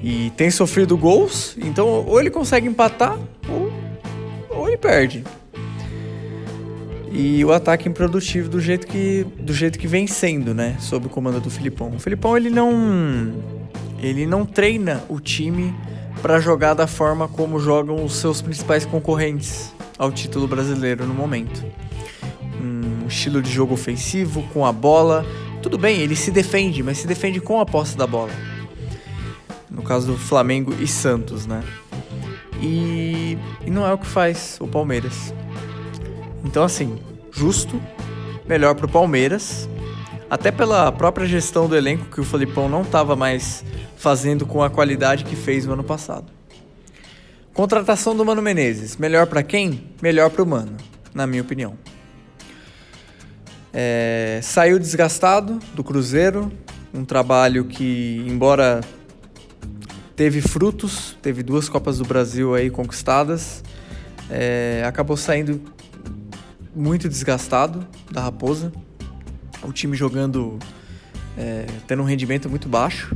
E 0.02 0.30
tem 0.38 0.50
sofrido 0.50 0.96
gols, 0.96 1.54
então 1.60 1.86
ou 1.86 2.18
ele 2.18 2.30
consegue 2.30 2.66
empatar 2.66 3.18
ou, 3.46 3.70
ou 4.48 4.68
ele 4.68 4.78
perde 4.78 5.22
e 7.12 7.44
o 7.44 7.52
ataque 7.52 7.88
improdutivo 7.88 8.48
do 8.48 8.58
jeito 8.58 8.86
que 8.86 9.26
do 9.38 9.52
jeito 9.52 9.78
que 9.78 9.86
vem 9.86 10.06
sendo, 10.06 10.54
né, 10.54 10.76
sob 10.80 11.06
o 11.06 11.10
comando 11.10 11.40
do 11.40 11.50
Filipão. 11.50 11.90
O 11.94 11.98
Filipão 11.98 12.36
ele 12.36 12.48
não 12.48 13.34
ele 14.00 14.26
não 14.26 14.46
treina 14.46 15.04
o 15.08 15.20
time 15.20 15.74
para 16.22 16.40
jogar 16.40 16.74
da 16.74 16.86
forma 16.86 17.28
como 17.28 17.60
jogam 17.60 18.02
os 18.02 18.14
seus 18.14 18.40
principais 18.40 18.86
concorrentes 18.86 19.72
ao 19.98 20.10
título 20.10 20.48
brasileiro 20.48 21.06
no 21.06 21.12
momento. 21.12 21.64
Um 22.60 23.06
estilo 23.06 23.42
de 23.42 23.50
jogo 23.50 23.74
ofensivo 23.74 24.42
com 24.52 24.64
a 24.64 24.72
bola. 24.72 25.26
Tudo 25.60 25.76
bem, 25.76 26.00
ele 26.00 26.16
se 26.16 26.30
defende, 26.30 26.82
mas 26.82 26.98
se 26.98 27.06
defende 27.06 27.40
com 27.40 27.60
a 27.60 27.66
posse 27.66 27.96
da 27.96 28.06
bola. 28.06 28.32
No 29.70 29.82
caso 29.82 30.06
do 30.06 30.18
Flamengo 30.18 30.74
e 30.80 30.86
Santos, 30.86 31.46
né? 31.46 31.62
E, 32.60 33.36
e 33.66 33.70
não 33.70 33.86
é 33.86 33.92
o 33.92 33.98
que 33.98 34.06
faz 34.06 34.56
o 34.60 34.66
Palmeiras. 34.66 35.32
Então, 36.44 36.62
assim, 36.64 36.98
justo, 37.30 37.80
melhor 38.46 38.74
pro 38.74 38.88
Palmeiras. 38.88 39.68
Até 40.28 40.50
pela 40.50 40.90
própria 40.90 41.26
gestão 41.26 41.68
do 41.68 41.76
elenco 41.76 42.06
que 42.06 42.20
o 42.20 42.24
Felipão 42.24 42.68
não 42.68 42.82
estava 42.82 43.14
mais 43.14 43.62
fazendo 43.96 44.46
com 44.46 44.62
a 44.62 44.70
qualidade 44.70 45.24
que 45.24 45.36
fez 45.36 45.66
no 45.66 45.74
ano 45.74 45.84
passado. 45.84 46.26
Contratação 47.52 48.16
do 48.16 48.24
Mano 48.24 48.40
Menezes. 48.40 48.96
Melhor 48.96 49.26
para 49.26 49.42
quem? 49.42 49.90
Melhor 50.00 50.30
para 50.30 50.42
o 50.42 50.46
Mano, 50.46 50.76
na 51.14 51.26
minha 51.26 51.42
opinião. 51.42 51.76
É, 53.74 54.40
saiu 54.42 54.78
desgastado 54.78 55.58
do 55.74 55.84
Cruzeiro, 55.84 56.50
um 56.94 57.04
trabalho 57.04 57.66
que, 57.66 58.24
embora 58.26 58.80
teve 60.16 60.40
frutos, 60.40 61.16
teve 61.22 61.42
duas 61.42 61.68
Copas 61.68 61.98
do 61.98 62.04
Brasil 62.04 62.54
aí 62.54 62.70
conquistadas, 62.70 63.62
é, 64.30 64.82
acabou 64.86 65.16
saindo 65.16 65.60
muito 66.74 67.08
desgastado 67.08 67.86
da 68.10 68.20
Raposa. 68.20 68.72
O 69.62 69.72
time 69.72 69.96
jogando, 69.96 70.58
é, 71.36 71.66
tendo 71.86 72.02
um 72.02 72.06
rendimento 72.06 72.48
muito 72.48 72.68
baixo. 72.68 73.14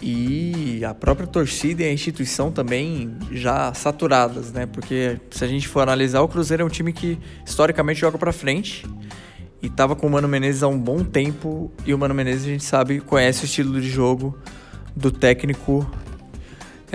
E 0.00 0.84
a 0.84 0.92
própria 0.92 1.26
torcida 1.26 1.82
e 1.82 1.86
a 1.86 1.92
instituição 1.92 2.52
também 2.52 3.16
já 3.32 3.72
saturadas, 3.72 4.52
né? 4.52 4.66
Porque 4.66 5.18
se 5.30 5.42
a 5.42 5.48
gente 5.48 5.66
for 5.66 5.80
analisar, 5.80 6.20
o 6.20 6.28
Cruzeiro 6.28 6.62
é 6.62 6.66
um 6.66 6.68
time 6.68 6.92
que 6.92 7.18
historicamente 7.44 8.00
joga 8.00 8.18
para 8.18 8.32
frente 8.32 8.86
e 9.62 9.70
tava 9.70 9.96
com 9.96 10.06
o 10.06 10.10
Mano 10.10 10.28
Menezes 10.28 10.62
há 10.62 10.68
um 10.68 10.78
bom 10.78 11.02
tempo 11.02 11.72
e 11.86 11.94
o 11.94 11.98
Mano 11.98 12.14
Menezes 12.14 12.44
a 12.44 12.48
gente 12.48 12.64
sabe 12.64 13.00
conhece 13.00 13.44
o 13.44 13.46
estilo 13.46 13.80
de 13.80 13.88
jogo 13.88 14.38
do 14.94 15.10
técnico 15.10 15.90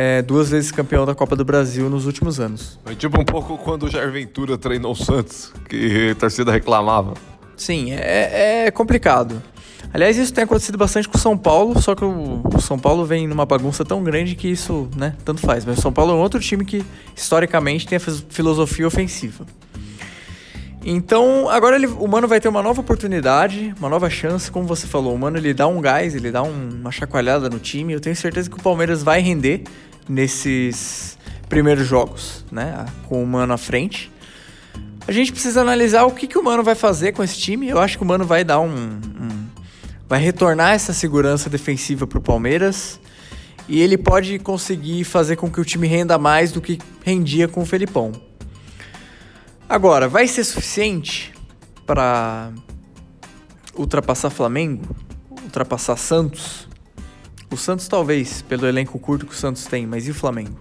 é, 0.01 0.21
duas 0.23 0.49
vezes 0.49 0.71
campeão 0.71 1.05
da 1.05 1.13
Copa 1.13 1.35
do 1.35 1.45
Brasil 1.45 1.87
nos 1.87 2.07
últimos 2.07 2.39
anos. 2.39 2.79
Foi 2.83 2.95
tipo 2.95 3.21
um 3.21 3.23
pouco 3.23 3.55
quando 3.59 3.83
o 3.83 3.89
Jair 3.89 4.11
Ventura 4.11 4.57
treinou 4.57 4.93
o 4.93 4.95
Santos, 4.95 5.53
que 5.69 6.09
a 6.09 6.15
torcida 6.15 6.51
reclamava. 6.51 7.13
Sim, 7.55 7.91
é, 7.91 8.65
é 8.65 8.71
complicado. 8.71 9.41
Aliás, 9.93 10.17
isso 10.17 10.33
tem 10.33 10.43
acontecido 10.43 10.77
bastante 10.77 11.07
com 11.07 11.17
o 11.17 11.19
São 11.19 11.37
Paulo, 11.37 11.79
só 11.79 11.93
que 11.93 12.03
o, 12.03 12.41
o, 12.51 12.59
São 12.59 12.79
Paulo 12.79 13.05
vem 13.05 13.27
numa 13.27 13.45
bagunça 13.45 13.85
tão 13.85 14.03
grande 14.03 14.35
que 14.35 14.47
isso, 14.47 14.89
né, 14.95 15.15
tanto 15.23 15.41
faz. 15.41 15.65
Mas 15.65 15.77
o 15.77 15.81
São 15.81 15.93
Paulo 15.93 16.13
é 16.13 16.15
um 16.15 16.19
outro 16.19 16.39
time 16.39 16.65
que, 16.65 16.83
historicamente, 17.15 17.85
tem 17.85 17.97
a 17.97 17.99
filosofia 17.99 18.87
ofensiva. 18.87 19.45
Então, 20.83 21.47
agora 21.47 21.75
ele, 21.75 21.85
o 21.85 22.07
Mano 22.07 22.27
vai 22.27 22.39
ter 22.39 22.47
uma 22.47 22.63
nova 22.63 22.81
oportunidade, 22.81 23.75
uma 23.77 23.89
nova 23.89 24.09
chance, 24.09 24.49
como 24.49 24.65
você 24.65 24.87
falou. 24.87 25.13
O 25.13 25.19
Mano 25.19 25.37
ele 25.37 25.53
dá 25.53 25.67
um 25.67 25.79
gás, 25.79 26.15
ele 26.15 26.31
dá 26.31 26.41
um, 26.41 26.69
uma 26.69 26.91
chacoalhada 26.91 27.49
no 27.49 27.59
time. 27.59 27.93
Eu 27.93 27.99
tenho 27.99 28.15
certeza 28.15 28.49
que 28.49 28.57
o 28.57 28.61
Palmeiras 28.63 29.03
vai 29.03 29.21
render 29.21 29.63
nesses 30.07 31.17
primeiros 31.49 31.87
jogos, 31.87 32.45
né, 32.51 32.85
com 33.07 33.23
o 33.23 33.27
Mano 33.27 33.53
à 33.53 33.57
frente. 33.57 34.11
A 35.07 35.11
gente 35.11 35.31
precisa 35.31 35.61
analisar 35.61 36.03
o 36.03 36.11
que, 36.11 36.27
que 36.27 36.37
o 36.37 36.43
Mano 36.43 36.63
vai 36.63 36.75
fazer 36.75 37.11
com 37.11 37.23
esse 37.23 37.37
time. 37.37 37.67
Eu 37.67 37.79
acho 37.79 37.97
que 37.97 38.03
o 38.03 38.07
Mano 38.07 38.25
vai 38.25 38.43
dar 38.43 38.59
um, 38.59 38.69
um 38.69 39.47
vai 40.07 40.19
retornar 40.19 40.73
essa 40.73 40.93
segurança 40.93 41.49
defensiva 41.49 42.05
para 42.05 42.19
o 42.19 42.21
Palmeiras 42.21 42.99
e 43.67 43.81
ele 43.81 43.97
pode 43.97 44.37
conseguir 44.39 45.05
fazer 45.05 45.37
com 45.37 45.49
que 45.49 45.61
o 45.61 45.63
time 45.63 45.87
renda 45.87 46.17
mais 46.17 46.51
do 46.51 46.59
que 46.59 46.77
rendia 47.03 47.47
com 47.47 47.61
o 47.61 47.65
Felipão. 47.65 48.11
Agora, 49.69 50.09
vai 50.09 50.27
ser 50.27 50.43
suficiente 50.43 51.33
para 51.85 52.51
ultrapassar 53.73 54.29
Flamengo? 54.29 54.93
Ultrapassar 55.43 55.95
Santos? 55.95 56.67
O 57.51 57.57
Santos 57.57 57.87
talvez, 57.87 58.41
pelo 58.41 58.65
elenco 58.65 58.97
curto 58.97 59.25
que 59.25 59.33
o 59.33 59.35
Santos 59.35 59.65
tem, 59.65 59.85
mas 59.85 60.07
e 60.07 60.11
o 60.11 60.13
Flamengo? 60.13 60.57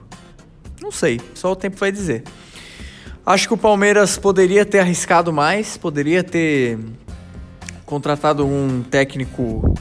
Não 0.82 0.90
sei, 0.90 1.20
só 1.34 1.52
o 1.52 1.56
tempo 1.56 1.76
vai 1.76 1.92
dizer. 1.92 2.24
Acho 3.24 3.46
que 3.46 3.54
o 3.54 3.56
Palmeiras 3.56 4.18
poderia 4.18 4.64
ter 4.64 4.80
arriscado 4.80 5.32
mais, 5.32 5.76
poderia 5.76 6.24
ter 6.24 6.78
contratado 7.86 8.44
um 8.44 8.82
técnico 8.82 9.74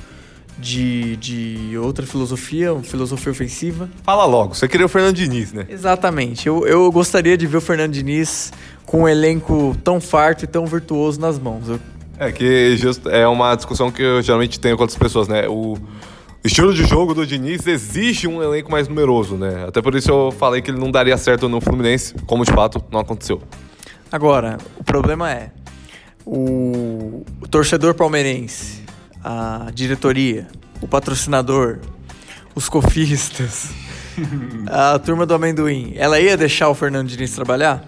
de, 0.60 1.16
de 1.16 1.78
outra 1.78 2.05
filosofia, 2.05 2.74
uma 2.74 2.84
filosofia 2.84 3.32
ofensiva. 3.32 3.89
Fala 4.03 4.26
logo, 4.26 4.53
você 4.53 4.68
queria 4.68 4.86
o 4.86 4.89
Fernando 4.89 5.16
Diniz, 5.16 5.51
né? 5.51 5.66
Exatamente. 5.68 6.47
Eu, 6.47 6.68
eu 6.68 6.91
gostaria 6.91 7.36
de 7.36 7.47
ver 7.47 7.57
o 7.57 7.62
Fernando 7.62 7.93
Diniz 7.93 8.51
com 8.86 9.03
um 9.03 9.07
elenco 9.07 9.76
tão 9.84 9.99
farto 9.99 10.43
e 10.43 10.47
tão 10.47 10.66
virtuoso 10.66 11.20
nas 11.20 11.39
mãos. 11.39 11.70
Eu... 11.70 11.80
É 12.20 12.32
que 12.32 12.76
just, 12.78 13.05
é 13.07 13.26
uma 13.28 13.55
discussão 13.55 13.89
que 13.89 14.03
eu 14.03 14.22
geralmente 14.22 14.60
tenho 14.60 14.76
com 14.76 14.84
outras 14.84 14.99
pessoas, 14.99 15.28
né? 15.28 15.47
O 15.47 15.78
estilo 16.44 16.74
de 16.74 16.86
jogo 16.86 17.14
do 17.14 17.26
Diniz 17.26 17.66
exige 17.68 18.28
um 18.28 18.42
elenco 18.42 18.72
mais 18.72 18.88
numeroso, 18.88 19.36
né? 19.36 19.66
Até 19.68 19.82
por 19.82 19.96
isso 19.96 20.10
eu 20.10 20.32
falei 20.32 20.62
que 20.62 20.72
ele 20.72 20.80
não 20.80 20.92
daria 20.92 21.18
certo 21.18 21.50
no 21.50 21.60
Fluminense, 21.60 22.14
como 22.26 22.46
de 22.46 22.52
fato 22.52 22.84
não 22.92 23.00
aconteceu. 23.00 23.42
Agora, 24.12 24.58
o 24.78 24.84
problema 24.84 25.32
é, 25.32 25.52
o, 26.26 27.24
o 27.42 27.48
torcedor 27.48 27.94
palmeirense, 27.94 28.84
a 29.24 29.68
diretoria, 29.74 30.48
o 30.82 30.88
patrocinador, 30.88 31.80
os 32.56 32.70
cofistas, 32.70 33.70
a 34.68 34.98
turma 35.00 35.26
do 35.26 35.34
amendoim, 35.34 35.94
ela 35.96 36.20
ia 36.20 36.36
deixar 36.36 36.70
o 36.70 36.76
Fernando 36.76 37.08
Diniz 37.08 37.32
trabalhar? 37.32 37.84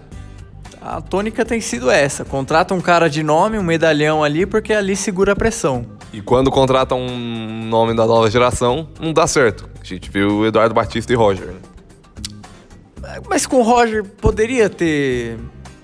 A 0.80 1.00
tônica 1.00 1.44
tem 1.44 1.60
sido 1.60 1.90
essa: 1.90 2.24
contrata 2.24 2.74
um 2.74 2.80
cara 2.80 3.08
de 3.08 3.22
nome, 3.22 3.58
um 3.58 3.62
medalhão 3.62 4.22
ali, 4.24 4.44
porque 4.44 4.72
ali 4.72 4.96
segura 4.96 5.32
a 5.32 5.36
pressão. 5.36 5.86
E 6.12 6.20
quando 6.20 6.50
contrata 6.50 6.94
um 6.94 7.64
nome 7.64 7.94
da 7.94 8.06
nova 8.06 8.30
geração, 8.30 8.88
não 9.00 9.12
dá 9.12 9.26
certo. 9.26 9.68
A 9.80 9.84
gente 9.84 10.10
viu 10.10 10.38
o 10.38 10.46
Eduardo 10.46 10.74
Batista 10.74 11.12
e 11.12 11.16
Roger. 11.16 11.46
Né? 11.46 13.20
Mas 13.28 13.46
com 13.46 13.60
o 13.60 13.62
Roger 13.62 14.04
poderia 14.04 14.68
ter 14.68 15.38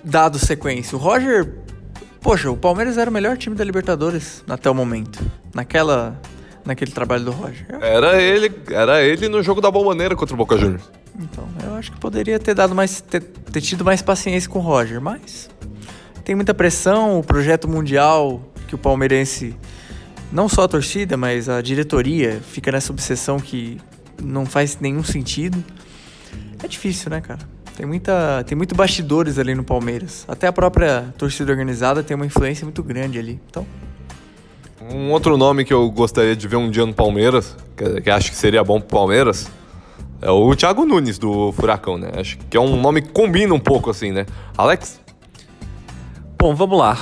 dado 0.05 0.39
sequência. 0.39 0.97
O 0.97 1.01
Roger 1.01 1.49
Poxa, 2.21 2.51
o 2.51 2.57
Palmeiras 2.57 2.99
era 2.99 3.09
o 3.09 3.13
melhor 3.13 3.37
time 3.37 3.55
da 3.55 3.65
Libertadores 3.65 4.43
até 4.49 4.69
o 4.69 4.75
momento. 4.75 5.25
Naquela. 5.55 6.21
Naquele 6.65 6.91
trabalho 6.91 7.25
do 7.25 7.31
Roger. 7.31 7.67
Era 7.81 8.21
ele, 8.21 8.53
era 8.71 9.03
ele 9.03 9.29
no 9.29 9.43
jogo 9.43 9.61
da 9.61 9.71
Bomboneira 9.71 10.15
contra 10.15 10.35
o 10.35 10.37
Boca 10.37 10.59
Juniors. 10.59 10.83
Então, 11.19 11.49
eu 11.65 11.75
acho 11.75 11.91
que 11.91 11.99
poderia 11.99 12.39
ter 12.39 12.55
dado 12.55 12.75
mais. 12.75 13.01
Ter, 13.01 13.23
ter 13.23 13.61
tido 13.61 13.85
mais 13.85 14.03
paciência 14.03 14.51
com 14.51 14.59
o 14.59 14.63
Roger, 14.63 15.01
mas. 15.01 15.49
Tem 16.25 16.35
muita 16.35 16.53
pressão, 16.53 17.19
o 17.19 17.23
projeto 17.23 17.67
mundial 17.67 18.43
que 18.67 18.75
o 18.75 18.79
palmeirense. 18.79 19.57
Não 20.31 20.49
só 20.49 20.65
a 20.65 20.69
torcida, 20.69 21.17
mas 21.17 21.49
a 21.49 21.63
diretoria 21.63 22.41
fica 22.41 22.71
nessa 22.71 22.93
obsessão 22.93 23.39
que 23.39 23.79
não 24.23 24.45
faz 24.45 24.79
nenhum 24.81 25.03
sentido. 25.03 25.63
É 26.63 26.69
difícil, 26.69 27.11
né, 27.11 27.21
cara? 27.21 27.41
Tem, 27.77 27.87
muita, 27.87 28.45
tem 28.45 28.57
muito 28.57 28.75
bastidores 28.75 29.39
ali 29.39 29.55
no 29.55 29.65
Palmeiras. 29.65 30.25
Até 30.29 30.47
a 30.47 30.53
própria 30.53 31.15
torcida 31.17 31.51
organizada 31.51 32.03
tem 32.03 32.15
uma 32.15 32.27
influência 32.27 32.65
muito 32.65 32.83
grande 32.83 33.19
ali. 33.19 33.41
Então. 33.49 33.67
Um 34.91 35.11
outro 35.13 35.37
nome 35.37 35.65
que 35.65 35.73
eu 35.73 35.91
gostaria 35.91 36.35
de 36.37 36.47
ver 36.47 36.57
um 36.57 36.71
dia 36.71 36.85
no 36.85 36.93
Palmeiras, 36.93 37.57
que, 37.77 38.01
que 38.01 38.11
acho 38.11 38.31
que 38.31 38.37
seria 38.37 38.63
bom 38.63 38.81
pro 38.81 38.99
Palmeiras, 38.99 39.51
é 40.21 40.31
o 40.31 40.55
Thiago 40.57 40.85
Nunes 40.85 41.19
do 41.19 41.53
Furacão, 41.53 41.97
né? 41.97 42.11
Acho 42.17 42.37
que 42.51 42.57
é 42.57 42.61
um 42.61 42.81
nome 42.81 43.01
que 43.03 43.11
combina 43.11 43.55
um 43.55 43.61
pouco 43.61 43.91
assim, 43.91 44.11
né? 44.11 44.27
Alex? 44.57 45.01
Bom, 46.37 46.55
vamos 46.55 46.79
lá. 46.79 46.97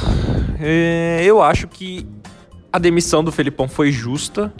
É, 0.60 1.22
eu 1.24 1.42
acho 1.42 1.68
que 1.68 2.06
a 2.76 2.78
demissão 2.78 3.24
do 3.24 3.32
Felipão 3.32 3.66
foi 3.66 3.90
justa. 3.90 4.52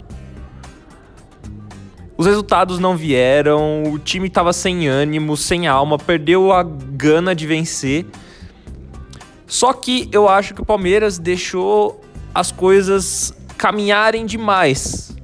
Os 2.17 2.25
resultados 2.25 2.79
não 2.79 2.97
vieram, 2.97 3.83
o 3.83 3.99
time 3.99 4.27
estava 4.27 4.51
sem 4.51 4.87
ânimo, 4.87 5.37
sem 5.37 5.67
alma, 5.67 5.99
perdeu 5.99 6.51
a 6.51 6.63
gana 6.63 7.35
de 7.35 7.45
vencer. 7.45 8.07
Só 9.45 9.71
que 9.71 10.09
eu 10.11 10.27
acho 10.27 10.55
que 10.55 10.61
o 10.63 10.65
Palmeiras 10.65 11.19
deixou 11.19 12.01
as 12.33 12.51
coisas 12.51 13.31
caminharem 13.55 14.25
demais. 14.25 15.15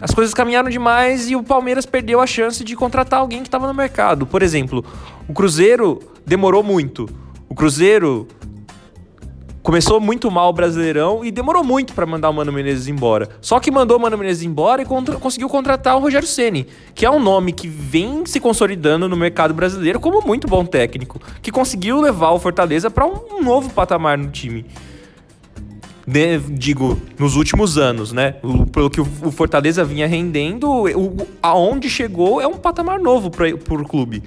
As 0.00 0.12
coisas 0.12 0.32
caminharam 0.32 0.70
demais 0.70 1.28
e 1.28 1.34
o 1.34 1.42
Palmeiras 1.42 1.84
perdeu 1.84 2.20
a 2.20 2.26
chance 2.26 2.62
de 2.62 2.76
contratar 2.76 3.18
alguém 3.18 3.40
que 3.40 3.48
estava 3.48 3.66
no 3.66 3.74
mercado. 3.74 4.24
Por 4.28 4.44
exemplo, 4.44 4.84
o 5.28 5.34
Cruzeiro 5.34 5.98
demorou 6.24 6.62
muito. 6.62 7.08
O 7.48 7.54
Cruzeiro 7.56 8.28
começou 9.68 10.00
muito 10.00 10.30
mal 10.30 10.48
o 10.48 10.52
Brasileirão 10.54 11.22
e 11.22 11.30
demorou 11.30 11.62
muito 11.62 11.92
para 11.92 12.06
mandar 12.06 12.30
o 12.30 12.32
Mano 12.32 12.50
Menezes 12.50 12.88
embora. 12.88 13.28
Só 13.38 13.60
que 13.60 13.70
mandou 13.70 13.98
o 13.98 14.00
Mano 14.00 14.16
Menezes 14.16 14.42
embora 14.42 14.80
e 14.80 14.86
contra 14.86 15.16
conseguiu 15.16 15.46
contratar 15.46 15.94
o 15.94 16.00
Rogério 16.00 16.26
Ceni, 16.26 16.66
que 16.94 17.04
é 17.04 17.10
um 17.10 17.20
nome 17.20 17.52
que 17.52 17.68
vem 17.68 18.24
se 18.24 18.40
consolidando 18.40 19.10
no 19.10 19.14
mercado 19.14 19.52
brasileiro 19.52 20.00
como 20.00 20.26
muito 20.26 20.48
bom 20.48 20.64
técnico, 20.64 21.20
que 21.42 21.52
conseguiu 21.52 22.00
levar 22.00 22.30
o 22.30 22.38
Fortaleza 22.38 22.90
para 22.90 23.04
um 23.04 23.42
novo 23.44 23.68
patamar 23.68 24.16
no 24.16 24.30
time. 24.30 24.64
De, 26.06 26.38
digo, 26.38 26.98
nos 27.18 27.36
últimos 27.36 27.76
anos, 27.76 28.10
né? 28.10 28.36
O, 28.42 28.64
pelo 28.64 28.88
que 28.88 29.02
o, 29.02 29.06
o, 29.22 29.30
Fortaleza 29.30 29.84
vinha 29.84 30.06
rendendo, 30.06 30.66
o, 30.66 31.26
aonde 31.42 31.90
chegou 31.90 32.40
é 32.40 32.46
um 32.46 32.56
patamar 32.56 32.98
novo 32.98 33.30
para 33.30 33.50
o 33.50 33.86
clube. 33.86 34.22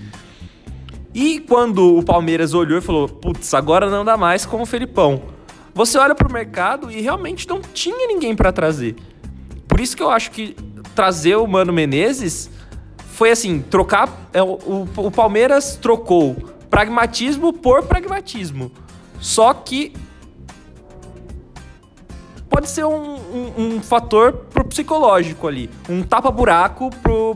E 1.13 1.39
quando 1.39 1.97
o 1.97 2.03
Palmeiras 2.03 2.53
olhou 2.53 2.77
e 2.77 2.81
falou: 2.81 3.07
putz, 3.07 3.53
agora 3.53 3.89
não 3.89 4.05
dá 4.05 4.17
mais 4.17 4.45
com 4.45 4.61
o 4.61 4.65
Felipão. 4.65 5.21
Você 5.73 5.97
olha 5.97 6.15
pro 6.15 6.31
mercado 6.31 6.91
e 6.91 7.01
realmente 7.01 7.47
não 7.47 7.61
tinha 7.61 8.07
ninguém 8.07 8.35
para 8.35 8.51
trazer. 8.51 8.95
Por 9.67 9.79
isso 9.79 9.95
que 9.95 10.03
eu 10.03 10.09
acho 10.09 10.31
que 10.31 10.55
trazer 10.95 11.35
o 11.35 11.47
Mano 11.47 11.73
Menezes 11.73 12.49
foi 13.13 13.31
assim: 13.31 13.61
trocar. 13.61 14.29
É, 14.33 14.41
o, 14.41 14.87
o 14.95 15.11
Palmeiras 15.11 15.75
trocou 15.75 16.35
pragmatismo 16.69 17.51
por 17.51 17.83
pragmatismo. 17.83 18.71
Só 19.19 19.53
que 19.53 19.93
pode 22.51 22.69
ser 22.69 22.83
um, 22.83 23.15
um, 23.15 23.53
um 23.57 23.81
fator 23.81 24.33
pro 24.53 24.65
psicológico 24.65 25.47
ali. 25.47 25.69
Um 25.89 26.03
tapa-buraco 26.03 26.89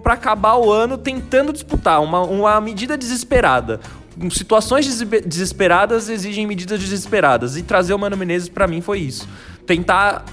para 0.04 0.14
acabar 0.14 0.58
o 0.58 0.70
ano 0.70 0.98
tentando 0.98 1.54
disputar. 1.54 2.04
Uma, 2.04 2.22
uma 2.22 2.60
medida 2.60 2.98
desesperada. 2.98 3.80
Situações 4.30 4.86
desesperadas 5.26 6.10
exigem 6.10 6.46
medidas 6.46 6.82
desesperadas. 6.82 7.56
E 7.56 7.64
trazer 7.64 7.94
o 7.94 7.98
Mano 7.98 8.18
Menezes, 8.18 8.50
para 8.50 8.68
mim, 8.68 8.82
foi 8.82 9.00
isso. 9.00 9.28
Tentar, 9.66 10.26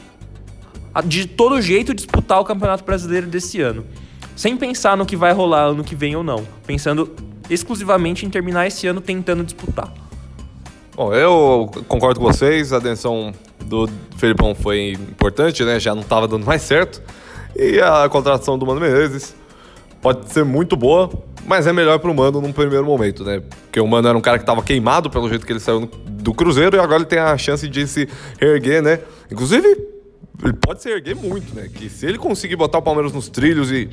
de 1.05 1.27
todo 1.27 1.63
jeito, 1.63 1.95
disputar 1.95 2.41
o 2.41 2.45
Campeonato 2.45 2.85
Brasileiro 2.85 3.29
desse 3.29 3.61
ano. 3.61 3.87
Sem 4.35 4.57
pensar 4.57 4.97
no 4.97 5.07
que 5.07 5.17
vai 5.17 5.33
rolar 5.33 5.67
ano 5.67 5.85
que 5.85 5.95
vem 5.95 6.17
ou 6.17 6.25
não. 6.25 6.45
Pensando 6.67 7.15
exclusivamente 7.49 8.27
em 8.27 8.31
terminar 8.31 8.67
esse 8.67 8.87
ano 8.89 9.01
tentando 9.01 9.45
disputar. 9.45 9.93
Bom, 10.95 11.15
eu 11.15 11.71
concordo 11.89 12.21
com 12.21 12.27
vocês. 12.27 12.71
A 12.71 12.77
atenção 12.77 13.33
do 13.65 13.89
Felipão 14.19 14.55
foi 14.55 14.93
importante, 14.93 15.65
né? 15.65 15.81
Já 15.81 15.95
não 15.95 16.03
estava 16.03 16.29
dando 16.29 16.45
mais 16.45 16.61
certo. 16.61 17.03
E 17.57 17.81
a 17.81 18.07
contratação 18.11 18.59
do 18.59 18.67
Mano 18.67 18.81
Menezes 18.81 19.35
pode 20.03 20.31
ser 20.31 20.45
muito 20.45 20.77
boa, 20.77 21.11
mas 21.47 21.67
é 21.67 21.73
melhor 21.73 21.99
pro 21.99 22.15
Mano 22.15 22.43
num 22.43 22.53
primeiro 22.53 22.85
momento, 22.85 23.25
né? 23.25 23.41
Porque 23.65 23.81
o 23.81 23.87
Mano 23.87 24.07
era 24.07 24.19
um 24.19 24.21
cara 24.21 24.37
que 24.37 24.43
estava 24.43 24.63
queimado 24.63 25.09
pelo 25.09 25.29
jeito 25.31 25.47
que 25.47 25.53
ele 25.53 25.61
saiu 25.61 25.89
do 26.07 26.35
Cruzeiro 26.35 26.77
e 26.77 26.79
agora 26.81 26.97
ele 26.97 27.07
tem 27.07 27.19
a 27.19 27.39
chance 27.39 27.67
de 27.67 27.87
se 27.87 28.07
reerguer, 28.39 28.83
né? 28.83 29.01
Inclusive, 29.31 29.67
ele 30.43 30.53
pode 30.53 30.83
se 30.83 30.91
erguer 30.91 31.17
muito, 31.17 31.55
né? 31.55 31.71
Que 31.75 31.89
se 31.89 32.05
ele 32.05 32.19
conseguir 32.19 32.57
botar 32.57 32.79
o 32.79 32.83
Palmeiras 32.83 33.15
nos 33.15 33.31
trilhos 33.31 33.71
e 33.73 33.89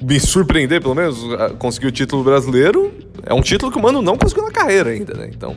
me 0.00 0.20
surpreender, 0.20 0.80
pelo 0.80 0.94
menos, 0.94 1.18
conseguir 1.58 1.88
o 1.88 1.92
título 1.92 2.22
brasileiro, 2.22 2.92
é 3.24 3.34
um 3.34 3.40
título 3.40 3.70
que 3.72 3.78
o 3.78 3.82
Mano 3.82 4.00
não 4.00 4.16
conseguiu 4.16 4.44
na 4.44 4.50
carreira 4.50 4.90
ainda, 4.90 5.14
né? 5.14 5.30
Então, 5.32 5.56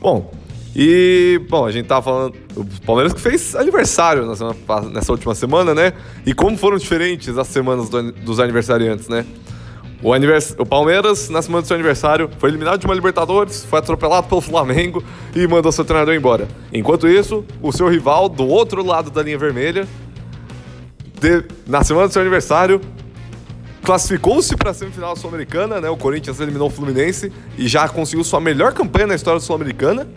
bom, 0.00 0.30
e, 0.78 1.40
bom, 1.48 1.64
a 1.64 1.72
gente 1.72 1.86
tava 1.86 2.02
falando. 2.02 2.34
O 2.54 2.64
Palmeiras 2.84 3.14
que 3.14 3.20
fez 3.20 3.56
aniversário 3.56 4.36
semana, 4.36 4.56
nessa 4.92 5.10
última 5.10 5.34
semana, 5.34 5.74
né? 5.74 5.94
E 6.26 6.34
como 6.34 6.54
foram 6.58 6.76
diferentes 6.76 7.38
as 7.38 7.46
semanas 7.46 7.88
do, 7.88 8.12
dos 8.12 8.38
aniversariantes, 8.38 9.08
né? 9.08 9.24
O, 10.02 10.12
anivers... 10.12 10.54
o 10.58 10.66
Palmeiras, 10.66 11.30
na 11.30 11.40
semana 11.40 11.62
do 11.62 11.66
seu 11.66 11.74
aniversário, 11.74 12.28
foi 12.38 12.50
eliminado 12.50 12.78
de 12.78 12.84
uma 12.84 12.94
Libertadores, 12.94 13.64
foi 13.64 13.78
atropelado 13.78 14.28
pelo 14.28 14.42
Flamengo 14.42 15.02
e 15.34 15.46
mandou 15.46 15.72
seu 15.72 15.82
treinador 15.82 16.14
embora. 16.14 16.46
Enquanto 16.70 17.08
isso, 17.08 17.42
o 17.62 17.72
seu 17.72 17.88
rival, 17.88 18.28
do 18.28 18.46
outro 18.46 18.84
lado 18.84 19.10
da 19.10 19.22
linha 19.22 19.38
vermelha, 19.38 19.88
de... 21.18 21.42
na 21.66 21.82
semana 21.82 22.06
do 22.08 22.12
seu 22.12 22.20
aniversário, 22.20 22.82
classificou-se 23.86 24.56
para 24.56 24.72
a 24.72 24.74
semifinal 24.74 25.14
sul-americana, 25.14 25.80
né? 25.80 25.88
O 25.88 25.96
Corinthians 25.96 26.40
eliminou 26.40 26.66
o 26.66 26.70
Fluminense 26.70 27.32
e 27.56 27.68
já 27.68 27.88
conseguiu 27.88 28.24
sua 28.24 28.40
melhor 28.40 28.72
campanha 28.74 29.06
na 29.06 29.14
história 29.14 29.38
sul-americana 29.38 30.08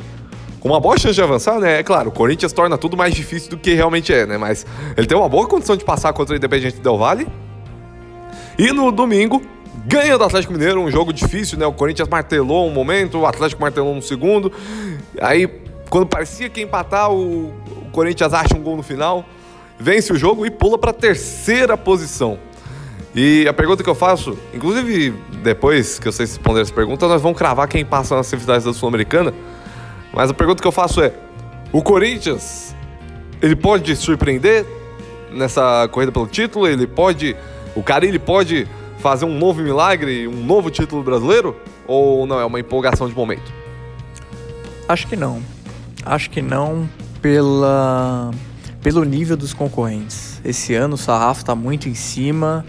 com 0.60 0.70
uma 0.70 0.80
boa 0.80 0.98
chance 0.98 1.14
de 1.14 1.22
avançar, 1.22 1.60
né? 1.60 1.80
É 1.80 1.84
claro, 1.84 2.10
o 2.10 2.12
Corinthians 2.12 2.52
torna 2.52 2.80
tudo 2.80 2.98
mais 2.98 3.14
difícil 3.14 3.52
do 3.52 3.58
que 3.58 3.76
realmente 3.76 4.12
é, 4.12 4.26
né? 4.26 4.40
Mas 4.40 4.66
ele 4.98 5.06
tem 5.06 5.16
uma 5.16 5.30
boa 5.30 5.48
condição 5.48 5.78
de 5.78 5.86
passar 5.86 6.12
contra 6.14 6.34
o 6.34 6.38
Independente 6.38 6.82
Del 6.82 6.98
Valle. 6.98 7.28
E 8.58 8.74
no 8.74 8.92
domingo, 8.92 9.40
ganha 9.86 10.18
do 10.18 10.24
Atlético 10.24 10.52
Mineiro, 10.52 10.82
um 10.82 10.90
jogo 10.90 11.14
difícil, 11.14 11.60
né? 11.60 11.68
O 11.68 11.72
Corinthians 11.72 12.10
martelou 12.10 12.68
um 12.68 12.74
momento, 12.74 13.20
o 13.20 13.28
Atlético 13.28 13.62
martelou 13.62 13.94
um 13.94 14.02
segundo. 14.02 14.52
Aí, 15.22 15.48
quando 15.92 16.08
parecia 16.08 16.50
que 16.50 16.60
ia 16.60 16.66
empatar, 16.66 17.12
o, 17.12 17.54
Corinthians 17.92 18.34
acha 18.34 18.56
um 18.56 18.64
gol 18.64 18.76
no 18.76 18.84
final, 18.84 19.24
vence 19.80 20.12
o 20.12 20.16
jogo 20.16 20.44
e 20.44 20.50
pula 20.50 20.78
para 20.78 20.90
a 20.90 20.94
terceira 20.94 21.78
posição. 21.78 22.49
E 23.16 23.48
a 23.48 23.54
pergunta 23.54 23.84
que 23.84 23.90
eu 23.90 23.96
faço, 23.96 24.38
inclusive 24.54 25.14
depois 25.42 25.98
que 25.98 26.06
vocês 26.06 26.30
responderem 26.30 26.62
essa 26.62 26.74
pergunta, 26.74 27.08
nós 27.08 27.22
vamos 27.22 27.38
cravar 27.38 27.68
quem 27.68 27.84
passa 27.84 28.16
nas 28.16 28.28
semifinais 28.28 28.64
da 28.64 28.74
Sul-Americana. 28.74 29.34
Mas 30.14 30.30
a 30.30 30.34
pergunta 30.34 30.62
que 30.62 30.68
eu 30.68 30.72
faço 30.72 31.02
é: 31.02 31.14
o 31.72 31.82
Corinthians 31.82 32.76
ele 33.42 33.56
pode 33.56 33.96
surpreender 33.96 34.66
nessa 35.32 35.88
corrida 35.92 36.12
pelo 36.12 36.28
título? 36.28 36.68
Ele 36.68 36.86
pode, 36.86 37.36
o 37.76 37.82
Carilli 37.82 38.20
pode 38.20 38.68
fazer 39.00 39.26
um 39.26 39.38
novo 39.38 39.62
milagre, 39.62 40.28
um 40.28 40.44
novo 40.44 40.70
título 40.70 41.02
brasileiro? 41.04 41.56
Ou 41.88 42.28
não 42.28 42.40
é 42.40 42.46
uma 42.46 42.60
empolgação 42.60 43.08
de 43.08 43.16
momento? 43.16 43.52
Acho 44.88 45.08
que 45.08 45.16
não. 45.16 45.42
Acho 46.06 46.30
que 46.30 46.42
não 46.42 46.88
pela 47.22 48.32
pelo 48.82 49.04
nível 49.04 49.36
dos 49.36 49.54
concorrentes. 49.54 50.40
Esse 50.44 50.74
ano 50.74 50.96
o 50.96 50.98
sarrafo 50.98 51.42
está 51.42 51.56
muito 51.56 51.90
em 51.90 51.94
cima 51.94 52.66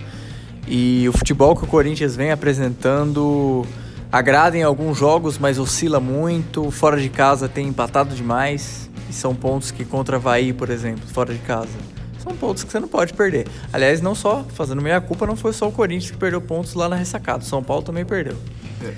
e 0.66 1.08
o 1.08 1.12
futebol 1.12 1.56
que 1.56 1.64
o 1.64 1.66
Corinthians 1.66 2.14
vem 2.14 2.30
apresentando 2.30 3.66
agrada 4.10 4.56
em 4.56 4.62
alguns 4.62 4.98
jogos, 4.98 5.38
mas 5.38 5.58
oscila 5.58 6.00
muito. 6.00 6.70
Fora 6.70 7.00
de 7.00 7.08
casa 7.08 7.48
tem 7.48 7.68
empatado 7.68 8.14
demais. 8.14 8.90
E 9.08 9.12
são 9.12 9.34
pontos 9.34 9.70
que 9.70 9.84
contra 9.84 10.16
Havaí, 10.16 10.52
por 10.52 10.70
exemplo, 10.70 11.02
fora 11.08 11.32
de 11.32 11.40
casa. 11.40 11.68
São 12.18 12.36
pontos 12.36 12.62
que 12.62 12.70
você 12.70 12.78
não 12.78 12.88
pode 12.88 13.12
perder. 13.14 13.46
Aliás, 13.72 14.00
não 14.00 14.14
só, 14.14 14.44
fazendo 14.54 14.82
meia 14.82 15.00
culpa, 15.00 15.26
não 15.26 15.36
foi 15.36 15.52
só 15.52 15.68
o 15.68 15.72
Corinthians 15.72 16.10
que 16.10 16.16
perdeu 16.16 16.40
pontos 16.40 16.74
lá 16.74 16.88
na 16.88 16.96
ressacada. 16.96 17.42
O 17.42 17.46
São 17.46 17.62
Paulo 17.62 17.82
também 17.82 18.04
perdeu. 18.04 18.36
É. 18.84 18.94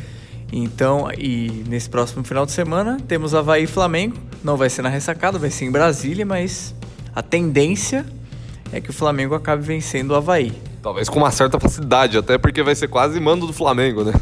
Então, 0.53 1.09
e 1.17 1.65
nesse 1.67 1.89
próximo 1.89 2.23
final 2.25 2.45
de 2.45 2.53
semana, 2.53 2.99
temos 3.09 3.35
Havaí 3.35 3.65
e 3.65 3.67
Flamengo. 3.67 4.17
Não 4.45 4.57
vai 4.57 4.69
ser 4.69 4.83
na 4.83 4.91
ressacada, 4.91 5.39
vai 5.39 5.51
ser 5.51 5.65
em 5.65 5.71
Brasília, 5.71 6.27
mas 6.27 6.75
a 7.15 7.23
tendência 7.23 8.05
é 8.73 8.81
que 8.81 8.91
o 8.91 8.93
Flamengo 8.93 9.35
acabe 9.35 9.63
vencendo 9.63 10.13
o 10.13 10.15
Havaí. 10.15 10.53
Talvez 10.83 11.09
com 11.09 11.19
uma 11.19 11.31
certa 11.31 11.61
facilidade, 11.61 12.17
até 12.17 12.39
porque 12.39 12.63
vai 12.63 12.75
ser 12.75 12.89
quase 12.89 13.21
mando 13.21 13.47
do 13.47 13.53
Flamengo, 13.53 14.03
né? 14.03 14.13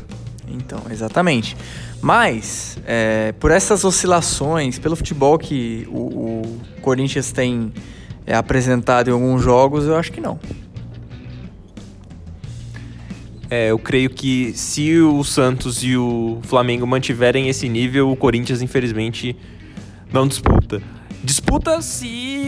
Então, 0.49 0.83
exatamente. 0.91 1.57
Mas, 2.03 2.77
é, 2.85 3.33
por 3.39 3.51
essas 3.51 3.85
oscilações, 3.85 4.79
pelo 4.79 4.97
futebol 4.97 5.39
que 5.39 5.87
o, 5.91 6.43
o 6.43 6.61
Corinthians 6.83 7.31
tem 7.31 7.73
é, 8.27 8.35
apresentado 8.35 9.09
em 9.09 9.13
alguns 9.13 9.43
jogos, 9.43 9.87
eu 9.87 9.97
acho 9.97 10.11
que 10.11 10.21
não. 10.21 10.39
É, 13.49 13.71
eu 13.71 13.79
creio 13.79 14.11
que 14.11 14.53
se 14.55 14.99
o 14.99 15.25
Santos 15.25 15.83
e 15.83 15.97
o 15.97 16.39
Flamengo 16.43 16.87
mantiverem 16.87 17.49
esse 17.49 17.69
nível, 17.69 18.11
o 18.11 18.17
Corinthians, 18.17 18.63
infelizmente, 18.63 19.37
não 20.13 20.27
disputa. 20.27 20.81
Disputa 21.23 21.83
se 21.83 22.40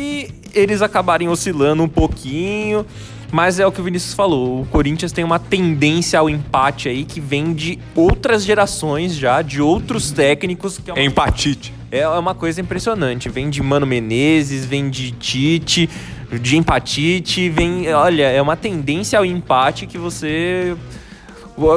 eles 0.54 0.82
acabarem 0.82 1.28
oscilando 1.28 1.82
um 1.82 1.88
pouquinho 1.88 2.84
mas 3.32 3.58
é 3.58 3.66
o 3.66 3.72
que 3.72 3.80
o 3.80 3.84
Vinícius 3.84 4.12
falou. 4.12 4.60
O 4.60 4.66
Corinthians 4.66 5.10
tem 5.10 5.24
uma 5.24 5.38
tendência 5.38 6.18
ao 6.18 6.28
empate 6.28 6.90
aí 6.90 7.02
que 7.02 7.18
vem 7.18 7.54
de 7.54 7.78
outras 7.96 8.44
gerações 8.44 9.16
já, 9.16 9.40
de 9.40 9.62
outros 9.62 10.12
técnicos. 10.12 10.78
Que 10.78 10.90
é 10.90 10.92
uma... 10.92 11.02
Empatite. 11.02 11.72
É 11.90 12.06
uma 12.06 12.34
coisa 12.34 12.60
impressionante. 12.60 13.30
Vem 13.30 13.48
de 13.48 13.62
Mano 13.62 13.86
Menezes, 13.86 14.66
vem 14.66 14.90
de 14.90 15.12
Tite, 15.12 15.88
de 16.30 16.58
empatite, 16.58 17.48
vem. 17.48 17.90
Olha, 17.94 18.24
é 18.24 18.40
uma 18.40 18.56
tendência 18.56 19.18
ao 19.18 19.24
empate 19.24 19.86
que 19.86 19.96
você. 19.96 20.76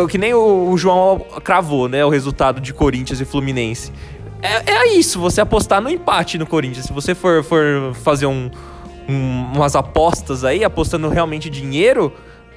Que 0.10 0.18
nem 0.18 0.34
o 0.34 0.76
João 0.78 1.26
cravou, 1.44 1.88
né? 1.88 2.04
O 2.04 2.10
resultado 2.10 2.60
de 2.60 2.74
Corinthians 2.74 3.22
e 3.22 3.26
Fluminense. 3.26 3.92
É, 4.46 4.72
é 4.72 4.94
isso, 4.94 5.20
você 5.20 5.42
apostar 5.42 5.82
no 5.82 5.90
empate 5.90 6.38
no 6.38 6.46
Corinthians. 6.46 6.86
Se 6.86 6.94
você 6.94 7.16
for, 7.16 7.44
for 7.44 7.94
fazer 7.96 8.26
um 8.26 8.50
um, 9.08 9.52
umas 9.56 9.76
apostas 9.76 10.44
aí, 10.44 10.64
apostando 10.64 11.10
realmente 11.10 11.50
dinheiro, 11.50 12.12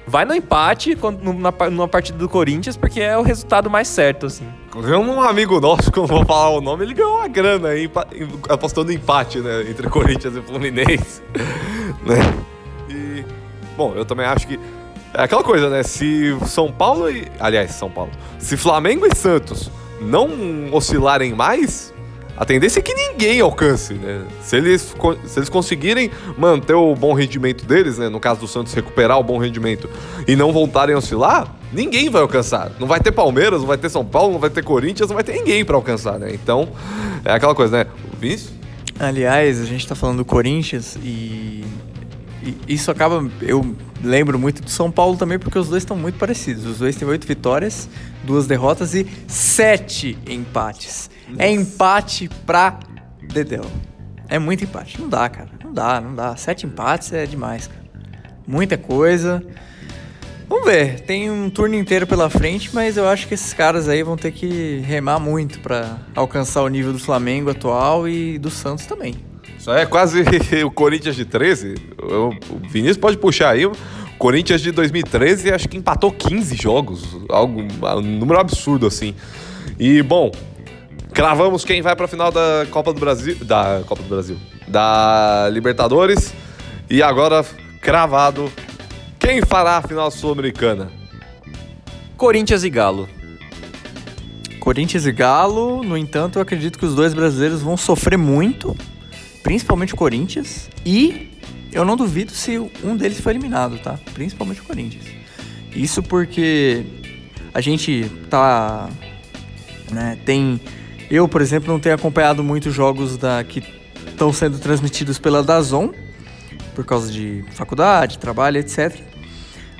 vai 0.05 0.25
no 0.25 0.33
empate 0.33 0.97
na, 1.37 1.69
numa 1.69 1.87
partida 1.87 2.17
do 2.17 2.27
Corinthians, 2.27 2.75
porque 2.75 3.01
é 3.01 3.17
o 3.17 3.21
resultado 3.21 3.69
mais 3.69 3.87
certo, 3.87 4.25
assim. 4.25 4.47
Um 4.75 5.21
amigo 5.21 5.59
nosso, 5.59 5.89
que 5.93 5.99
eu 5.99 6.07
não 6.07 6.17
vou 6.17 6.25
falar 6.25 6.49
o 6.49 6.61
nome, 6.61 6.83
ele 6.83 6.93
ganhou 6.93 7.17
uma 7.17 7.27
grana 7.27 7.69
aí 7.69 7.89
apostando 8.49 8.91
empate, 8.91 9.39
né? 9.39 9.69
Entre 9.69 9.87
Corinthians 9.89 10.35
e 10.35 10.41
Fluminense. 10.41 11.21
né? 12.05 12.17
E, 12.89 13.23
bom, 13.77 13.93
eu 13.95 14.05
também 14.05 14.25
acho 14.25 14.47
que. 14.47 14.59
É 15.11 15.23
aquela 15.23 15.43
coisa, 15.43 15.69
né? 15.69 15.81
Se 15.81 16.37
São 16.45 16.71
Paulo 16.71 17.09
e. 17.09 17.27
Aliás, 17.39 17.71
São 17.71 17.89
Paulo. 17.89 18.11
Se 18.37 18.55
Flamengo 18.55 19.07
e 19.07 19.15
Santos 19.15 19.71
não 20.01 20.73
oscilarem 20.73 21.33
mais, 21.33 21.93
a 22.39 22.45
tendência 22.45 22.79
é 22.79 22.81
que 22.81 22.93
ninguém 22.93 23.41
alcance, 23.41 23.93
né? 23.95 24.23
Se 24.41 24.55
eles, 24.55 24.95
se 25.25 25.39
eles 25.39 25.49
conseguirem 25.49 26.09
manter 26.37 26.73
o 26.73 26.95
bom 26.95 27.13
rendimento 27.13 27.65
deles, 27.65 27.97
né? 27.97 28.07
No 28.07 28.17
caso 28.17 28.39
do 28.39 28.47
Santos, 28.47 28.73
recuperar 28.73 29.19
o 29.19 29.23
bom 29.23 29.37
rendimento 29.37 29.89
e 30.25 30.37
não 30.37 30.53
voltarem 30.53 30.95
a 30.95 30.97
oscilar, 30.97 31.53
ninguém 31.73 32.09
vai 32.09 32.21
alcançar. 32.21 32.71
Não 32.79 32.87
vai 32.87 33.01
ter 33.01 33.11
Palmeiras, 33.11 33.59
não 33.59 33.67
vai 33.67 33.77
ter 33.77 33.89
São 33.89 34.05
Paulo, 34.05 34.31
não 34.31 34.39
vai 34.39 34.49
ter 34.49 34.63
Corinthians, 34.63 35.09
não 35.09 35.15
vai 35.15 35.23
ter 35.23 35.33
ninguém 35.33 35.65
para 35.65 35.75
alcançar, 35.75 36.17
né? 36.17 36.33
Então, 36.33 36.69
é 37.25 37.33
aquela 37.33 37.53
coisa, 37.53 37.83
né? 37.83 37.91
O 38.13 38.15
Vinícius? 38.15 38.53
Aliás, 38.97 39.59
a 39.59 39.65
gente 39.65 39.85
tá 39.85 39.93
falando 39.93 40.19
do 40.19 40.25
Corinthians 40.25 40.97
e, 41.03 41.65
e 42.41 42.55
isso 42.69 42.89
acaba. 42.89 43.29
Eu 43.41 43.75
lembro 44.03 44.37
muito 44.39 44.61
do 44.61 44.69
São 44.69 44.91
Paulo 44.91 45.17
também, 45.17 45.39
porque 45.39 45.57
os 45.57 45.69
dois 45.69 45.83
estão 45.83 45.97
muito 45.97 46.17
parecidos. 46.17 46.65
Os 46.65 46.79
dois 46.79 46.95
têm 46.95 47.07
oito 47.07 47.27
vitórias, 47.27 47.89
duas 48.23 48.47
derrotas 48.47 48.93
e 48.93 49.07
sete 49.27 50.17
empates. 50.27 51.09
É 51.37 51.49
empate 51.51 52.29
pra 52.45 52.79
Dedéu. 53.31 53.65
É 54.27 54.39
muito 54.39 54.63
empate. 54.63 54.99
Não 54.99 55.07
dá, 55.07 55.29
cara. 55.29 55.49
Não 55.63 55.73
dá, 55.73 56.01
não 56.01 56.15
dá. 56.15 56.35
Sete 56.35 56.65
empates 56.65 57.13
é 57.13 57.25
demais, 57.25 57.67
cara. 57.67 57.83
Muita 58.47 58.77
coisa. 58.77 59.43
Vamos 60.47 60.65
ver. 60.65 61.01
Tem 61.01 61.29
um 61.29 61.49
turno 61.49 61.75
inteiro 61.75 62.07
pela 62.07 62.29
frente, 62.29 62.73
mas 62.73 62.97
eu 62.97 63.07
acho 63.07 63.27
que 63.27 63.35
esses 63.35 63.53
caras 63.53 63.87
aí 63.87 64.01
vão 64.01 64.17
ter 64.17 64.31
que 64.31 64.79
remar 64.79 65.19
muito 65.19 65.59
para 65.59 65.97
alcançar 66.15 66.63
o 66.63 66.67
nível 66.67 66.91
do 66.91 66.99
Flamengo 66.99 67.51
atual 67.51 68.07
e 68.07 68.39
do 68.39 68.49
Santos 68.49 68.85
também. 68.85 69.28
Isso 69.59 69.69
é 69.71 69.85
quase 69.85 70.23
o 70.65 70.71
Corinthians 70.71 71.17
de 71.17 71.25
13. 71.25 71.75
O 72.01 72.31
Vinícius 72.69 72.97
pode 72.97 73.17
puxar 73.17 73.49
aí. 73.49 73.65
O 73.65 73.73
Corinthians 74.17 74.61
de 74.61 74.71
2013 74.71 75.51
acho 75.51 75.67
que 75.67 75.77
empatou 75.77 76.11
15 76.13 76.55
jogos. 76.55 77.17
Algo, 77.27 77.61
um 77.61 78.01
número 78.01 78.39
absurdo 78.39 78.87
assim. 78.87 79.13
E, 79.77 80.01
bom, 80.01 80.31
cravamos 81.13 81.65
quem 81.65 81.81
vai 81.81 81.93
pra 81.93 82.07
final 82.07 82.31
da 82.31 82.65
Copa 82.71 82.93
do 82.93 83.01
Brasil. 83.01 83.35
Da 83.41 83.81
Copa 83.85 84.01
do 84.01 84.07
Brasil. 84.07 84.37
Da 84.65 85.49
Libertadores. 85.51 86.33
E 86.89 87.03
agora, 87.03 87.45
cravado, 87.81 88.49
quem 89.19 89.41
fará 89.41 89.77
a 89.77 89.81
final 89.81 90.09
sul-americana? 90.09 90.89
Corinthians 92.15 92.63
e 92.63 92.69
Galo. 92.69 93.09
Corinthians 94.59 95.05
e 95.05 95.11
Galo, 95.11 95.83
no 95.83 95.97
entanto, 95.97 96.37
eu 96.37 96.41
acredito 96.41 96.79
que 96.79 96.85
os 96.85 96.95
dois 96.95 97.13
brasileiros 97.13 97.61
vão 97.61 97.77
sofrer 97.77 98.17
muito, 98.17 98.75
principalmente 99.43 99.93
o 99.93 99.97
Corinthians, 99.97 100.69
e 100.85 101.31
eu 101.71 101.85
não 101.85 101.95
duvido 101.95 102.31
se 102.31 102.57
um 102.83 102.95
deles 102.95 103.19
for 103.19 103.29
eliminado, 103.29 103.77
tá? 103.79 103.99
Principalmente 104.13 104.61
o 104.61 104.63
Corinthians. 104.63 105.05
Isso 105.75 106.01
porque 106.01 106.83
a 107.53 107.61
gente 107.61 108.09
tá, 108.29 108.89
né, 109.91 110.17
tem 110.25 110.59
eu, 111.09 111.27
por 111.27 111.41
exemplo, 111.41 111.73
não 111.73 111.79
tenho 111.79 111.95
acompanhado 111.95 112.43
muitos 112.43 112.73
jogos 112.73 113.17
da 113.17 113.43
que 113.43 113.63
estão 114.05 114.31
sendo 114.31 114.59
transmitidos 114.59 115.17
pela 115.17 115.41
Dazon 115.41 115.91
por 116.75 116.85
causa 116.85 117.11
de 117.11 117.43
faculdade, 117.51 118.19
trabalho, 118.19 118.57
etc. 118.57 118.95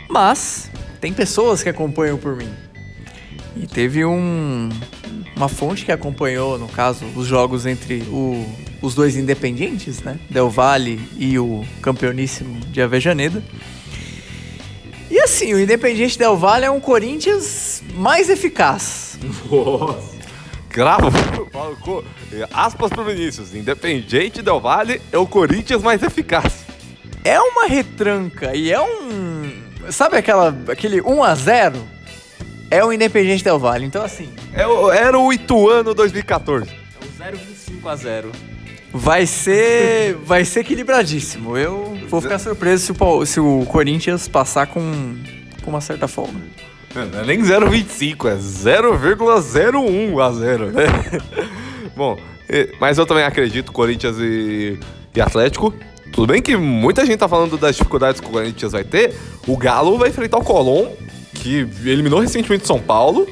Mas 0.10 0.72
tem 1.00 1.14
pessoas 1.14 1.62
que 1.62 1.70
acompanham 1.70 2.18
por 2.18 2.36
mim. 2.36 2.50
E 3.56 3.68
teve 3.68 4.04
um, 4.04 4.70
uma 5.36 5.48
fonte 5.48 5.86
que 5.86 5.92
acompanhou, 5.92 6.58
no 6.58 6.68
caso, 6.68 7.06
os 7.16 7.28
jogos 7.28 7.68
entre 7.68 8.02
o, 8.10 8.44
os 8.82 8.96
dois 8.96 9.16
independentes, 9.16 10.02
né? 10.02 10.20
Del 10.30 10.50
Valle 10.50 11.00
e 11.18 11.38
o 11.38 11.66
campeoníssimo 11.82 12.60
de 12.68 12.82
Avejaneda. 12.82 13.44
E 15.10 15.20
assim, 15.20 15.54
o 15.54 15.60
Independiente 15.60 16.18
Del 16.18 16.38
Valle 16.38 16.66
é 16.66 16.72
um 16.72 16.80
Corinthians 16.80 17.82
mais 17.96 18.30
eficaz. 18.30 19.18
Nossa. 19.50 20.20
Cravo, 20.70 21.10
aspas 22.54 22.92
pro 22.92 23.04
Vinícius. 23.04 23.56
Independente 23.56 24.42
Del 24.42 24.60
Valle 24.60 25.02
é 25.12 25.18
o 25.18 25.26
Corinthians 25.26 25.82
mais 25.82 26.04
eficaz. 26.04 26.64
É 27.24 27.40
uma 27.40 27.66
retranca 27.66 28.56
e 28.56 28.72
é 28.72 28.80
um. 28.80 29.52
Sabe 29.92 30.18
aquela, 30.18 30.56
aquele 30.70 31.02
1 31.02 31.24
a 31.24 31.36
0 31.36 31.88
É 32.70 32.86
o 32.86 32.94
Independente 32.94 33.44
Del 33.44 33.58
Valle. 33.58 33.86
Então, 33.86 34.04
assim. 34.04 34.30
É 34.54 34.66
o, 34.68 34.92
era 34.92 35.18
o 35.18 35.34
Ituano 35.34 35.96
2014. 35.96 36.70
É 36.70 37.30
o 37.30 37.36
025 37.36 37.90
a 37.90 37.96
0 37.96 38.32
Vai 38.92 39.26
ser. 39.26 40.16
vai 40.24 40.44
ser 40.46 40.62
equilibradíssimo. 40.62 41.58
Eu 41.58 41.98
vou 42.10 42.22
ficar 42.22 42.40
surpreso 42.40 42.86
se 42.86 42.92
o, 42.92 43.26
se 43.26 43.40
o 43.40 43.66
Corinthians 43.68 44.28
passar 44.28 44.68
com, 44.68 45.16
com 45.64 45.70
uma 45.70 45.82
certa 45.82 46.08
folga. 46.08 46.40
Não 46.96 47.20
é 47.20 47.26
nem 47.26 47.40
0,25, 47.40 48.30
é 48.30 48.36
0,01 48.36 50.20
a 50.20 50.32
0, 50.32 50.72
né? 50.72 50.84
Bom, 51.96 52.18
mas 52.80 52.98
eu 52.98 53.06
também 53.06 53.24
acredito 53.24 53.72
Corinthians 53.72 54.18
e, 54.20 54.80
e 55.16 55.22
Atlético. 55.22 55.74
Tudo 56.12 56.32
bem 56.32 56.42
que 56.42 56.58
muita 56.58 57.06
gente 57.06 57.20
tá 57.20 57.28
falando 57.28 57.58
das 57.58 57.76
dificuldades 57.76 58.20
que 58.20 58.28
o 58.28 58.32
Corinthians 58.32 58.72
vai 58.72 58.84
ter. 58.84 59.16
O 59.48 59.56
Galo 59.56 59.98
vai 59.98 60.10
enfrentar 60.10 60.38
o 60.38 60.44
Colón, 60.44 60.88
que 61.36 61.68
eliminou 61.86 62.20
recentemente 62.20 62.66
São 62.66 62.80
Paulo. 62.80 63.28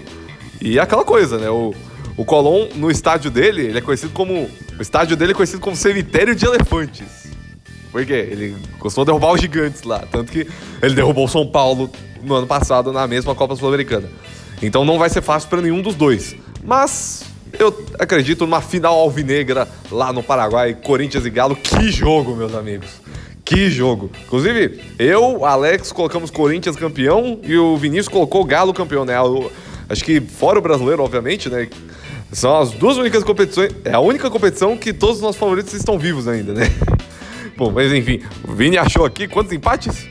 E 0.62 0.80
aquela 0.80 1.04
coisa, 1.04 1.38
né? 1.40 1.50
O, 1.50 1.74
o 2.16 2.24
Colón, 2.24 2.68
no 2.76 2.92
estádio 2.92 3.32
dele, 3.32 3.66
ele 3.66 3.78
é 3.78 3.82
conhecido 3.82 4.12
como. 4.14 4.50
O 4.78 4.82
estádio 4.82 5.18
dele 5.18 5.32
é 5.32 5.36
conhecido 5.36 5.60
como 5.60 5.76
cemitério 5.76 6.36
de 6.36 6.46
elefantes. 6.46 7.28
Por 7.92 8.06
quê? 8.06 8.28
Ele 8.30 8.56
costuma 8.78 9.06
derrubar 9.06 9.34
os 9.34 9.42
gigantes 9.42 9.84
lá. 9.84 10.04
Tanto 10.12 10.32
que 10.32 10.48
ele 10.82 10.94
derrubou 10.94 11.26
o 11.26 11.28
São 11.28 11.48
Paulo 11.48 11.90
no 12.22 12.36
ano 12.36 12.46
passado 12.46 12.92
na 12.92 13.08
mesma 13.08 13.34
Copa 13.34 13.56
Sul-Americana. 13.56 14.08
Então 14.62 14.86
não 14.86 15.00
vai 15.00 15.10
ser 15.10 15.22
fácil 15.22 15.50
para 15.50 15.62
nenhum 15.62 15.82
dos 15.82 15.96
dois. 15.96 16.36
Mas 16.64 17.24
eu 17.58 17.86
acredito 17.98 18.46
numa 18.46 18.62
final 18.62 18.96
alvinegra 18.96 19.68
lá 19.92 20.14
no 20.14 20.22
Paraguai, 20.22 20.76
Corinthians 20.76 21.26
e 21.26 21.30
Galo. 21.30 21.56
Que 21.56 21.90
jogo, 21.90 22.36
meus 22.36 22.54
amigos. 22.54 22.90
Que 23.44 23.70
jogo. 23.72 24.12
Inclusive, 24.26 24.80
eu, 25.00 25.46
Alex, 25.46 25.92
colocamos 25.92 26.30
Corinthians 26.30 26.76
campeão 26.76 27.40
e 27.44 27.58
o 27.58 27.78
Vinícius 27.78 28.10
colocou 28.10 28.44
Galo 28.44 28.74
campeão, 28.74 29.06
né? 29.06 29.16
Acho 29.90 30.04
que 30.04 30.20
fora 30.20 30.60
o 30.60 30.62
brasileiro, 30.62 31.02
obviamente, 31.02 31.50
né? 31.50 31.68
São 32.32 32.58
as 32.58 32.72
duas 32.72 32.98
únicas 32.98 33.24
competições. 33.24 33.74
É 33.86 33.94
a 33.94 34.00
única 34.00 34.30
competição 34.30 34.78
que 34.78 34.94
todos 34.94 35.18
os 35.18 35.22
nossos 35.22 35.40
favoritos 35.40 35.74
estão 35.74 35.98
vivos 35.98 36.28
ainda, 36.28 36.54
né? 36.54 36.66
Bom, 37.56 37.72
mas 37.72 37.92
enfim, 37.92 38.22
o 38.48 38.54
Vini 38.54 38.78
achou 38.78 39.06
aqui 39.06 39.28
quantos 39.28 39.52
empates? 39.52 40.08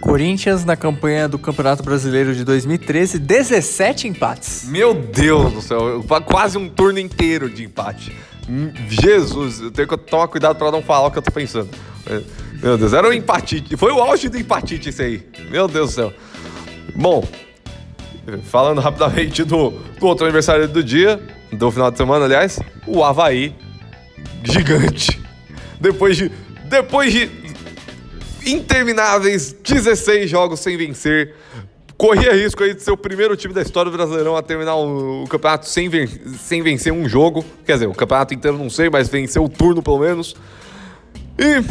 Corinthians 0.00 0.64
na 0.64 0.76
campanha 0.76 1.28
do 1.28 1.38
Campeonato 1.38 1.82
Brasileiro 1.82 2.34
de 2.34 2.44
2013, 2.44 3.18
17 3.18 4.08
empates. 4.08 4.64
Meu 4.68 4.94
Deus 4.94 5.52
do 5.52 5.60
céu, 5.60 6.04
quase 6.24 6.56
um 6.56 6.68
turno 6.68 6.98
inteiro 6.98 7.50
de 7.50 7.64
empate. 7.64 8.16
Jesus, 8.88 9.60
eu 9.60 9.70
tenho 9.70 9.86
que 9.86 9.96
tomar 9.96 10.28
cuidado 10.28 10.56
para 10.56 10.70
não 10.70 10.82
falar 10.82 11.08
o 11.08 11.10
que 11.10 11.18
eu 11.18 11.22
tô 11.22 11.30
pensando. 11.30 11.68
Meu 12.62 12.78
Deus, 12.78 12.92
era 12.92 13.08
um 13.08 13.12
empatite. 13.12 13.76
Foi 13.76 13.92
o 13.92 14.00
auge 14.00 14.28
do 14.28 14.38
empatite 14.38 14.88
isso 14.88 15.02
aí. 15.02 15.26
Meu 15.50 15.68
Deus 15.68 15.90
do 15.90 15.94
céu. 15.94 16.12
Bom, 16.94 17.22
falando 18.42 18.80
rapidamente 18.80 19.44
do, 19.44 19.70
do 19.70 20.06
outro 20.06 20.24
aniversário 20.24 20.68
do 20.68 20.82
dia, 20.82 21.20
do 21.52 21.70
final 21.70 21.90
de 21.90 21.96
semana, 21.96 22.24
aliás, 22.24 22.58
o 22.86 23.02
Havaí. 23.02 23.54
Gigante. 24.44 25.20
Depois 25.80 26.16
de. 26.16 26.30
Depois 26.64 27.12
de 27.12 27.30
intermináveis 28.44 29.52
16 29.52 30.30
jogos 30.30 30.60
sem 30.60 30.76
vencer. 30.76 31.34
Corria 31.96 32.32
risco 32.32 32.62
aí 32.62 32.74
de 32.74 32.82
ser 32.82 32.92
o 32.92 32.96
primeiro 32.96 33.36
time 33.36 33.52
da 33.52 33.60
história 33.60 33.90
do 33.90 33.96
Brasileirão 33.96 34.36
a 34.36 34.42
terminar 34.42 34.76
o, 34.76 35.24
campeonato 35.28 35.66
sem, 35.66 35.88
ven 35.88 36.06
sem 36.38 36.62
vencer 36.62 36.92
um 36.92 37.08
jogo. 37.08 37.44
Quer 37.66 37.72
dizer, 37.72 37.86
o 37.86 37.94
campeonato 37.94 38.32
inteiro 38.34 38.56
não 38.56 38.70
sei, 38.70 38.88
mas 38.88 39.08
venceu 39.08 39.42
o 39.42 39.48
turno 39.48 39.82
pelo 39.82 39.98
menos. 39.98 40.36
E 41.36 41.64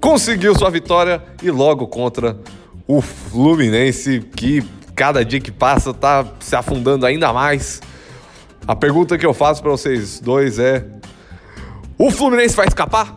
conseguiu 0.00 0.58
sua 0.58 0.70
vitória 0.70 1.22
e 1.40 1.50
logo 1.50 1.86
contra 1.86 2.36
o 2.86 3.00
Fluminense, 3.00 4.24
que 4.34 4.62
cada 4.94 5.24
dia 5.24 5.40
que 5.40 5.50
passa 5.50 5.92
tá 5.92 6.24
se 6.40 6.54
afundando 6.54 7.04
ainda 7.06 7.32
mais. 7.32 7.80
A 8.66 8.74
pergunta 8.74 9.18
que 9.18 9.26
eu 9.26 9.34
faço 9.34 9.60
para 9.60 9.70
vocês 9.70 10.20
dois 10.20 10.58
é: 10.58 10.86
o 11.98 12.10
Fluminense 12.10 12.56
vai 12.56 12.66
escapar? 12.66 13.14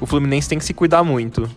o 0.00 0.06
Fluminense 0.06 0.48
tem 0.48 0.58
que 0.58 0.64
se 0.64 0.74
cuidar 0.74 1.02
muito. 1.02 1.48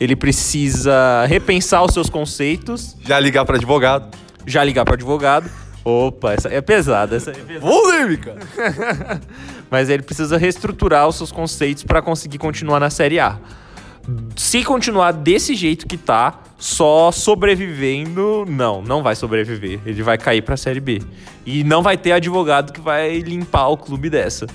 Ele 0.00 0.16
precisa 0.16 1.24
repensar 1.26 1.84
os 1.84 1.92
seus 1.92 2.08
conceitos. 2.10 2.96
Já 3.06 3.20
ligar 3.20 3.44
para 3.44 3.56
advogado. 3.56 4.16
Já 4.46 4.64
ligar 4.64 4.84
para 4.84 4.94
advogado. 4.94 5.48
Opa, 5.84 6.32
essa 6.32 6.48
é 6.48 6.60
pesada. 6.60 7.16
Essa 7.16 7.30
é 7.30 7.34
pesada. 7.34 7.60
Polêmica! 7.60 8.36
Mas 9.70 9.88
ele 9.88 10.02
precisa 10.02 10.36
reestruturar 10.36 11.06
os 11.06 11.16
seus 11.16 11.30
conceitos 11.30 11.84
para 11.84 12.02
conseguir 12.02 12.38
continuar 12.38 12.80
na 12.80 12.90
Série 12.90 13.20
A. 13.20 13.38
Se 14.36 14.64
continuar 14.64 15.12
desse 15.12 15.54
jeito 15.54 15.86
que 15.86 15.96
tá, 15.96 16.40
só 16.58 17.10
sobrevivendo, 17.10 18.44
não, 18.48 18.82
não 18.82 19.02
vai 19.02 19.14
sobreviver. 19.14 19.80
Ele 19.84 20.02
vai 20.02 20.18
cair 20.18 20.42
para 20.42 20.54
a 20.54 20.56
Série 20.56 20.80
B. 20.80 21.02
E 21.44 21.64
não 21.64 21.82
vai 21.82 21.96
ter 21.96 22.12
advogado 22.12 22.72
que 22.72 22.80
vai 22.80 23.18
limpar 23.18 23.68
o 23.68 23.76
clube 23.76 24.08
dessa. 24.08 24.46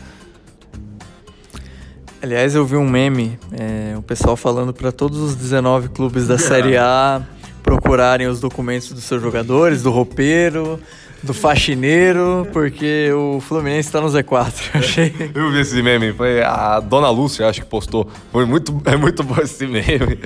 Aliás, 2.22 2.56
eu 2.56 2.66
vi 2.66 2.76
um 2.76 2.90
meme, 2.90 3.38
é, 3.52 3.96
o 3.96 4.02
pessoal 4.02 4.36
falando 4.36 4.74
para 4.74 4.92
todos 4.92 5.20
os 5.20 5.36
19 5.36 5.90
clubes 5.90 6.28
da 6.28 6.38
Série 6.38 6.76
A 6.76 7.22
procurarem 7.62 8.28
os 8.28 8.40
documentos 8.40 8.92
dos 8.92 9.04
seus 9.04 9.22
jogadores, 9.22 9.84
do 9.84 9.92
roupeiro, 9.92 10.80
do 11.28 11.34
faxineiro, 11.34 12.48
porque 12.52 13.12
o 13.12 13.40
Fluminense 13.40 13.90
está 13.90 14.02
no 14.02 14.08
Z4. 14.08 14.54
Achei. 14.80 15.14
Eu 15.36 15.52
vi 15.52 15.60
esse 15.60 15.82
meme, 15.84 16.14
foi 16.14 16.42
a 16.42 16.80
Dona 16.80 17.10
Lúcia, 17.10 17.48
acho 17.48 17.62
que 17.62 17.68
postou. 17.68 18.10
Foi 18.32 18.46
muito, 18.46 18.82
é 18.86 18.96
muito 18.96 19.24
bom 19.24 19.36
esse 19.42 19.68
meme. 19.68 20.20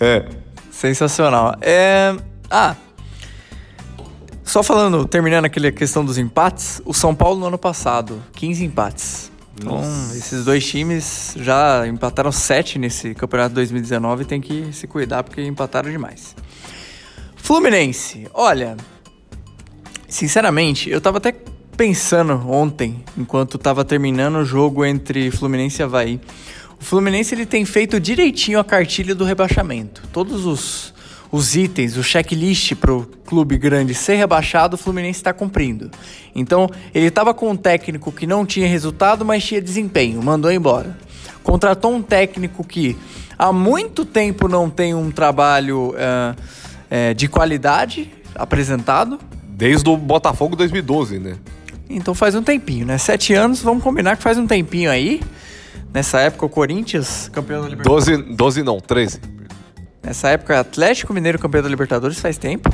É. 0.00 0.24
Sensacional. 0.70 1.54
É... 1.60 2.16
Ah, 2.50 2.74
só 4.48 4.62
falando, 4.62 5.06
terminando 5.06 5.44
aquela 5.44 5.70
questão 5.70 6.02
dos 6.02 6.16
empates, 6.16 6.80
o 6.86 6.94
São 6.94 7.14
Paulo 7.14 7.38
no 7.38 7.46
ano 7.46 7.58
passado, 7.58 8.22
15 8.32 8.64
empates. 8.64 9.30
Então, 9.54 9.76
Nossa. 9.76 10.16
esses 10.16 10.42
dois 10.42 10.66
times 10.66 11.34
já 11.36 11.86
empataram 11.86 12.32
sete 12.32 12.78
nesse 12.78 13.14
campeonato 13.14 13.54
2019 13.56 14.22
e 14.22 14.24
tem 14.24 14.40
que 14.40 14.72
se 14.72 14.86
cuidar 14.86 15.22
porque 15.22 15.42
empataram 15.42 15.90
demais. 15.90 16.34
Fluminense, 17.36 18.26
olha, 18.32 18.76
sinceramente, 20.08 20.90
eu 20.90 21.00
tava 21.00 21.18
até 21.18 21.34
pensando 21.76 22.32
ontem, 22.50 23.04
enquanto 23.16 23.56
tava 23.56 23.84
terminando 23.84 24.36
o 24.36 24.44
jogo 24.44 24.84
entre 24.84 25.30
Fluminense 25.30 25.80
e 25.80 25.84
Havaí. 25.84 26.20
O 26.80 26.84
Fluminense 26.84 27.34
ele 27.34 27.46
tem 27.46 27.64
feito 27.64 28.00
direitinho 28.00 28.58
a 28.58 28.64
cartilha 28.64 29.14
do 29.14 29.24
rebaixamento. 29.24 30.02
Todos 30.12 30.44
os, 30.44 30.94
os 31.30 31.54
itens, 31.54 31.96
o 31.96 32.02
checklist 32.02 32.74
para 32.74 32.92
o 32.92 33.06
clube 33.24 33.56
grande 33.58 33.94
ser 33.94 34.16
rebaixado, 34.16 34.74
o 34.74 34.78
Fluminense 34.78 35.20
está 35.20 35.32
cumprindo. 35.32 35.90
Então, 36.34 36.68
ele 36.94 37.06
estava 37.06 37.32
com 37.32 37.50
um 37.50 37.56
técnico 37.56 38.10
que 38.10 38.26
não 38.26 38.44
tinha 38.46 38.66
resultado, 38.66 39.24
mas 39.24 39.44
tinha 39.44 39.60
desempenho, 39.60 40.22
mandou 40.22 40.50
embora. 40.50 40.96
Contratou 41.42 41.94
um 41.94 42.02
técnico 42.02 42.64
que 42.64 42.96
há 43.38 43.52
muito 43.52 44.04
tempo 44.04 44.48
não 44.48 44.68
tem 44.68 44.94
um 44.94 45.10
trabalho 45.10 45.94
uh, 45.94 47.14
de 47.14 47.28
qualidade 47.28 48.10
apresentado. 48.34 49.18
Desde 49.58 49.90
o 49.90 49.96
Botafogo 49.96 50.54
2012, 50.54 51.18
né? 51.18 51.36
Então 51.90 52.14
faz 52.14 52.36
um 52.36 52.42
tempinho, 52.44 52.86
né? 52.86 52.96
Sete 52.96 53.34
anos, 53.34 53.60
vamos 53.60 53.82
combinar 53.82 54.16
que 54.16 54.22
faz 54.22 54.38
um 54.38 54.46
tempinho 54.46 54.88
aí. 54.88 55.20
Nessa 55.92 56.20
época, 56.20 56.46
o 56.46 56.48
Corinthians, 56.48 57.28
campeão 57.32 57.62
da 57.62 57.68
Libertadores. 57.68 58.06
12, 58.06 58.36
12 58.36 58.62
não, 58.62 58.78
13. 58.78 59.20
Nessa 60.00 60.28
época, 60.28 60.60
Atlético 60.60 61.12
Mineiro, 61.12 61.40
campeão 61.40 61.60
da 61.60 61.68
Libertadores, 61.68 62.20
faz 62.20 62.38
tempo. 62.38 62.72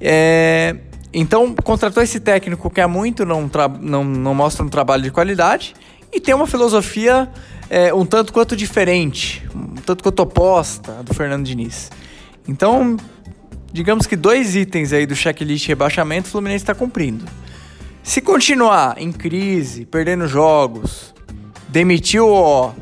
É, 0.00 0.76
então, 1.12 1.54
contratou 1.56 2.02
esse 2.02 2.20
técnico 2.20 2.70
que 2.70 2.80
há 2.80 2.88
muito 2.88 3.26
não, 3.26 3.50
não, 3.78 4.02
não 4.02 4.34
mostra 4.34 4.64
um 4.64 4.70
trabalho 4.70 5.02
de 5.02 5.10
qualidade 5.10 5.74
e 6.10 6.18
tem 6.18 6.34
uma 6.34 6.46
filosofia 6.46 7.28
é, 7.68 7.92
um 7.92 8.06
tanto 8.06 8.32
quanto 8.32 8.56
diferente, 8.56 9.46
um 9.54 9.74
tanto 9.74 10.02
quanto 10.02 10.20
oposta 10.20 11.02
do 11.02 11.12
Fernando 11.12 11.44
Diniz. 11.44 11.90
Então, 12.48 12.96
digamos 13.72 14.06
que 14.06 14.16
dois 14.16 14.54
itens 14.54 14.92
aí 14.92 15.06
do 15.06 15.14
checklist 15.14 15.66
rebaixamento 15.66 16.28
o 16.28 16.30
Fluminense 16.30 16.62
está 16.62 16.74
cumprindo. 16.74 17.24
Se 18.02 18.20
continuar 18.20 18.96
em 18.98 19.12
crise, 19.12 19.86
perdendo 19.86 20.26
jogos, 20.26 21.14
demitiu 21.68 22.28
o 22.28 22.72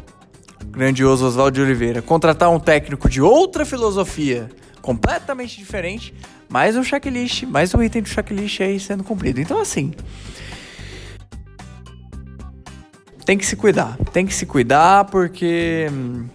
grandioso 0.70 1.26
Oswaldo 1.26 1.57
de 1.57 1.61
Oliveira, 1.61 2.01
contratar 2.01 2.51
um 2.51 2.59
técnico 2.59 3.09
de 3.09 3.20
outra 3.20 3.64
filosofia, 3.64 4.49
completamente 4.80 5.59
diferente, 5.59 6.14
mais 6.49 6.76
um 6.76 6.82
checklist, 6.82 7.45
mais 7.45 7.74
um 7.74 7.82
item 7.82 8.03
do 8.03 8.09
checklist 8.09 8.61
aí 8.61 8.80
sendo 8.80 9.05
cumprido. 9.05 9.41
Então, 9.41 9.61
assim. 9.61 9.93
Tem 13.24 13.36
que 13.36 13.47
se 13.47 13.55
cuidar. 13.55 13.97
Tem 14.12 14.26
que 14.26 14.34
se 14.34 14.47
cuidar 14.47 15.05
porque 15.05 15.86
hum, 15.93 16.26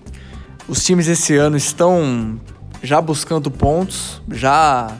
os 0.67 0.83
times 0.83 1.07
esse 1.07 1.35
ano 1.35 1.57
estão 1.57 2.39
já 2.81 3.01
buscando 3.01 3.49
pontos, 3.49 4.21
já 4.31 4.95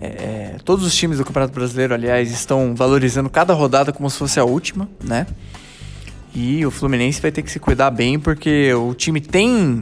é, 0.00 0.06
é, 0.06 0.56
todos 0.64 0.86
os 0.86 0.94
times 0.94 1.18
do 1.18 1.24
Campeonato 1.24 1.52
Brasileiro, 1.52 1.94
aliás, 1.94 2.30
estão 2.30 2.74
valorizando 2.74 3.28
cada 3.28 3.52
rodada 3.52 3.92
como 3.92 4.08
se 4.08 4.18
fosse 4.18 4.38
a 4.38 4.44
última, 4.44 4.88
né? 5.02 5.26
E 6.34 6.64
o 6.64 6.70
Fluminense 6.70 7.20
vai 7.20 7.32
ter 7.32 7.42
que 7.42 7.50
se 7.50 7.58
cuidar 7.58 7.90
bem 7.90 8.18
porque 8.18 8.72
o 8.74 8.94
time 8.94 9.20
tem 9.20 9.80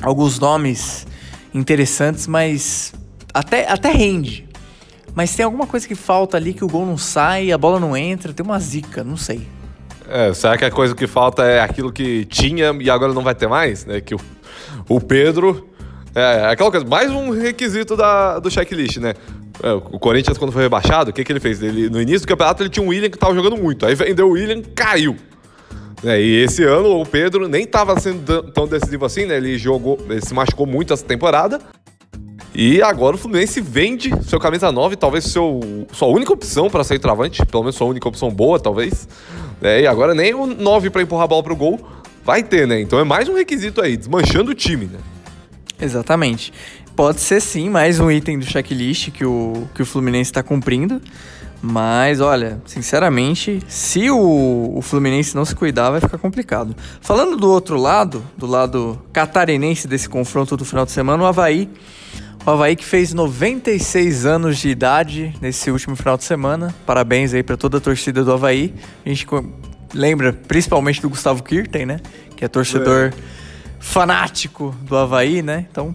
alguns 0.00 0.38
nomes 0.38 1.06
interessantes, 1.52 2.26
mas 2.26 2.92
até, 3.32 3.68
até 3.68 3.90
rende. 3.90 4.46
Mas 5.14 5.34
tem 5.34 5.44
alguma 5.44 5.66
coisa 5.66 5.86
que 5.86 5.94
falta 5.94 6.36
ali 6.36 6.52
que 6.52 6.64
o 6.64 6.68
gol 6.68 6.84
não 6.84 6.98
sai, 6.98 7.50
a 7.50 7.58
bola 7.58 7.80
não 7.80 7.96
entra, 7.96 8.32
tem 8.32 8.44
uma 8.44 8.58
zica, 8.58 9.02
não 9.02 9.16
sei. 9.16 9.46
É, 10.08 10.34
será 10.34 10.58
que 10.58 10.64
a 10.64 10.70
coisa 10.70 10.94
que 10.94 11.06
falta 11.06 11.44
é 11.44 11.60
aquilo 11.60 11.92
que 11.92 12.24
tinha 12.26 12.76
e 12.80 12.90
agora 12.90 13.12
não 13.12 13.22
vai 13.22 13.34
ter 13.34 13.48
mais? 13.48 13.86
Né? 13.86 14.00
Que 14.00 14.14
o, 14.14 14.20
o 14.88 15.00
Pedro 15.00 15.68
é, 16.14 16.46
aquela 16.46 16.70
coisa, 16.70 16.86
mais 16.86 17.10
um 17.10 17.30
requisito 17.30 17.96
da, 17.96 18.38
do 18.38 18.50
checklist, 18.50 18.98
né? 18.98 19.14
É, 19.62 19.72
o 19.72 19.98
Corinthians, 19.98 20.38
quando 20.38 20.52
foi 20.52 20.62
rebaixado, 20.62 21.10
o 21.10 21.12
que, 21.12 21.24
que 21.24 21.32
ele 21.32 21.40
fez? 21.40 21.62
Ele, 21.62 21.88
no 21.88 22.00
início 22.00 22.20
do 22.20 22.28
campeonato, 22.28 22.62
ele 22.62 22.70
tinha 22.70 22.84
um 22.84 22.88
William 22.88 23.10
que 23.10 23.18
tava 23.18 23.34
jogando 23.34 23.56
muito. 23.56 23.84
Aí 23.84 23.94
vendeu 23.94 24.28
o 24.28 24.32
William, 24.32 24.62
caiu. 24.74 25.16
É, 26.04 26.20
e 26.20 26.42
esse 26.44 26.62
ano, 26.62 27.00
o 27.00 27.06
Pedro 27.06 27.48
nem 27.48 27.66
tava 27.66 27.98
sendo 27.98 28.42
tão 28.52 28.66
decisivo 28.66 29.04
assim, 29.04 29.26
né? 29.26 29.36
Ele 29.36 29.56
jogou, 29.58 29.98
ele 30.08 30.20
se 30.20 30.34
machucou 30.34 30.66
muito 30.66 30.92
essa 30.92 31.04
temporada. 31.04 31.60
E 32.54 32.80
agora 32.80 33.16
o 33.16 33.18
Fluminense 33.18 33.60
vende 33.60 34.12
seu 34.28 34.38
camisa 34.38 34.70
9, 34.70 34.94
talvez 34.94 35.24
seu, 35.24 35.60
sua 35.92 36.08
única 36.08 36.32
opção 36.32 36.70
para 36.70 36.84
sair 36.84 37.00
travante, 37.00 37.44
pelo 37.44 37.64
menos 37.64 37.74
sua 37.74 37.88
única 37.88 38.08
opção 38.08 38.30
boa, 38.30 38.60
talvez. 38.60 39.08
É, 39.60 39.80
e 39.80 39.86
agora 39.86 40.14
nem 40.14 40.34
o 40.34 40.46
9 40.46 40.90
para 40.90 41.02
empurrar 41.02 41.24
a 41.24 41.28
bola 41.28 41.42
pro 41.42 41.56
gol 41.56 41.80
vai 42.22 42.42
ter, 42.42 42.66
né? 42.66 42.80
Então 42.80 42.98
é 42.98 43.04
mais 43.04 43.28
um 43.28 43.34
requisito 43.34 43.82
aí, 43.82 43.96
desmanchando 43.96 44.52
o 44.52 44.54
time, 44.54 44.86
né? 44.86 44.98
Exatamente. 45.80 46.52
Pode 46.96 47.20
ser 47.20 47.40
sim 47.40 47.68
mais 47.68 47.98
um 47.98 48.10
item 48.10 48.38
do 48.38 48.44
checklist 48.44 49.10
que 49.10 49.24
o, 49.24 49.68
que 49.74 49.82
o 49.82 49.86
Fluminense 49.86 50.30
está 50.30 50.42
cumprindo. 50.42 51.00
Mas 51.60 52.20
olha, 52.20 52.60
sinceramente, 52.66 53.58
se 53.66 54.10
o, 54.10 54.74
o, 54.76 54.82
Fluminense 54.82 55.34
não 55.34 55.46
se 55.46 55.54
cuidar, 55.54 55.90
vai 55.90 56.00
ficar 56.00 56.18
complicado. 56.18 56.76
Falando 57.00 57.36
do 57.36 57.50
outro 57.50 57.78
lado, 57.78 58.22
do 58.36 58.46
lado 58.46 59.00
catarinense 59.14 59.88
desse 59.88 60.06
confronto 60.06 60.58
do 60.58 60.64
final 60.64 60.84
de 60.84 60.92
semana, 60.92 61.22
o 61.22 61.26
Havaí. 61.26 61.70
O 62.44 62.50
Havaí 62.50 62.76
que 62.76 62.84
fez 62.84 63.14
96 63.14 64.26
anos 64.26 64.58
de 64.58 64.68
idade 64.68 65.34
nesse 65.40 65.70
último 65.70 65.96
final 65.96 66.18
de 66.18 66.24
semana. 66.24 66.74
Parabéns 66.84 67.32
aí 67.32 67.42
para 67.42 67.56
toda 67.56 67.78
a 67.78 67.80
torcida 67.80 68.22
do 68.22 68.30
Havaí. 68.30 68.74
A 69.04 69.08
gente 69.08 69.26
lembra 69.94 70.34
principalmente 70.34 71.00
do 71.00 71.08
Gustavo 71.08 71.42
Kirten, 71.42 71.86
né? 71.86 72.00
Que 72.36 72.44
é 72.44 72.48
torcedor. 72.48 73.06
É 73.06 73.43
fanático 73.84 74.74
do 74.80 74.96
Havaí, 74.96 75.42
né? 75.42 75.66
Então 75.70 75.94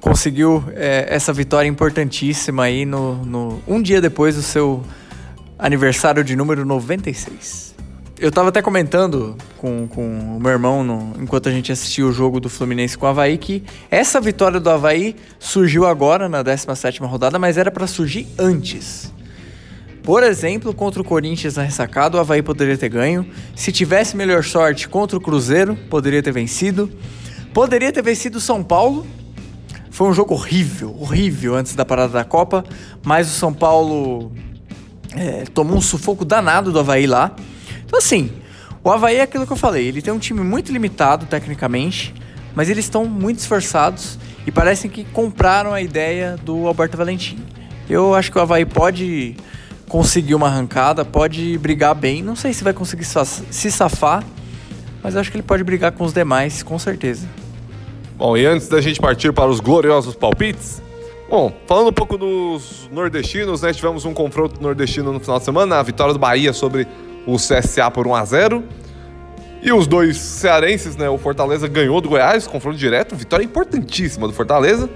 conseguiu 0.00 0.62
é, 0.74 1.06
essa 1.10 1.32
vitória 1.32 1.68
importantíssima 1.68 2.62
aí 2.62 2.86
no, 2.86 3.16
no, 3.24 3.62
um 3.66 3.82
dia 3.82 4.00
depois 4.00 4.36
do 4.36 4.42
seu 4.42 4.84
aniversário 5.58 6.22
de 6.22 6.36
número 6.36 6.64
96. 6.64 7.74
Eu 8.18 8.30
tava 8.30 8.50
até 8.50 8.62
comentando 8.62 9.36
com, 9.58 9.88
com 9.88 10.36
o 10.36 10.40
meu 10.40 10.52
irmão 10.52 10.84
no, 10.84 11.14
enquanto 11.20 11.48
a 11.48 11.52
gente 11.52 11.72
assistia 11.72 12.06
o 12.06 12.12
jogo 12.12 12.38
do 12.38 12.48
Fluminense 12.48 12.96
com 12.96 13.04
o 13.04 13.08
Havaí 13.08 13.36
que 13.36 13.64
essa 13.90 14.20
vitória 14.20 14.60
do 14.60 14.70
Havaí 14.70 15.16
surgiu 15.38 15.84
agora 15.84 16.28
na 16.28 16.42
17ª 16.44 17.04
rodada, 17.06 17.38
mas 17.38 17.58
era 17.58 17.72
para 17.72 17.88
surgir 17.88 18.28
antes. 18.38 19.12
Por 20.06 20.22
exemplo, 20.22 20.72
contra 20.72 21.02
o 21.02 21.04
Corinthians 21.04 21.56
na 21.56 21.64
ressacada, 21.64 22.16
o 22.16 22.20
Havaí 22.20 22.40
poderia 22.40 22.78
ter 22.78 22.88
ganho. 22.88 23.26
Se 23.56 23.72
tivesse 23.72 24.16
melhor 24.16 24.44
sorte 24.44 24.88
contra 24.88 25.18
o 25.18 25.20
Cruzeiro, 25.20 25.74
poderia 25.90 26.22
ter 26.22 26.30
vencido. 26.30 26.88
Poderia 27.52 27.90
ter 27.90 28.04
vencido 28.04 28.38
o 28.38 28.40
São 28.40 28.62
Paulo. 28.62 29.04
Foi 29.90 30.08
um 30.08 30.12
jogo 30.12 30.32
horrível, 30.32 30.96
horrível 31.00 31.56
antes 31.56 31.74
da 31.74 31.84
parada 31.84 32.12
da 32.12 32.22
Copa. 32.22 32.64
Mas 33.04 33.26
o 33.26 33.32
São 33.32 33.52
Paulo 33.52 34.30
é, 35.12 35.42
tomou 35.52 35.76
um 35.76 35.80
sufoco 35.80 36.24
danado 36.24 36.70
do 36.70 36.78
Havaí 36.78 37.08
lá. 37.08 37.34
Então, 37.84 37.98
assim, 37.98 38.30
o 38.84 38.90
Havaí 38.92 39.16
é 39.16 39.22
aquilo 39.22 39.44
que 39.44 39.52
eu 39.52 39.56
falei. 39.56 39.88
Ele 39.88 40.00
tem 40.00 40.14
um 40.14 40.20
time 40.20 40.40
muito 40.40 40.72
limitado 40.72 41.26
tecnicamente, 41.26 42.14
mas 42.54 42.70
eles 42.70 42.84
estão 42.84 43.06
muito 43.06 43.40
esforçados 43.40 44.20
e 44.46 44.52
parecem 44.52 44.88
que 44.88 45.02
compraram 45.06 45.72
a 45.72 45.82
ideia 45.82 46.36
do 46.44 46.64
Alberto 46.68 46.96
Valentim. 46.96 47.40
Eu 47.90 48.14
acho 48.14 48.30
que 48.30 48.38
o 48.38 48.40
Havaí 48.40 48.64
pode 48.64 49.36
conseguir 49.88 50.34
uma 50.34 50.48
arrancada, 50.48 51.04
pode 51.04 51.56
brigar 51.58 51.94
bem. 51.94 52.22
Não 52.22 52.36
sei 52.36 52.52
se 52.52 52.64
vai 52.64 52.72
conseguir 52.72 53.04
se 53.04 53.70
safar, 53.70 54.24
mas 55.02 55.16
acho 55.16 55.30
que 55.30 55.36
ele 55.36 55.42
pode 55.42 55.62
brigar 55.62 55.92
com 55.92 56.04
os 56.04 56.12
demais, 56.12 56.62
com 56.62 56.78
certeza. 56.78 57.26
Bom, 58.16 58.36
e 58.36 58.46
antes 58.46 58.68
da 58.68 58.80
gente 58.80 59.00
partir 59.00 59.32
para 59.32 59.50
os 59.50 59.60
gloriosos 59.60 60.14
palpites, 60.14 60.82
bom, 61.28 61.52
falando 61.66 61.88
um 61.88 61.92
pouco 61.92 62.16
dos 62.16 62.88
nordestinos, 62.90 63.62
né? 63.62 63.72
Tivemos 63.72 64.04
um 64.04 64.14
confronto 64.14 64.60
nordestino 64.62 65.12
no 65.12 65.20
final 65.20 65.38
de 65.38 65.44
semana, 65.44 65.78
a 65.78 65.82
vitória 65.82 66.12
do 66.12 66.18
Bahia 66.18 66.52
sobre 66.52 66.88
o 67.26 67.36
CSA 67.36 67.90
por 67.90 68.06
1 68.06 68.14
a 68.14 68.24
0 68.24 68.64
e 69.62 69.72
os 69.72 69.86
dois 69.86 70.16
cearenses, 70.16 70.96
né? 70.96 71.08
O 71.08 71.18
Fortaleza 71.18 71.66
ganhou 71.68 72.00
do 72.00 72.08
Goiás, 72.08 72.46
confronto 72.46 72.78
direto, 72.78 73.14
vitória 73.14 73.44
importantíssima 73.44 74.26
do 74.26 74.32
Fortaleza. 74.32 74.88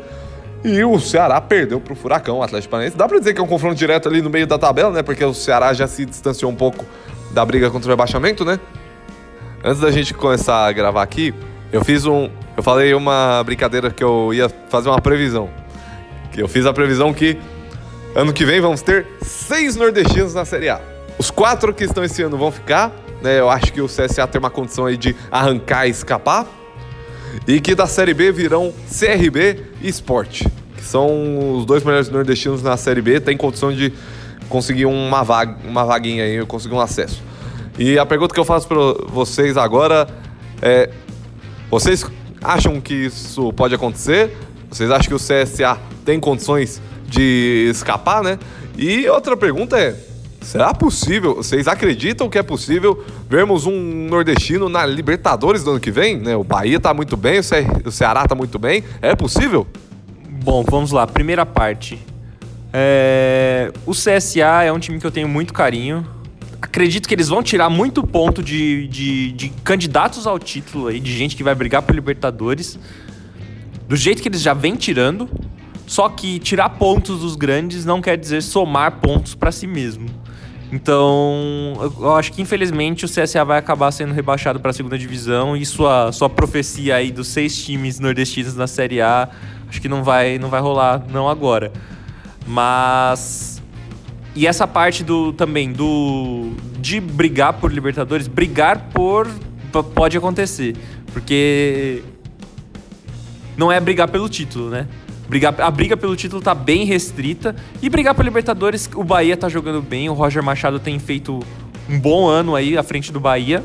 E 0.62 0.84
o 0.84 1.00
Ceará 1.00 1.40
perdeu 1.40 1.80
para 1.80 1.92
o 1.92 1.96
Furacão, 1.96 2.38
o 2.38 2.42
Atlético 2.42 2.70
Paranaense. 2.70 2.96
Dá 2.96 3.08
para 3.08 3.18
dizer 3.18 3.32
que 3.32 3.40
é 3.40 3.42
um 3.42 3.46
confronto 3.46 3.76
direto 3.76 4.08
ali 4.08 4.20
no 4.20 4.28
meio 4.28 4.46
da 4.46 4.58
tabela, 4.58 4.90
né? 4.90 5.02
Porque 5.02 5.24
o 5.24 5.32
Ceará 5.32 5.72
já 5.72 5.86
se 5.86 6.04
distanciou 6.04 6.50
um 6.50 6.54
pouco 6.54 6.84
da 7.30 7.44
briga 7.44 7.70
contra 7.70 7.88
o 7.88 7.90
rebaixamento, 7.90 8.44
né? 8.44 8.60
Antes 9.64 9.80
da 9.80 9.90
gente 9.90 10.12
começar 10.12 10.66
a 10.66 10.72
gravar 10.72 11.02
aqui, 11.02 11.34
eu 11.72 11.82
fiz 11.82 12.04
um. 12.04 12.28
Eu 12.56 12.62
falei 12.62 12.92
uma 12.92 13.42
brincadeira 13.42 13.90
que 13.90 14.04
eu 14.04 14.34
ia 14.34 14.50
fazer 14.68 14.90
uma 14.90 15.00
previsão. 15.00 15.48
Que 16.30 16.42
eu 16.42 16.48
fiz 16.48 16.66
a 16.66 16.72
previsão 16.72 17.12
que 17.14 17.38
ano 18.14 18.32
que 18.32 18.44
vem 18.44 18.60
vamos 18.60 18.82
ter 18.82 19.06
seis 19.22 19.76
nordestinos 19.76 20.34
na 20.34 20.44
Série 20.44 20.68
A. 20.68 20.80
Os 21.18 21.30
quatro 21.30 21.72
que 21.72 21.84
estão 21.84 22.04
esse 22.04 22.22
ano 22.22 22.36
vão 22.36 22.50
ficar, 22.50 22.92
né? 23.22 23.40
Eu 23.40 23.48
acho 23.48 23.72
que 23.72 23.80
o 23.80 23.86
CSA 23.86 24.26
tem 24.26 24.38
uma 24.38 24.50
condição 24.50 24.84
aí 24.84 24.96
de 24.96 25.16
arrancar 25.30 25.86
e 25.86 25.90
escapar 25.90 26.46
e 27.46 27.60
que 27.60 27.74
da 27.74 27.86
Série 27.86 28.14
B 28.14 28.32
virão 28.32 28.72
CRB 28.88 29.64
e 29.82 29.88
Sport, 29.88 30.42
que 30.76 30.84
são 30.84 31.56
os 31.56 31.64
dois 31.64 31.84
melhores 31.84 32.08
nordestinos 32.08 32.62
na 32.62 32.76
Série 32.76 33.02
B, 33.02 33.20
tem 33.20 33.36
condição 33.36 33.72
de 33.72 33.92
conseguir 34.48 34.86
uma, 34.86 35.22
vaga, 35.22 35.56
uma 35.64 35.84
vaguinha 35.84 36.24
aí, 36.24 36.44
conseguir 36.46 36.74
um 36.74 36.80
acesso. 36.80 37.22
E 37.78 37.98
a 37.98 38.04
pergunta 38.04 38.34
que 38.34 38.40
eu 38.40 38.44
faço 38.44 38.68
para 38.68 38.78
vocês 39.08 39.56
agora 39.56 40.08
é: 40.60 40.90
vocês 41.70 42.04
acham 42.42 42.80
que 42.80 42.94
isso 42.94 43.52
pode 43.52 43.74
acontecer? 43.74 44.36
Vocês 44.68 44.90
acham 44.90 45.08
que 45.08 45.14
o 45.14 45.18
CSA 45.18 45.78
tem 46.04 46.20
condições 46.20 46.80
de 47.08 47.68
escapar, 47.70 48.22
né? 48.22 48.38
E 48.76 49.08
outra 49.08 49.36
pergunta 49.36 49.78
é: 49.78 49.96
Será 50.40 50.72
possível? 50.72 51.36
Vocês 51.36 51.68
acreditam 51.68 52.28
que 52.28 52.38
é 52.38 52.42
possível 52.42 53.04
vermos 53.28 53.66
um 53.66 54.08
nordestino 54.08 54.68
na 54.68 54.84
Libertadores 54.86 55.62
do 55.62 55.70
ano 55.72 55.80
que 55.80 55.90
vem? 55.90 56.18
Né? 56.18 56.34
O 56.34 56.42
Bahia 56.42 56.80
tá 56.80 56.92
muito 56.92 57.16
bem, 57.16 57.38
o, 57.38 57.42
Ce 57.42 57.66
o 57.84 57.90
Ceará 57.90 58.26
tá 58.26 58.34
muito 58.34 58.58
bem. 58.58 58.82
É 59.00 59.14
possível? 59.14 59.66
Bom, 60.42 60.64
vamos 60.68 60.90
lá. 60.90 61.06
Primeira 61.06 61.44
parte. 61.44 61.98
É, 62.72 63.72
O 63.86 63.92
CSA 63.92 64.64
é 64.64 64.72
um 64.72 64.78
time 64.78 64.98
que 64.98 65.06
eu 65.06 65.10
tenho 65.10 65.28
muito 65.28 65.52
carinho. 65.52 66.06
Acredito 66.60 67.08
que 67.08 67.14
eles 67.14 67.28
vão 67.28 67.42
tirar 67.42 67.70
muito 67.70 68.06
ponto 68.06 68.42
de, 68.42 68.86
de, 68.88 69.32
de 69.32 69.48
candidatos 69.62 70.26
ao 70.26 70.38
título 70.38 70.88
aí, 70.88 71.00
de 71.00 71.12
gente 71.12 71.36
que 71.36 71.42
vai 71.42 71.54
brigar 71.54 71.82
por 71.82 71.94
Libertadores. 71.94 72.78
Do 73.88 73.96
jeito 73.96 74.22
que 74.22 74.28
eles 74.28 74.40
já 74.40 74.54
vêm 74.54 74.74
tirando. 74.74 75.28
Só 75.86 76.08
que 76.08 76.38
tirar 76.38 76.68
pontos 76.70 77.20
dos 77.20 77.34
grandes 77.34 77.84
não 77.84 78.00
quer 78.00 78.16
dizer 78.16 78.42
somar 78.42 78.92
pontos 79.00 79.34
pra 79.34 79.50
si 79.50 79.66
mesmo. 79.66 80.06
Então, 80.72 81.92
eu- 81.98 82.14
acho 82.14 82.32
que 82.32 82.40
infelizmente 82.40 83.04
o 83.04 83.08
CSA 83.08 83.44
vai 83.44 83.58
acabar 83.58 83.90
sendo 83.90 84.14
rebaixado 84.14 84.60
pra 84.60 84.72
segunda 84.72 84.96
divisão 84.96 85.56
e 85.56 85.66
sua, 85.66 86.12
sua 86.12 86.28
profecia 86.30 86.94
aí 86.96 87.10
dos 87.10 87.26
seis 87.28 87.56
times 87.64 87.98
nordestinos 87.98 88.54
na 88.54 88.66
Série 88.68 89.00
A, 89.00 89.28
acho 89.68 89.80
que 89.80 89.88
não 89.88 90.04
vai, 90.04 90.38
não 90.38 90.48
vai 90.48 90.60
rolar 90.60 91.02
não 91.12 91.28
agora. 91.28 91.72
Mas 92.46 93.60
e 94.36 94.46
essa 94.46 94.66
parte 94.66 95.02
do 95.02 95.32
também 95.32 95.72
do 95.72 96.52
de 96.78 97.00
brigar 97.00 97.54
por 97.54 97.72
Libertadores, 97.72 98.28
brigar 98.28 98.90
por 98.94 99.28
pode 99.94 100.16
acontecer, 100.16 100.76
porque 101.12 102.02
não 103.56 103.70
é 103.70 103.78
brigar 103.80 104.08
pelo 104.08 104.28
título, 104.28 104.70
né? 104.70 104.86
Brigar, 105.30 105.54
a 105.60 105.70
briga 105.70 105.96
pelo 105.96 106.16
título 106.16 106.42
tá 106.42 106.52
bem 106.54 106.84
restrita. 106.84 107.54
E 107.80 107.88
brigar 107.88 108.14
por 108.16 108.24
Libertadores, 108.24 108.90
o 108.96 109.04
Bahia 109.04 109.36
tá 109.36 109.48
jogando 109.48 109.80
bem. 109.80 110.08
O 110.08 110.12
Roger 110.12 110.42
Machado 110.42 110.80
tem 110.80 110.98
feito 110.98 111.38
um 111.88 111.98
bom 112.00 112.26
ano 112.26 112.56
aí 112.56 112.76
à 112.76 112.82
frente 112.82 113.12
do 113.12 113.20
Bahia. 113.20 113.62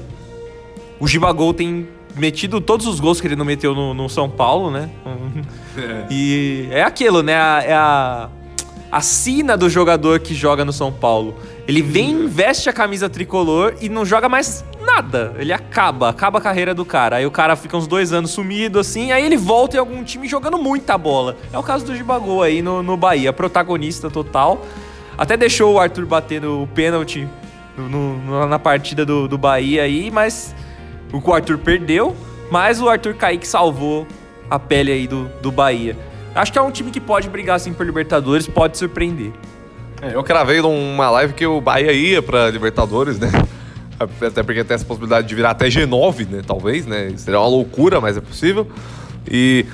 O 1.00 1.08
Gibagol 1.08 1.56
tem 1.56 1.88
metido 2.16 2.62
todos 2.62 2.86
os 2.86 3.00
gols 3.00 3.20
que 3.20 3.28
ele 3.28 3.36
não 3.36 3.44
meteu 3.44 3.74
no, 3.74 3.96
no 3.96 4.08
São 4.08 4.30
Paulo, 4.30 4.70
né? 4.70 4.90
E 6.10 6.68
é 6.72 6.84
aquilo, 6.84 7.24
né? 7.24 7.36
A- 7.36 7.64
É 7.66 7.74
a, 7.74 8.30
a 8.92 9.02
sina 9.02 9.58
do 9.58 9.68
jogador 9.70 10.20
que 10.20 10.34
joga 10.36 10.64
no 10.64 10.72
São 10.72 10.92
Paulo. 10.92 11.36
Ele 11.68 11.82
vem, 11.82 12.28
veste 12.28 12.70
a 12.70 12.74
camisa 12.74 13.10
tricolor 13.10 13.74
e 13.82 13.90
não 13.90 14.06
joga 14.06 14.30
mais 14.30 14.64
nada. 14.86 15.34
Ele 15.38 15.52
acaba, 15.52 16.10
acaba 16.10 16.38
a 16.38 16.42
carreira 16.42 16.74
do 16.74 16.86
cara. 16.86 17.18
Aí 17.18 17.26
o 17.26 17.32
cara 17.32 17.56
fica 17.56 17.76
uns 17.76 17.88
dois 17.88 18.14
anos 18.14 18.32
sumido, 18.32 18.80
assim, 18.80 19.12
aí 19.12 19.26
ele 19.26 19.38
volta 19.38 19.76
em 19.76 19.80
algum 19.80 20.04
time 20.04 20.28
jogando 20.28 20.58
muita 20.58 20.98
bola. 20.98 21.36
É 21.52 21.58
o 21.58 21.64
caso 21.64 21.86
do 21.86 21.96
Gibagol 21.96 22.44
aí 22.44 22.62
no, 22.62 22.82
no 22.84 22.96
Bahia, 22.96 23.34
protagonista 23.34 24.10
total. 24.10 24.66
Até 25.18 25.36
deixou 25.36 25.74
o 25.74 25.80
Arthur 25.80 26.06
bater 26.06 26.42
no 26.42 26.68
pênalti 26.68 27.28
na 28.50 28.60
partida 28.60 29.06
do, 29.06 29.28
do 29.28 29.38
Bahia 29.38 29.84
aí, 29.84 30.10
mas 30.12 30.56
o 31.12 31.34
Arthur 31.34 31.58
perdeu, 31.58 32.16
mas 32.52 32.82
o 32.82 32.90
Arthur 32.90 33.16
Kaique 33.16 33.48
salvou 33.48 34.08
a 34.50 34.60
pele 34.60 34.92
aí 34.92 35.08
do, 35.08 35.30
do 35.42 35.52
Bahia. 35.52 35.98
Acho 36.34 36.52
que 36.52 36.60
é 36.60 36.62
um 36.62 36.72
time 36.72 36.92
que 36.92 37.00
pode 37.00 37.30
brigar 37.30 37.56
assim 37.56 37.74
por 37.74 37.86
Libertadores, 37.86 38.48
pode 38.48 38.78
surpreender. 38.78 39.32
É, 40.02 40.14
eu 40.14 40.24
cravei 40.24 40.62
numa 40.62 41.10
live 41.10 41.34
que 41.34 41.46
o 41.46 41.62
Bahia 41.62 41.94
ia 41.94 42.22
pra 42.22 42.50
Libertadores, 42.50 43.18
né? 43.18 43.30
Até 44.00 44.44
porque 44.44 44.64
tem 44.64 44.76
essa 44.76 44.86
possibilidade 44.86 45.28
de 45.28 45.36
virar 45.36 45.52
até 45.52 45.68
G9, 45.68 46.28
né? 46.30 46.42
Talvez, 46.46 46.86
né? 46.86 47.14
Seria 47.18 47.40
uma 47.40 47.48
loucura, 47.48 48.02
mas 48.02 48.18
é 48.18 48.22
possível. 48.22 48.68
E 49.30 49.66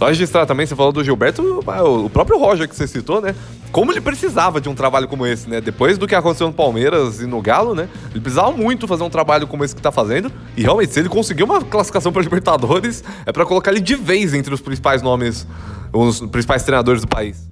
só 0.00 0.06
registrar 0.06 0.46
também, 0.46 0.64
você 0.64 0.74
falou 0.74 0.92
do 0.92 1.04
Gilberto, 1.04 1.42
o 1.42 2.06
o 2.06 2.10
próprio 2.10 2.38
Roger 2.38 2.66
que 2.66 2.74
você 2.74 2.86
citou, 2.86 3.20
né? 3.20 3.34
Como 3.70 3.92
ele 3.92 4.00
precisava 4.00 4.60
de 4.60 4.68
um 4.68 4.74
trabalho 4.74 5.06
como 5.06 5.26
esse, 5.26 5.48
né? 5.48 5.60
Depois 5.60 5.98
do 5.98 6.06
que 6.06 6.14
aconteceu 6.14 6.46
no 6.46 6.52
Palmeiras 6.52 7.20
e 7.20 7.26
no 7.26 7.40
Galo, 7.40 7.74
né? 7.74 7.88
Ele 8.10 8.20
precisava 8.20 8.50
muito 8.50 8.88
fazer 8.88 9.04
um 9.04 9.10
trabalho 9.10 9.46
como 9.46 9.62
esse 9.62 9.76
que 9.76 9.82
tá 9.82 9.92
fazendo. 9.92 10.32
E 10.56 10.62
realmente, 10.62 10.92
se 10.92 11.00
ele 11.00 11.08
conseguir 11.08 11.42
uma 11.42 11.62
classificação 11.62 12.10
para 12.12 12.22
Libertadores, 12.22 13.04
é 13.26 13.30
pra 13.30 13.44
colocar 13.44 13.70
ele 13.70 13.80
de 13.80 13.94
vez 13.94 14.32
entre 14.32 14.52
os 14.54 14.60
principais 14.60 15.02
nomes, 15.02 15.46
os 15.92 16.20
principais 16.20 16.62
treinadores 16.62 17.02
do 17.02 17.08
país. 17.08 17.48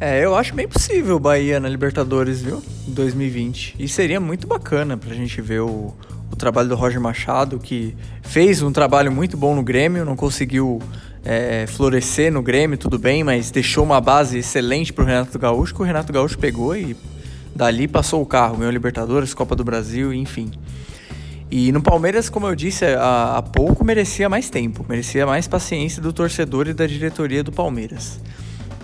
É, 0.00 0.24
eu 0.24 0.34
acho 0.34 0.54
bem 0.54 0.66
possível 0.66 1.16
o 1.16 1.20
Bahia 1.20 1.60
na 1.60 1.68
Libertadores, 1.68 2.40
viu? 2.40 2.62
Em 2.88 2.90
2020. 2.90 3.76
E 3.78 3.86
seria 3.86 4.18
muito 4.18 4.46
bacana 4.46 4.96
pra 4.96 5.14
gente 5.14 5.42
ver 5.42 5.60
o, 5.60 5.94
o 6.32 6.36
trabalho 6.36 6.70
do 6.70 6.74
Roger 6.74 6.98
Machado, 6.98 7.58
que 7.58 7.94
fez 8.22 8.62
um 8.62 8.72
trabalho 8.72 9.12
muito 9.12 9.36
bom 9.36 9.54
no 9.54 9.62
Grêmio, 9.62 10.02
não 10.06 10.16
conseguiu 10.16 10.80
é, 11.22 11.66
florescer 11.66 12.32
no 12.32 12.40
Grêmio, 12.40 12.78
tudo 12.78 12.98
bem, 12.98 13.22
mas 13.22 13.50
deixou 13.50 13.84
uma 13.84 14.00
base 14.00 14.38
excelente 14.38 14.90
pro 14.90 15.04
Renato 15.04 15.38
Gaúcho, 15.38 15.74
que 15.74 15.82
o 15.82 15.84
Renato 15.84 16.10
Gaúcho 16.10 16.38
pegou 16.38 16.74
e 16.74 16.96
dali 17.54 17.86
passou 17.86 18.22
o 18.22 18.26
carro, 18.26 18.56
ganhou 18.56 18.72
Libertadores, 18.72 19.34
Copa 19.34 19.54
do 19.54 19.64
Brasil, 19.64 20.14
enfim. 20.14 20.50
E 21.50 21.70
no 21.72 21.82
Palmeiras, 21.82 22.30
como 22.30 22.46
eu 22.46 22.54
disse 22.54 22.86
há 22.86 23.44
pouco, 23.52 23.84
merecia 23.84 24.30
mais 24.30 24.48
tempo, 24.48 24.82
merecia 24.88 25.26
mais 25.26 25.46
paciência 25.46 26.00
do 26.00 26.10
torcedor 26.10 26.68
e 26.68 26.72
da 26.72 26.86
diretoria 26.86 27.44
do 27.44 27.52
Palmeiras. 27.52 28.18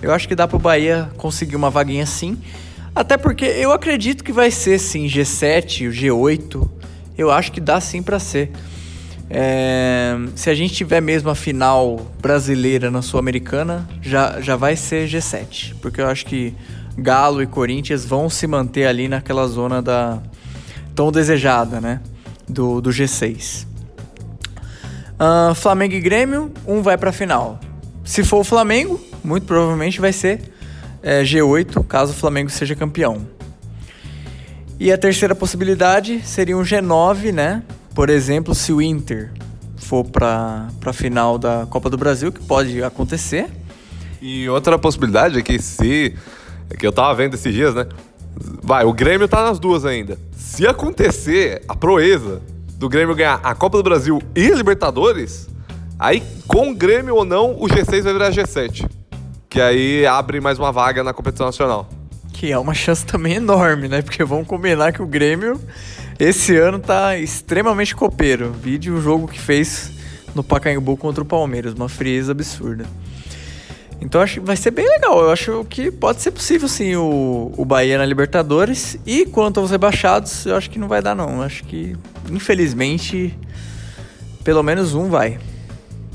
Eu 0.06 0.12
acho 0.12 0.28
que 0.28 0.36
dá 0.36 0.46
pro 0.46 0.56
Bahia 0.56 1.10
conseguir 1.16 1.56
uma 1.56 1.68
vaguinha 1.68 2.06
sim. 2.06 2.38
Até 2.94 3.16
porque 3.16 3.44
eu 3.44 3.72
acredito 3.72 4.22
que 4.22 4.32
vai 4.32 4.52
ser 4.52 4.78
sim 4.78 5.06
G7, 5.06 5.88
o 5.88 5.90
G8. 5.90 6.70
Eu 7.18 7.32
acho 7.32 7.50
que 7.50 7.60
dá 7.60 7.80
sim 7.80 8.00
pra 8.00 8.20
ser. 8.20 8.52
É, 9.28 10.16
se 10.36 10.48
a 10.48 10.54
gente 10.54 10.74
tiver 10.74 11.00
mesmo 11.00 11.28
a 11.28 11.34
final 11.34 12.06
brasileira 12.22 12.88
na 12.88 13.02
Sul-Americana, 13.02 13.84
já, 14.00 14.40
já 14.40 14.54
vai 14.54 14.76
ser 14.76 15.08
G7. 15.08 15.74
Porque 15.82 16.00
eu 16.00 16.06
acho 16.06 16.24
que 16.24 16.54
Galo 16.96 17.42
e 17.42 17.46
Corinthians 17.48 18.04
vão 18.04 18.30
se 18.30 18.46
manter 18.46 18.86
ali 18.86 19.08
naquela 19.08 19.48
zona 19.48 19.82
da 19.82 20.22
tão 20.94 21.10
desejada, 21.10 21.80
né? 21.80 22.00
Do, 22.48 22.80
do 22.80 22.90
G6. 22.90 23.66
Ah, 25.18 25.52
Flamengo 25.56 25.94
e 25.94 26.00
Grêmio, 26.00 26.52
um 26.64 26.80
vai 26.80 26.96
pra 26.96 27.10
final. 27.10 27.58
Se 28.04 28.22
for 28.22 28.38
o 28.38 28.44
Flamengo, 28.44 29.00
muito 29.26 29.46
provavelmente 29.46 30.00
vai 30.00 30.12
ser 30.12 30.40
é, 31.02 31.22
G8, 31.22 31.84
caso 31.86 32.12
o 32.12 32.14
Flamengo 32.14 32.50
seja 32.50 32.74
campeão. 32.74 33.26
E 34.78 34.92
a 34.92 34.98
terceira 34.98 35.34
possibilidade 35.34 36.20
seria 36.24 36.56
um 36.56 36.62
G9, 36.62 37.32
né? 37.32 37.62
Por 37.94 38.10
exemplo, 38.10 38.54
se 38.54 38.72
o 38.72 38.80
Inter 38.80 39.32
for 39.76 40.04
pra, 40.04 40.68
pra 40.80 40.92
final 40.92 41.38
da 41.38 41.66
Copa 41.68 41.88
do 41.88 41.96
Brasil, 41.96 42.30
que 42.30 42.42
pode 42.42 42.82
acontecer. 42.82 43.48
E 44.20 44.48
outra 44.48 44.78
possibilidade 44.78 45.38
é 45.38 45.42
que 45.42 45.58
se. 45.60 46.14
É 46.68 46.76
que 46.76 46.86
eu 46.86 46.92
tava 46.92 47.14
vendo 47.14 47.34
esses 47.34 47.54
dias, 47.54 47.74
né? 47.74 47.86
Vai, 48.62 48.84
o 48.84 48.92
Grêmio 48.92 49.26
tá 49.28 49.44
nas 49.44 49.58
duas 49.58 49.84
ainda. 49.84 50.18
Se 50.36 50.66
acontecer 50.66 51.62
a 51.68 51.74
proeza 51.74 52.42
do 52.74 52.88
Grêmio 52.88 53.14
ganhar 53.14 53.40
a 53.42 53.54
Copa 53.54 53.78
do 53.78 53.82
Brasil 53.82 54.20
e 54.34 54.50
a 54.50 54.54
Libertadores, 54.54 55.48
aí 55.98 56.22
com 56.46 56.70
o 56.70 56.74
Grêmio 56.74 57.14
ou 57.14 57.24
não, 57.24 57.52
o 57.52 57.66
G6 57.66 58.02
vai 58.02 58.12
virar 58.12 58.30
G7. 58.30 58.86
Que 59.56 59.60
aí 59.62 60.04
abre 60.04 60.38
mais 60.38 60.58
uma 60.58 60.70
vaga 60.70 61.02
na 61.02 61.14
competição 61.14 61.46
nacional. 61.46 61.88
Que 62.30 62.52
é 62.52 62.58
uma 62.58 62.74
chance 62.74 63.06
também 63.06 63.36
enorme, 63.36 63.88
né? 63.88 64.02
Porque 64.02 64.22
vamos 64.22 64.46
combinar 64.46 64.92
que 64.92 65.00
o 65.00 65.06
Grêmio 65.06 65.58
esse 66.18 66.54
ano 66.54 66.78
tá 66.78 67.16
extremamente 67.16 67.96
copeiro. 67.96 68.52
Vide 68.52 68.90
o 68.90 69.00
jogo 69.00 69.26
que 69.26 69.40
fez 69.40 69.92
no 70.34 70.44
Pacaembu 70.44 70.94
contra 70.98 71.22
o 71.22 71.26
Palmeiras, 71.26 71.72
uma 71.72 71.88
frieza 71.88 72.32
absurda. 72.32 72.84
Então 73.98 74.20
acho 74.20 74.34
que 74.34 74.40
vai 74.40 74.56
ser 74.58 74.72
bem 74.72 74.86
legal. 74.86 75.20
Eu 75.22 75.30
acho 75.32 75.64
que 75.70 75.90
pode 75.90 76.20
ser 76.20 76.32
possível 76.32 76.68
sim 76.68 76.94
o, 76.96 77.50
o 77.56 77.64
Bahia 77.64 77.96
na 77.96 78.04
Libertadores. 78.04 78.98
E 79.06 79.24
quanto 79.24 79.58
aos 79.58 79.70
rebaixados, 79.70 80.44
eu 80.44 80.54
acho 80.54 80.68
que 80.68 80.78
não 80.78 80.86
vai 80.86 81.00
dar 81.00 81.14
não. 81.14 81.36
Eu 81.36 81.42
acho 81.42 81.64
que, 81.64 81.96
infelizmente, 82.30 83.34
pelo 84.44 84.62
menos 84.62 84.92
um 84.92 85.08
vai. 85.08 85.38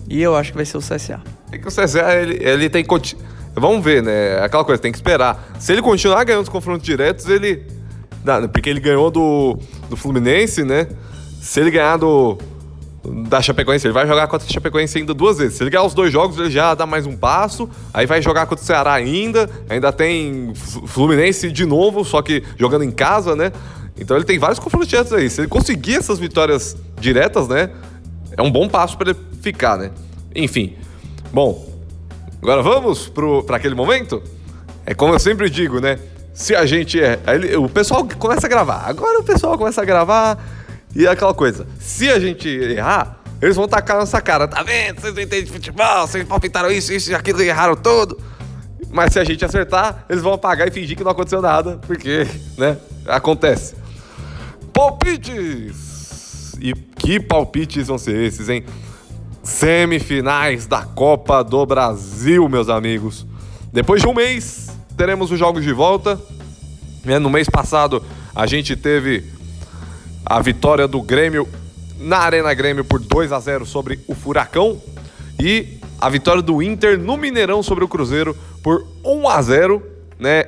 E 0.07 0.21
eu 0.21 0.35
acho 0.35 0.51
que 0.51 0.57
vai 0.57 0.65
ser 0.67 0.77
o 0.77 0.79
CSA. 0.79 1.19
É 1.51 1.57
que 1.57 1.67
o 1.67 1.71
CSA, 1.71 2.13
ele, 2.13 2.37
ele 2.47 2.69
tem. 2.69 2.85
conti- 2.85 3.17
Vamos 3.53 3.83
ver, 3.83 4.01
né? 4.01 4.39
Aquela 4.43 4.63
coisa, 4.63 4.81
tem 4.81 4.91
que 4.91 4.97
esperar. 4.97 5.51
Se 5.59 5.71
ele 5.73 5.81
continuar 5.81 6.23
ganhando 6.23 6.43
os 6.43 6.49
confrontos 6.49 6.85
diretos, 6.85 7.27
ele. 7.27 7.63
Não, 8.23 8.47
porque 8.47 8.69
ele 8.69 8.79
ganhou 8.79 9.09
do, 9.11 9.57
do 9.89 9.97
Fluminense, 9.97 10.63
né? 10.63 10.87
Se 11.41 11.59
ele 11.59 11.71
ganhar 11.71 11.97
do. 11.97 12.37
Da 13.03 13.41
Chapecoense, 13.41 13.87
ele 13.87 13.93
vai 13.95 14.05
jogar 14.05 14.27
contra 14.27 14.47
a 14.47 14.51
Chapecoense 14.51 14.99
ainda 14.99 15.11
duas 15.13 15.39
vezes. 15.39 15.57
Se 15.57 15.63
ele 15.63 15.71
ganhar 15.71 15.83
os 15.83 15.93
dois 15.95 16.13
jogos, 16.13 16.37
ele 16.37 16.51
já 16.51 16.75
dá 16.75 16.85
mais 16.85 17.07
um 17.07 17.17
passo. 17.17 17.67
Aí 17.91 18.05
vai 18.05 18.21
jogar 18.21 18.45
contra 18.45 18.63
o 18.63 18.65
Ceará 18.65 18.93
ainda. 18.93 19.49
Ainda 19.67 19.91
tem 19.91 20.53
Flu- 20.53 20.85
Fluminense 20.87 21.51
de 21.51 21.65
novo, 21.65 22.05
só 22.05 22.21
que 22.21 22.43
jogando 22.57 22.83
em 22.83 22.91
casa, 22.91 23.35
né? 23.35 23.51
Então 23.97 24.15
ele 24.15 24.23
tem 24.23 24.37
vários 24.37 24.59
confrontos 24.59 24.87
diretos 24.87 25.11
aí. 25.13 25.29
Se 25.31 25.41
ele 25.41 25.47
conseguir 25.47 25.95
essas 25.95 26.19
vitórias 26.19 26.77
diretas, 26.99 27.47
né? 27.47 27.71
É 28.37 28.41
um 28.43 28.51
bom 28.51 28.69
passo 28.69 28.95
para 28.97 29.09
ele 29.09 29.19
ficar, 29.41 29.77
né? 29.77 29.89
Enfim. 30.35 30.75
Bom, 31.33 31.70
Agora 32.41 32.63
vamos 32.63 33.07
pro, 33.07 33.43
pra 33.43 33.57
aquele 33.57 33.75
momento? 33.75 34.23
É 34.85 34.95
como 34.95 35.13
eu 35.13 35.19
sempre 35.19 35.49
digo, 35.49 35.79
né? 35.79 35.99
Se 36.33 36.55
a 36.55 36.65
gente 36.65 36.99
é. 36.99 37.19
o 37.57 37.69
pessoal 37.69 38.07
começa 38.17 38.47
a 38.47 38.49
gravar. 38.49 38.83
Agora 38.87 39.19
o 39.19 39.23
pessoal 39.23 39.57
começa 39.57 39.81
a 39.81 39.85
gravar 39.85 40.43
e 40.95 41.05
é 41.05 41.09
aquela 41.09 41.33
coisa. 41.33 41.67
Se 41.79 42.09
a 42.09 42.19
gente 42.19 42.49
errar, 42.49 43.21
eles 43.41 43.55
vão 43.55 43.67
tacar 43.67 43.97
nossa 43.97 44.19
cara. 44.19 44.47
Tá 44.47 44.63
vendo? 44.63 44.99
Vocês 44.99 45.13
não 45.13 45.21
entendem 45.21 45.45
de 45.45 45.51
futebol, 45.51 46.07
vocês 46.07 46.27
palpitaram 46.27 46.71
isso, 46.71 46.91
isso 46.91 47.11
e 47.11 47.15
aquilo 47.15 47.41
erraram 47.43 47.75
todo. 47.75 48.19
Mas 48.89 49.13
se 49.13 49.19
a 49.19 49.23
gente 49.23 49.45
acertar, 49.45 50.05
eles 50.09 50.23
vão 50.23 50.33
apagar 50.33 50.67
e 50.67 50.71
fingir 50.71 50.97
que 50.97 51.03
não 51.03 51.11
aconteceu 51.11 51.41
nada, 51.41 51.79
porque, 51.85 52.27
né? 52.57 52.77
Acontece. 53.05 53.75
Palpites! 54.73 56.53
E 56.59 56.73
que 56.73 57.19
palpites 57.19 57.87
vão 57.87 57.97
ser 57.97 58.15
esses, 58.23 58.49
hein? 58.49 58.65
Semifinais 59.43 60.67
da 60.67 60.83
Copa 60.83 61.43
do 61.43 61.65
Brasil, 61.65 62.47
meus 62.47 62.69
amigos. 62.69 63.25
Depois 63.71 64.01
de 64.01 64.07
um 64.07 64.13
mês, 64.13 64.69
teremos 64.95 65.31
os 65.31 65.39
jogos 65.39 65.63
de 65.63 65.73
volta. 65.73 66.19
Né, 67.03 67.17
no 67.17 67.29
mês 67.29 67.49
passado, 67.49 68.03
a 68.35 68.45
gente 68.45 68.75
teve 68.75 69.25
a 70.25 70.39
vitória 70.39 70.87
do 70.87 71.01
Grêmio 71.01 71.47
na 71.97 72.17
Arena 72.17 72.53
Grêmio 72.53 72.83
por 72.83 72.99
2 72.99 73.31
a 73.31 73.39
0 73.39 73.65
sobre 73.65 73.99
o 74.07 74.15
Furacão 74.15 74.81
e 75.39 75.79
a 75.99 76.09
vitória 76.09 76.41
do 76.41 76.61
Inter 76.61 76.97
no 76.97 77.17
Mineirão 77.17 77.61
sobre 77.61 77.83
o 77.83 77.87
Cruzeiro 77.87 78.35
por 78.63 78.85
1 79.03 79.27
a 79.27 79.41
0, 79.41 79.83
né? 80.19 80.45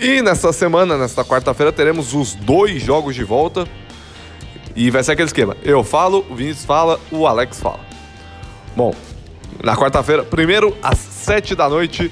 E 0.00 0.20
nessa 0.22 0.52
semana, 0.52 0.96
nesta 0.96 1.24
quarta-feira, 1.24 1.72
teremos 1.72 2.14
os 2.14 2.34
dois 2.34 2.82
jogos 2.82 3.14
de 3.14 3.22
volta. 3.22 3.66
E 4.74 4.90
vai 4.90 5.04
ser 5.04 5.12
aquele 5.12 5.28
esquema. 5.28 5.56
Eu 5.62 5.84
falo, 5.84 6.26
o 6.28 6.34
Vinícius 6.34 6.64
fala, 6.64 6.98
o 7.12 7.26
Alex 7.26 7.60
fala. 7.60 7.93
Bom, 8.76 8.94
na 9.62 9.76
quarta-feira, 9.76 10.24
primeiro 10.24 10.76
às 10.82 10.98
7 10.98 11.54
da 11.54 11.68
noite, 11.68 12.10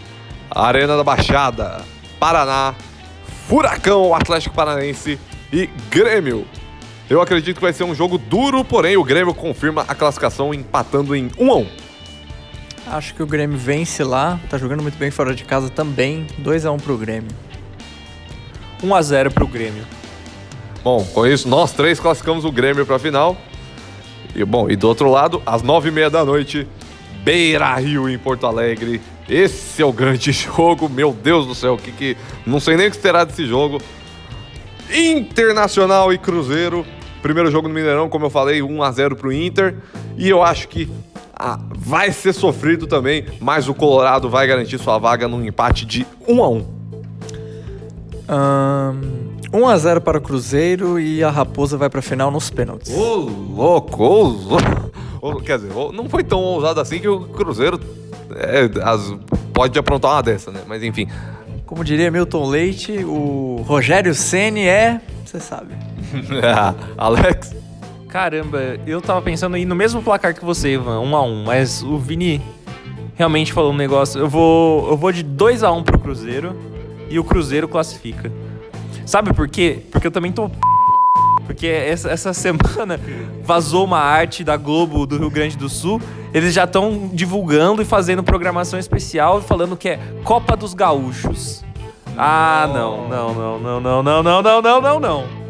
Arena 0.50 0.96
da 0.96 1.02
Baixada, 1.02 1.82
Paraná, 2.20 2.74
Furacão, 3.48 4.14
Atlético 4.14 4.54
Paranaense 4.54 5.18
e 5.52 5.68
Grêmio. 5.90 6.46
Eu 7.10 7.20
acredito 7.20 7.56
que 7.56 7.62
vai 7.62 7.72
ser 7.72 7.84
um 7.84 7.94
jogo 7.94 8.16
duro, 8.16 8.64
porém 8.64 8.96
o 8.96 9.04
Grêmio 9.04 9.34
confirma 9.34 9.84
a 9.88 9.94
classificação 9.94 10.54
empatando 10.54 11.16
em 11.16 11.30
1 11.38 11.52
a 11.52 11.56
1. 11.56 11.66
Acho 12.86 13.14
que 13.14 13.22
o 13.22 13.26
Grêmio 13.26 13.58
vence 13.58 14.02
lá, 14.02 14.40
tá 14.48 14.56
jogando 14.56 14.82
muito 14.82 14.96
bem 14.96 15.10
fora 15.10 15.34
de 15.34 15.44
casa 15.44 15.68
também. 15.68 16.26
2 16.38 16.64
a 16.64 16.72
1 16.72 16.78
pro 16.78 16.96
Grêmio. 16.96 17.30
1 18.82 18.94
a 18.94 19.02
0 19.02 19.30
pro 19.30 19.46
Grêmio. 19.46 19.84
Bom, 20.82 21.04
com 21.04 21.26
isso 21.26 21.48
nós 21.48 21.72
três 21.72 22.00
classificamos 22.00 22.44
o 22.44 22.50
Grêmio 22.50 22.86
para 22.86 22.96
a 22.96 22.98
final. 22.98 23.36
E 24.34 24.44
bom, 24.44 24.70
e 24.70 24.76
do 24.76 24.88
outro 24.88 25.10
lado, 25.10 25.42
às 25.44 25.62
nove 25.62 25.88
e 25.88 25.92
meia 25.92 26.08
da 26.08 26.24
noite, 26.24 26.66
Beira 27.22 27.74
Rio 27.76 28.08
em 28.08 28.18
Porto 28.18 28.46
Alegre. 28.46 29.00
Esse 29.28 29.82
é 29.82 29.84
o 29.84 29.92
grande 29.92 30.32
jogo, 30.32 30.88
meu 30.88 31.12
Deus 31.12 31.46
do 31.46 31.54
céu, 31.54 31.76
que 31.76 31.92
que 31.92 32.16
não 32.46 32.58
sei 32.58 32.76
nem 32.76 32.86
o 32.86 32.90
que 32.90 32.96
esperar 32.96 33.24
desse 33.24 33.46
jogo. 33.46 33.80
Internacional 34.90 36.12
e 36.12 36.18
Cruzeiro. 36.18 36.84
Primeiro 37.22 37.50
jogo 37.50 37.68
no 37.68 37.74
Mineirão, 37.74 38.08
como 38.08 38.26
eu 38.26 38.30
falei, 38.30 38.62
1 38.62 38.82
a 38.82 38.90
0 38.90 39.16
pro 39.16 39.32
Inter. 39.32 39.76
E 40.16 40.28
eu 40.28 40.42
acho 40.42 40.66
que 40.66 40.90
ah, 41.34 41.58
vai 41.70 42.12
ser 42.12 42.32
sofrido 42.32 42.86
também, 42.86 43.26
mas 43.40 43.68
o 43.68 43.74
Colorado 43.74 44.28
vai 44.28 44.46
garantir 44.46 44.78
sua 44.78 44.98
vaga 44.98 45.28
num 45.28 45.44
empate 45.44 45.86
de 45.86 46.06
1 46.26 46.42
a 46.42 46.48
1. 46.48 46.82
Um, 48.28 49.21
1 49.52 49.68
a 49.68 49.76
0 49.76 50.00
para 50.00 50.18
o 50.18 50.20
Cruzeiro 50.20 50.98
e 50.98 51.22
a 51.22 51.30
Raposa 51.30 51.76
vai 51.76 51.90
para 51.90 51.98
a 51.98 52.02
final 52.02 52.30
nos 52.30 52.48
pênaltis. 52.48 52.90
Ô, 52.96 53.16
louco, 53.16 54.02
ô, 54.02 54.22
louco. 54.22 55.42
Quer 55.44 55.58
dizer, 55.58 55.72
não 55.92 56.08
foi 56.08 56.24
tão 56.24 56.40
ousado 56.40 56.80
assim 56.80 56.98
que 56.98 57.06
o 57.06 57.20
Cruzeiro 57.20 57.78
é, 58.34 58.68
as, 58.82 59.14
pode 59.52 59.78
aprontar 59.78 60.12
uma 60.12 60.22
dessa, 60.22 60.50
né? 60.50 60.62
Mas 60.66 60.82
enfim. 60.82 61.06
Como 61.66 61.84
diria 61.84 62.10
Milton 62.10 62.48
Leite, 62.48 63.04
o 63.04 63.62
Rogério 63.66 64.14
Ceni 64.14 64.66
é, 64.66 65.00
você 65.24 65.38
sabe. 65.38 65.74
Alex. 66.96 67.54
Caramba, 68.08 68.78
eu 68.86 69.00
tava 69.00 69.22
pensando 69.22 69.56
em 69.56 69.62
ir 69.62 69.64
no 69.64 69.74
mesmo 69.74 70.02
placar 70.02 70.34
que 70.34 70.44
você, 70.44 70.74
Ivan, 70.74 71.00
1 71.00 71.16
a 71.16 71.22
1, 71.22 71.44
mas 71.44 71.82
o 71.82 71.96
Vini 71.98 72.42
realmente 73.14 73.52
falou 73.52 73.72
um 73.72 73.76
negócio. 73.76 74.20
Eu 74.20 74.28
vou, 74.28 74.90
eu 74.90 74.96
vou 74.96 75.12
de 75.12 75.22
2 75.22 75.62
a 75.62 75.72
1 75.72 75.82
pro 75.82 75.98
Cruzeiro 75.98 76.54
e 77.08 77.18
o 77.18 77.24
Cruzeiro 77.24 77.66
classifica. 77.66 78.30
Sabe 79.04 79.32
por 79.32 79.48
quê? 79.48 79.82
Porque 79.90 80.06
eu 80.06 80.10
também 80.10 80.32
tô 80.32 80.50
porque 81.44 81.66
essa, 81.66 82.10
essa 82.10 82.32
semana 82.32 82.98
vazou 83.42 83.84
uma 83.84 83.98
arte 83.98 84.44
da 84.44 84.56
Globo 84.56 85.06
do 85.06 85.18
Rio 85.18 85.30
Grande 85.30 85.56
do 85.56 85.68
Sul. 85.68 86.00
Eles 86.32 86.54
já 86.54 86.64
estão 86.64 87.10
divulgando 87.12 87.82
e 87.82 87.84
fazendo 87.84 88.22
programação 88.22 88.78
especial 88.78 89.42
falando 89.42 89.76
que 89.76 89.88
é 89.88 90.00
Copa 90.24 90.56
dos 90.56 90.72
Gaúchos. 90.72 91.64
Ah, 92.16 92.70
não, 92.72 93.08
não, 93.08 93.34
não, 93.34 93.60
não, 93.60 93.80
não, 93.80 94.02
não, 94.02 94.22
não, 94.22 94.42
não, 94.42 94.62
não, 94.62 94.80
não, 94.80 95.00
não. 95.00 95.42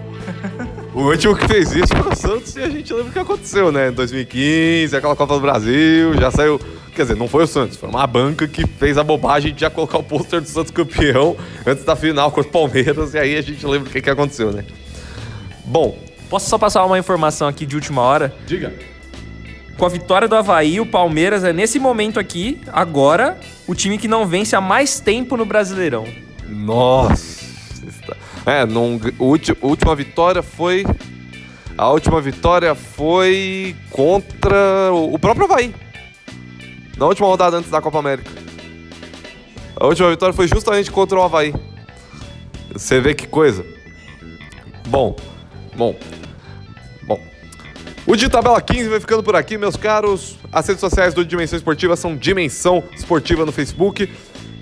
O 0.95 1.03
último 1.05 1.35
que 1.35 1.49
fez 1.49 1.75
isso 1.75 1.97
foi 1.97 2.13
o 2.13 2.15
Santos 2.15 2.55
e 2.55 2.61
a 2.61 2.69
gente 2.69 2.93
lembra 2.93 3.09
o 3.09 3.13
que 3.13 3.19
aconteceu, 3.19 3.73
né? 3.73 3.89
Em 3.89 3.93
2015, 3.93 4.95
aquela 4.95 5.17
Copa 5.17 5.35
do 5.35 5.41
Brasil, 5.41 6.15
já 6.15 6.31
saiu. 6.31 6.61
Quer 6.95 7.03
dizer, 7.03 7.17
não 7.17 7.27
foi 7.27 7.45
o 7.45 7.47
Santos, 7.47 7.79
foi 7.79 7.89
uma 7.89 8.07
banca 8.07 8.47
que 8.47 8.67
fez 8.67 8.99
a 8.99 9.05
bobagem 9.05 9.55
de 9.55 9.63
já 9.63 9.71
colocar 9.71 9.99
o 9.99 10.03
pôster 10.03 10.43
do 10.43 10.49
Santos 10.49 10.71
campeão 10.71 11.37
antes 11.67 11.85
da 11.85 11.97
final 11.97 12.31
contra 12.31 12.49
o 12.49 12.53
Palmeiras, 12.53 13.15
e 13.15 13.19
aí 13.19 13.37
a 13.37 13.41
gente 13.41 13.67
lembra 13.67 13.89
o 13.89 13.93
que, 13.93 14.03
que 14.03 14.11
aconteceu, 14.11 14.53
né? 14.53 14.65
Bom. 15.65 15.99
Posso 16.29 16.49
só 16.49 16.59
passar 16.59 16.85
uma 16.85 16.99
informação 16.99 17.49
aqui 17.49 17.65
de 17.65 17.77
última 17.77 18.03
hora? 18.03 18.35
Diga. 18.47 18.73
Com 19.77 19.87
a 19.87 19.89
vitória 19.89 20.29
do 20.29 20.37
Havaí, 20.37 20.81
o 20.81 20.87
Palmeiras 20.87 21.45
é 21.45 21.53
nesse 21.53 21.79
momento 21.79 22.21
aqui, 22.21 22.61
agora, 22.73 23.39
o 23.67 23.75
time 23.75 23.97
que 23.97 24.09
não 24.09 24.27
vence 24.27 24.55
há 24.55 24.61
mais 24.61 25.01
tempo 25.01 25.37
no 25.37 25.45
Brasileirão. 25.45 26.07
Nossa. 26.47 27.43
É, 28.45 28.67
num, 28.67 28.99
a 28.99 29.67
última 29.67 29.95
vitória 29.95 30.43
foi. 30.43 30.85
A 31.77 31.91
última 31.91 32.21
vitória 32.21 32.75
foi 32.75 33.75
contra 33.91 34.93
o 34.93 35.19
próprio 35.19 35.47
Havaí. 35.47 35.75
Na 37.03 37.09
última 37.09 37.27
rodada 37.27 37.57
antes 37.57 37.69
da 37.69 37.81
Copa 37.81 37.99
América. 37.99 38.31
A 39.75 39.87
última 39.89 40.09
vitória 40.09 40.33
foi 40.33 40.47
justamente 40.47 40.89
contra 40.89 41.19
o 41.19 41.23
Havaí. 41.25 41.53
Você 42.73 43.01
vê 43.01 43.13
que 43.13 43.27
coisa. 43.27 43.67
Bom, 44.87 45.17
bom, 45.75 45.97
bom. 47.03 47.21
O 48.07 48.15
de 48.15 48.29
Tabela 48.29 48.61
15 48.61 48.89
vai 48.89 49.01
ficando 49.01 49.21
por 49.21 49.35
aqui, 49.35 49.59
meus 49.59 49.75
caros. 49.75 50.39
As 50.53 50.65
redes 50.69 50.79
sociais 50.79 51.13
do 51.13 51.25
Dimensão 51.25 51.57
Esportiva 51.57 51.97
são 51.97 52.17
Dimensão 52.17 52.85
Esportiva 52.95 53.45
no 53.45 53.51
Facebook 53.51 54.09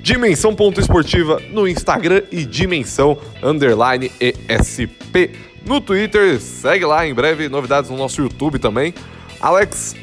dimensão.esportiva 0.03 1.43
no 1.51 1.69
Instagram 1.69 2.23
e 2.33 2.47
dimensão 2.47 3.19
underline 3.43 4.11
ESP 4.19 5.33
no 5.67 5.79
Twitter. 5.79 6.41
Segue 6.41 6.87
lá, 6.87 7.07
em 7.07 7.13
breve 7.13 7.51
novidades 7.51 7.91
no 7.91 7.99
nosso 7.99 8.23
YouTube 8.23 8.59
também. 8.59 8.95
Alex, 9.43 9.95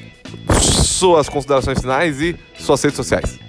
suas 0.88 1.30
considerações 1.30 1.80
finais 1.80 2.22
e 2.22 2.36
suas 2.58 2.82
redes 2.82 2.98
sociais. 2.98 3.40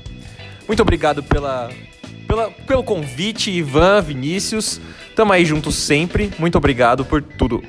Muito 0.66 0.82
obrigado 0.82 1.22
pela, 1.22 1.70
pela, 2.26 2.50
pelo 2.50 2.82
convite, 2.82 3.50
Ivan, 3.50 4.02
Vinícius. 4.02 4.80
Tamo 5.16 5.32
aí 5.32 5.44
juntos 5.44 5.74
sempre. 5.74 6.30
Muito 6.38 6.58
obrigado 6.58 7.04
por 7.04 7.22
tudo. 7.22 7.62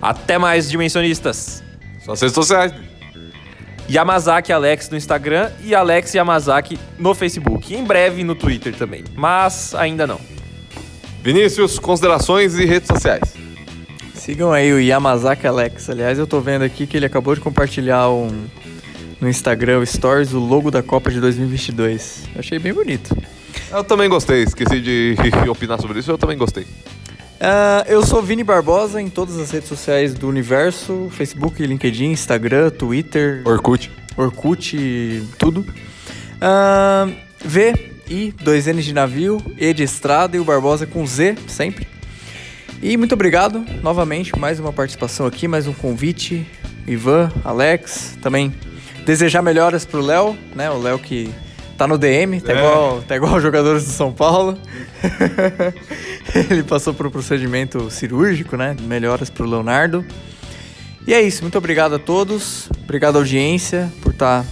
Até 0.00 0.38
mais, 0.38 0.70
dimensionistas. 0.70 1.62
Suas 2.04 2.20
redes 2.20 2.34
sociais. 2.34 2.72
Yamazaki 3.90 4.52
Alex 4.52 4.88
no 4.88 4.96
Instagram 4.96 5.50
e 5.62 5.74
Alex 5.74 6.14
Yamazaki 6.14 6.78
no 6.98 7.14
Facebook. 7.14 7.74
Em 7.74 7.84
breve 7.84 8.24
no 8.24 8.34
Twitter 8.34 8.74
também, 8.74 9.04
mas 9.14 9.74
ainda 9.74 10.06
não. 10.06 10.20
Vinícius, 11.22 11.78
considerações 11.78 12.54
e 12.54 12.64
redes 12.64 12.88
sociais. 12.88 13.34
Sigam 14.14 14.52
aí 14.52 14.72
o 14.72 14.80
Yamazaki 14.80 15.46
Alex. 15.46 15.90
Aliás, 15.90 16.18
eu 16.18 16.26
tô 16.26 16.40
vendo 16.40 16.62
aqui 16.62 16.86
que 16.86 16.96
ele 16.96 17.04
acabou 17.04 17.34
de 17.34 17.40
compartilhar 17.42 18.08
um, 18.08 18.46
no 19.24 19.30
Instagram 19.30 19.78
o 19.78 19.86
Stories 19.86 20.34
o 20.34 20.38
logo 20.38 20.70
da 20.70 20.82
Copa 20.82 21.10
de 21.10 21.18
2022. 21.18 22.24
Eu 22.34 22.40
achei 22.40 22.58
bem 22.58 22.74
bonito. 22.74 23.16
Eu 23.72 23.82
também 23.82 24.08
gostei, 24.08 24.42
esqueci 24.42 24.80
de 24.80 25.16
opinar 25.48 25.80
sobre 25.80 25.98
isso, 25.98 26.10
eu 26.10 26.18
também 26.18 26.36
gostei. 26.36 26.64
Uh, 26.64 27.88
eu 27.88 28.04
sou 28.04 28.22
Vini 28.22 28.44
Barbosa 28.44 29.00
em 29.00 29.08
todas 29.08 29.38
as 29.38 29.50
redes 29.50 29.68
sociais 29.68 30.12
do 30.12 30.28
universo: 30.28 31.08
Facebook, 31.10 31.64
LinkedIn, 31.66 32.10
Instagram, 32.10 32.68
Twitter, 32.70 33.42
Orkut, 33.46 33.90
Orkut, 34.16 35.26
tudo. 35.38 35.60
Uh, 35.60 37.14
v, 37.42 37.92
I, 38.08 38.34
dois 38.42 38.66
N's 38.66 38.84
de 38.84 38.92
navio, 38.92 39.40
E 39.56 39.72
de 39.72 39.82
estrada 39.82 40.36
e 40.36 40.40
o 40.40 40.44
Barbosa 40.44 40.86
com 40.86 41.06
Z, 41.06 41.36
sempre. 41.48 41.88
E 42.82 42.94
muito 42.98 43.14
obrigado 43.14 43.64
novamente, 43.82 44.38
mais 44.38 44.60
uma 44.60 44.72
participação 44.72 45.24
aqui, 45.24 45.48
mais 45.48 45.66
um 45.66 45.72
convite. 45.72 46.46
Ivan, 46.86 47.32
Alex, 47.42 48.18
também 48.20 48.52
desejar 49.04 49.42
melhoras 49.42 49.84
pro 49.84 50.00
Léo, 50.00 50.36
né? 50.54 50.70
O 50.70 50.78
Léo 50.78 50.98
que 50.98 51.32
tá 51.76 51.86
no 51.86 51.98
DM, 51.98 52.40
tá, 52.40 52.52
é. 52.52 52.56
igual, 52.56 53.02
tá 53.02 53.16
igual 53.16 53.40
jogadores 53.40 53.84
do 53.84 53.90
São 53.90 54.12
Paulo. 54.12 54.58
Ele 56.50 56.62
passou 56.62 56.94
por 56.94 57.06
um 57.06 57.10
procedimento 57.10 57.90
cirúrgico, 57.90 58.56
né? 58.56 58.76
Melhoras 58.82 59.30
pro 59.30 59.48
Leonardo. 59.48 60.04
E 61.06 61.12
é 61.12 61.20
isso, 61.20 61.42
muito 61.42 61.58
obrigado 61.58 61.94
a 61.94 61.98
todos. 61.98 62.68
Obrigado 62.82 63.16
à 63.16 63.18
audiência 63.18 63.92
por 64.02 64.12
estar 64.12 64.42
tá 64.42 64.48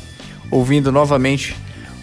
ouvindo 0.51 0.93
novamente 0.93 1.57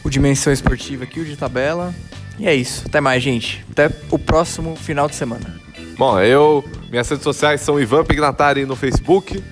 o 0.04 0.10
Dimensão 0.10 0.52
Esportiva 0.52 1.04
aqui, 1.04 1.20
o 1.20 1.26
de 1.26 1.36
tabela. 1.36 1.94
E 2.40 2.48
é 2.48 2.56
isso. 2.56 2.84
Até 2.88 3.02
mais, 3.02 3.22
gente. 3.22 3.64
Até 3.70 3.92
o 4.10 4.18
próximo 4.18 4.76
final 4.76 5.08
de 5.08 5.16
semana. 5.16 5.60
Bom, 5.98 6.20
eu. 6.20 6.64
Minhas 6.90 7.08
redes 7.10 7.24
sociais 7.24 7.62
são 7.62 7.80
Ivan 7.80 8.04
Pignatari 8.04 8.66
no 8.66 8.76
Facebook, 8.76 9.44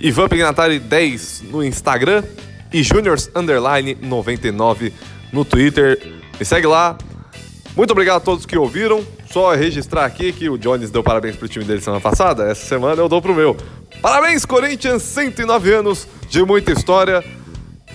Ivan 0.00 0.28
Pignatari 0.28 0.78
10 0.78 1.42
no 1.50 1.62
Instagram 1.62 2.24
e 2.72 2.82
Juniors 2.82 3.30
Underline 3.34 3.96
99 4.00 4.92
no 5.32 5.44
Twitter. 5.44 5.98
Me 6.38 6.44
segue 6.44 6.66
lá. 6.66 6.96
Muito 7.76 7.90
obrigado 7.90 8.16
a 8.16 8.20
todos 8.20 8.46
que 8.46 8.56
ouviram. 8.56 9.04
Só 9.30 9.54
registrar 9.54 10.06
aqui 10.06 10.32
que 10.32 10.48
o 10.48 10.58
Jones 10.58 10.90
deu 10.90 11.02
parabéns 11.02 11.36
pro 11.36 11.46
time 11.46 11.64
dele 11.64 11.80
semana 11.80 12.00
passada. 12.00 12.44
Essa 12.50 12.66
semana 12.66 13.00
eu 13.00 13.08
dou 13.08 13.20
pro 13.20 13.34
meu. 13.34 13.56
Parabéns, 14.00 14.44
Corinthians, 14.44 15.02
109 15.02 15.72
anos. 15.72 16.08
de 16.28 16.42
muita 16.44 16.72
história 16.72 17.22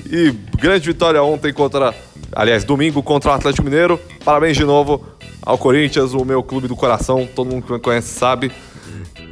e 0.06 0.32
grande 0.60 0.88
vitória 0.88 1.24
ontem 1.24 1.54
contra, 1.54 1.96
aliás, 2.34 2.64
domingo 2.64 3.02
contra 3.02 3.32
o 3.32 3.34
Atlético 3.34 3.64
Mineiro. 3.64 4.00
Parabéns 4.24 4.56
de 4.58 4.64
novo 4.64 5.04
ao 5.42 5.58
Corinthians, 5.58 6.14
o 6.14 6.24
meu 6.26 6.44
clube 6.44 6.68
do 6.68 6.76
coração, 6.76 7.28
todo 7.34 7.50
mundo 7.50 7.66
que 7.66 7.74
me 7.74 7.80
conhece 7.80 8.10
sabe. 8.10 8.52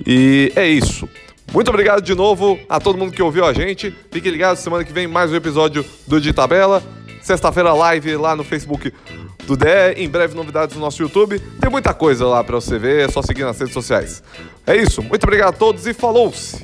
E 0.06 0.52
é 0.56 0.68
isso. 0.68 1.08
Muito 1.52 1.70
obrigado 1.70 2.02
de 2.02 2.16
novo 2.16 2.60
a 2.68 2.80
todo 2.80 2.98
mundo 2.98 3.12
que 3.12 3.22
ouviu 3.22 3.46
a 3.46 3.54
gente. 3.54 3.96
Fique 4.12 4.30
ligado, 4.30 4.58
semana 4.58 4.84
que 4.84 4.94
vem 4.94 5.08
mais 5.08 5.32
um 5.32 5.36
episódio 5.36 5.86
do 6.08 6.20
De 6.20 6.34
Tabela. 6.34 6.82
Sexta-feira 7.22 7.74
live 7.74 8.16
lá 8.18 8.36
no 8.36 8.44
Facebook 8.44 8.94
do 9.46 9.56
DE. 9.56 9.94
Em 9.98 10.10
breve 10.10 10.36
novidades 10.36 10.76
no 10.76 10.82
nosso 10.82 11.02
YouTube. 11.02 11.40
Tem 11.60 11.70
muita 11.70 11.94
coisa 11.94 12.26
lá 12.28 12.44
para 12.44 12.56
você 12.56 12.78
ver, 12.80 13.08
é 13.08 13.12
só 13.12 13.22
seguir 13.22 13.44
nas 13.44 13.60
redes 13.60 13.74
sociais. 13.74 14.24
É 14.66 14.76
isso. 14.76 15.02
Muito 15.02 15.24
obrigado 15.24 15.50
a 15.50 15.58
todos 15.58 15.86
e 15.86 15.94
falou-se. 15.94 16.62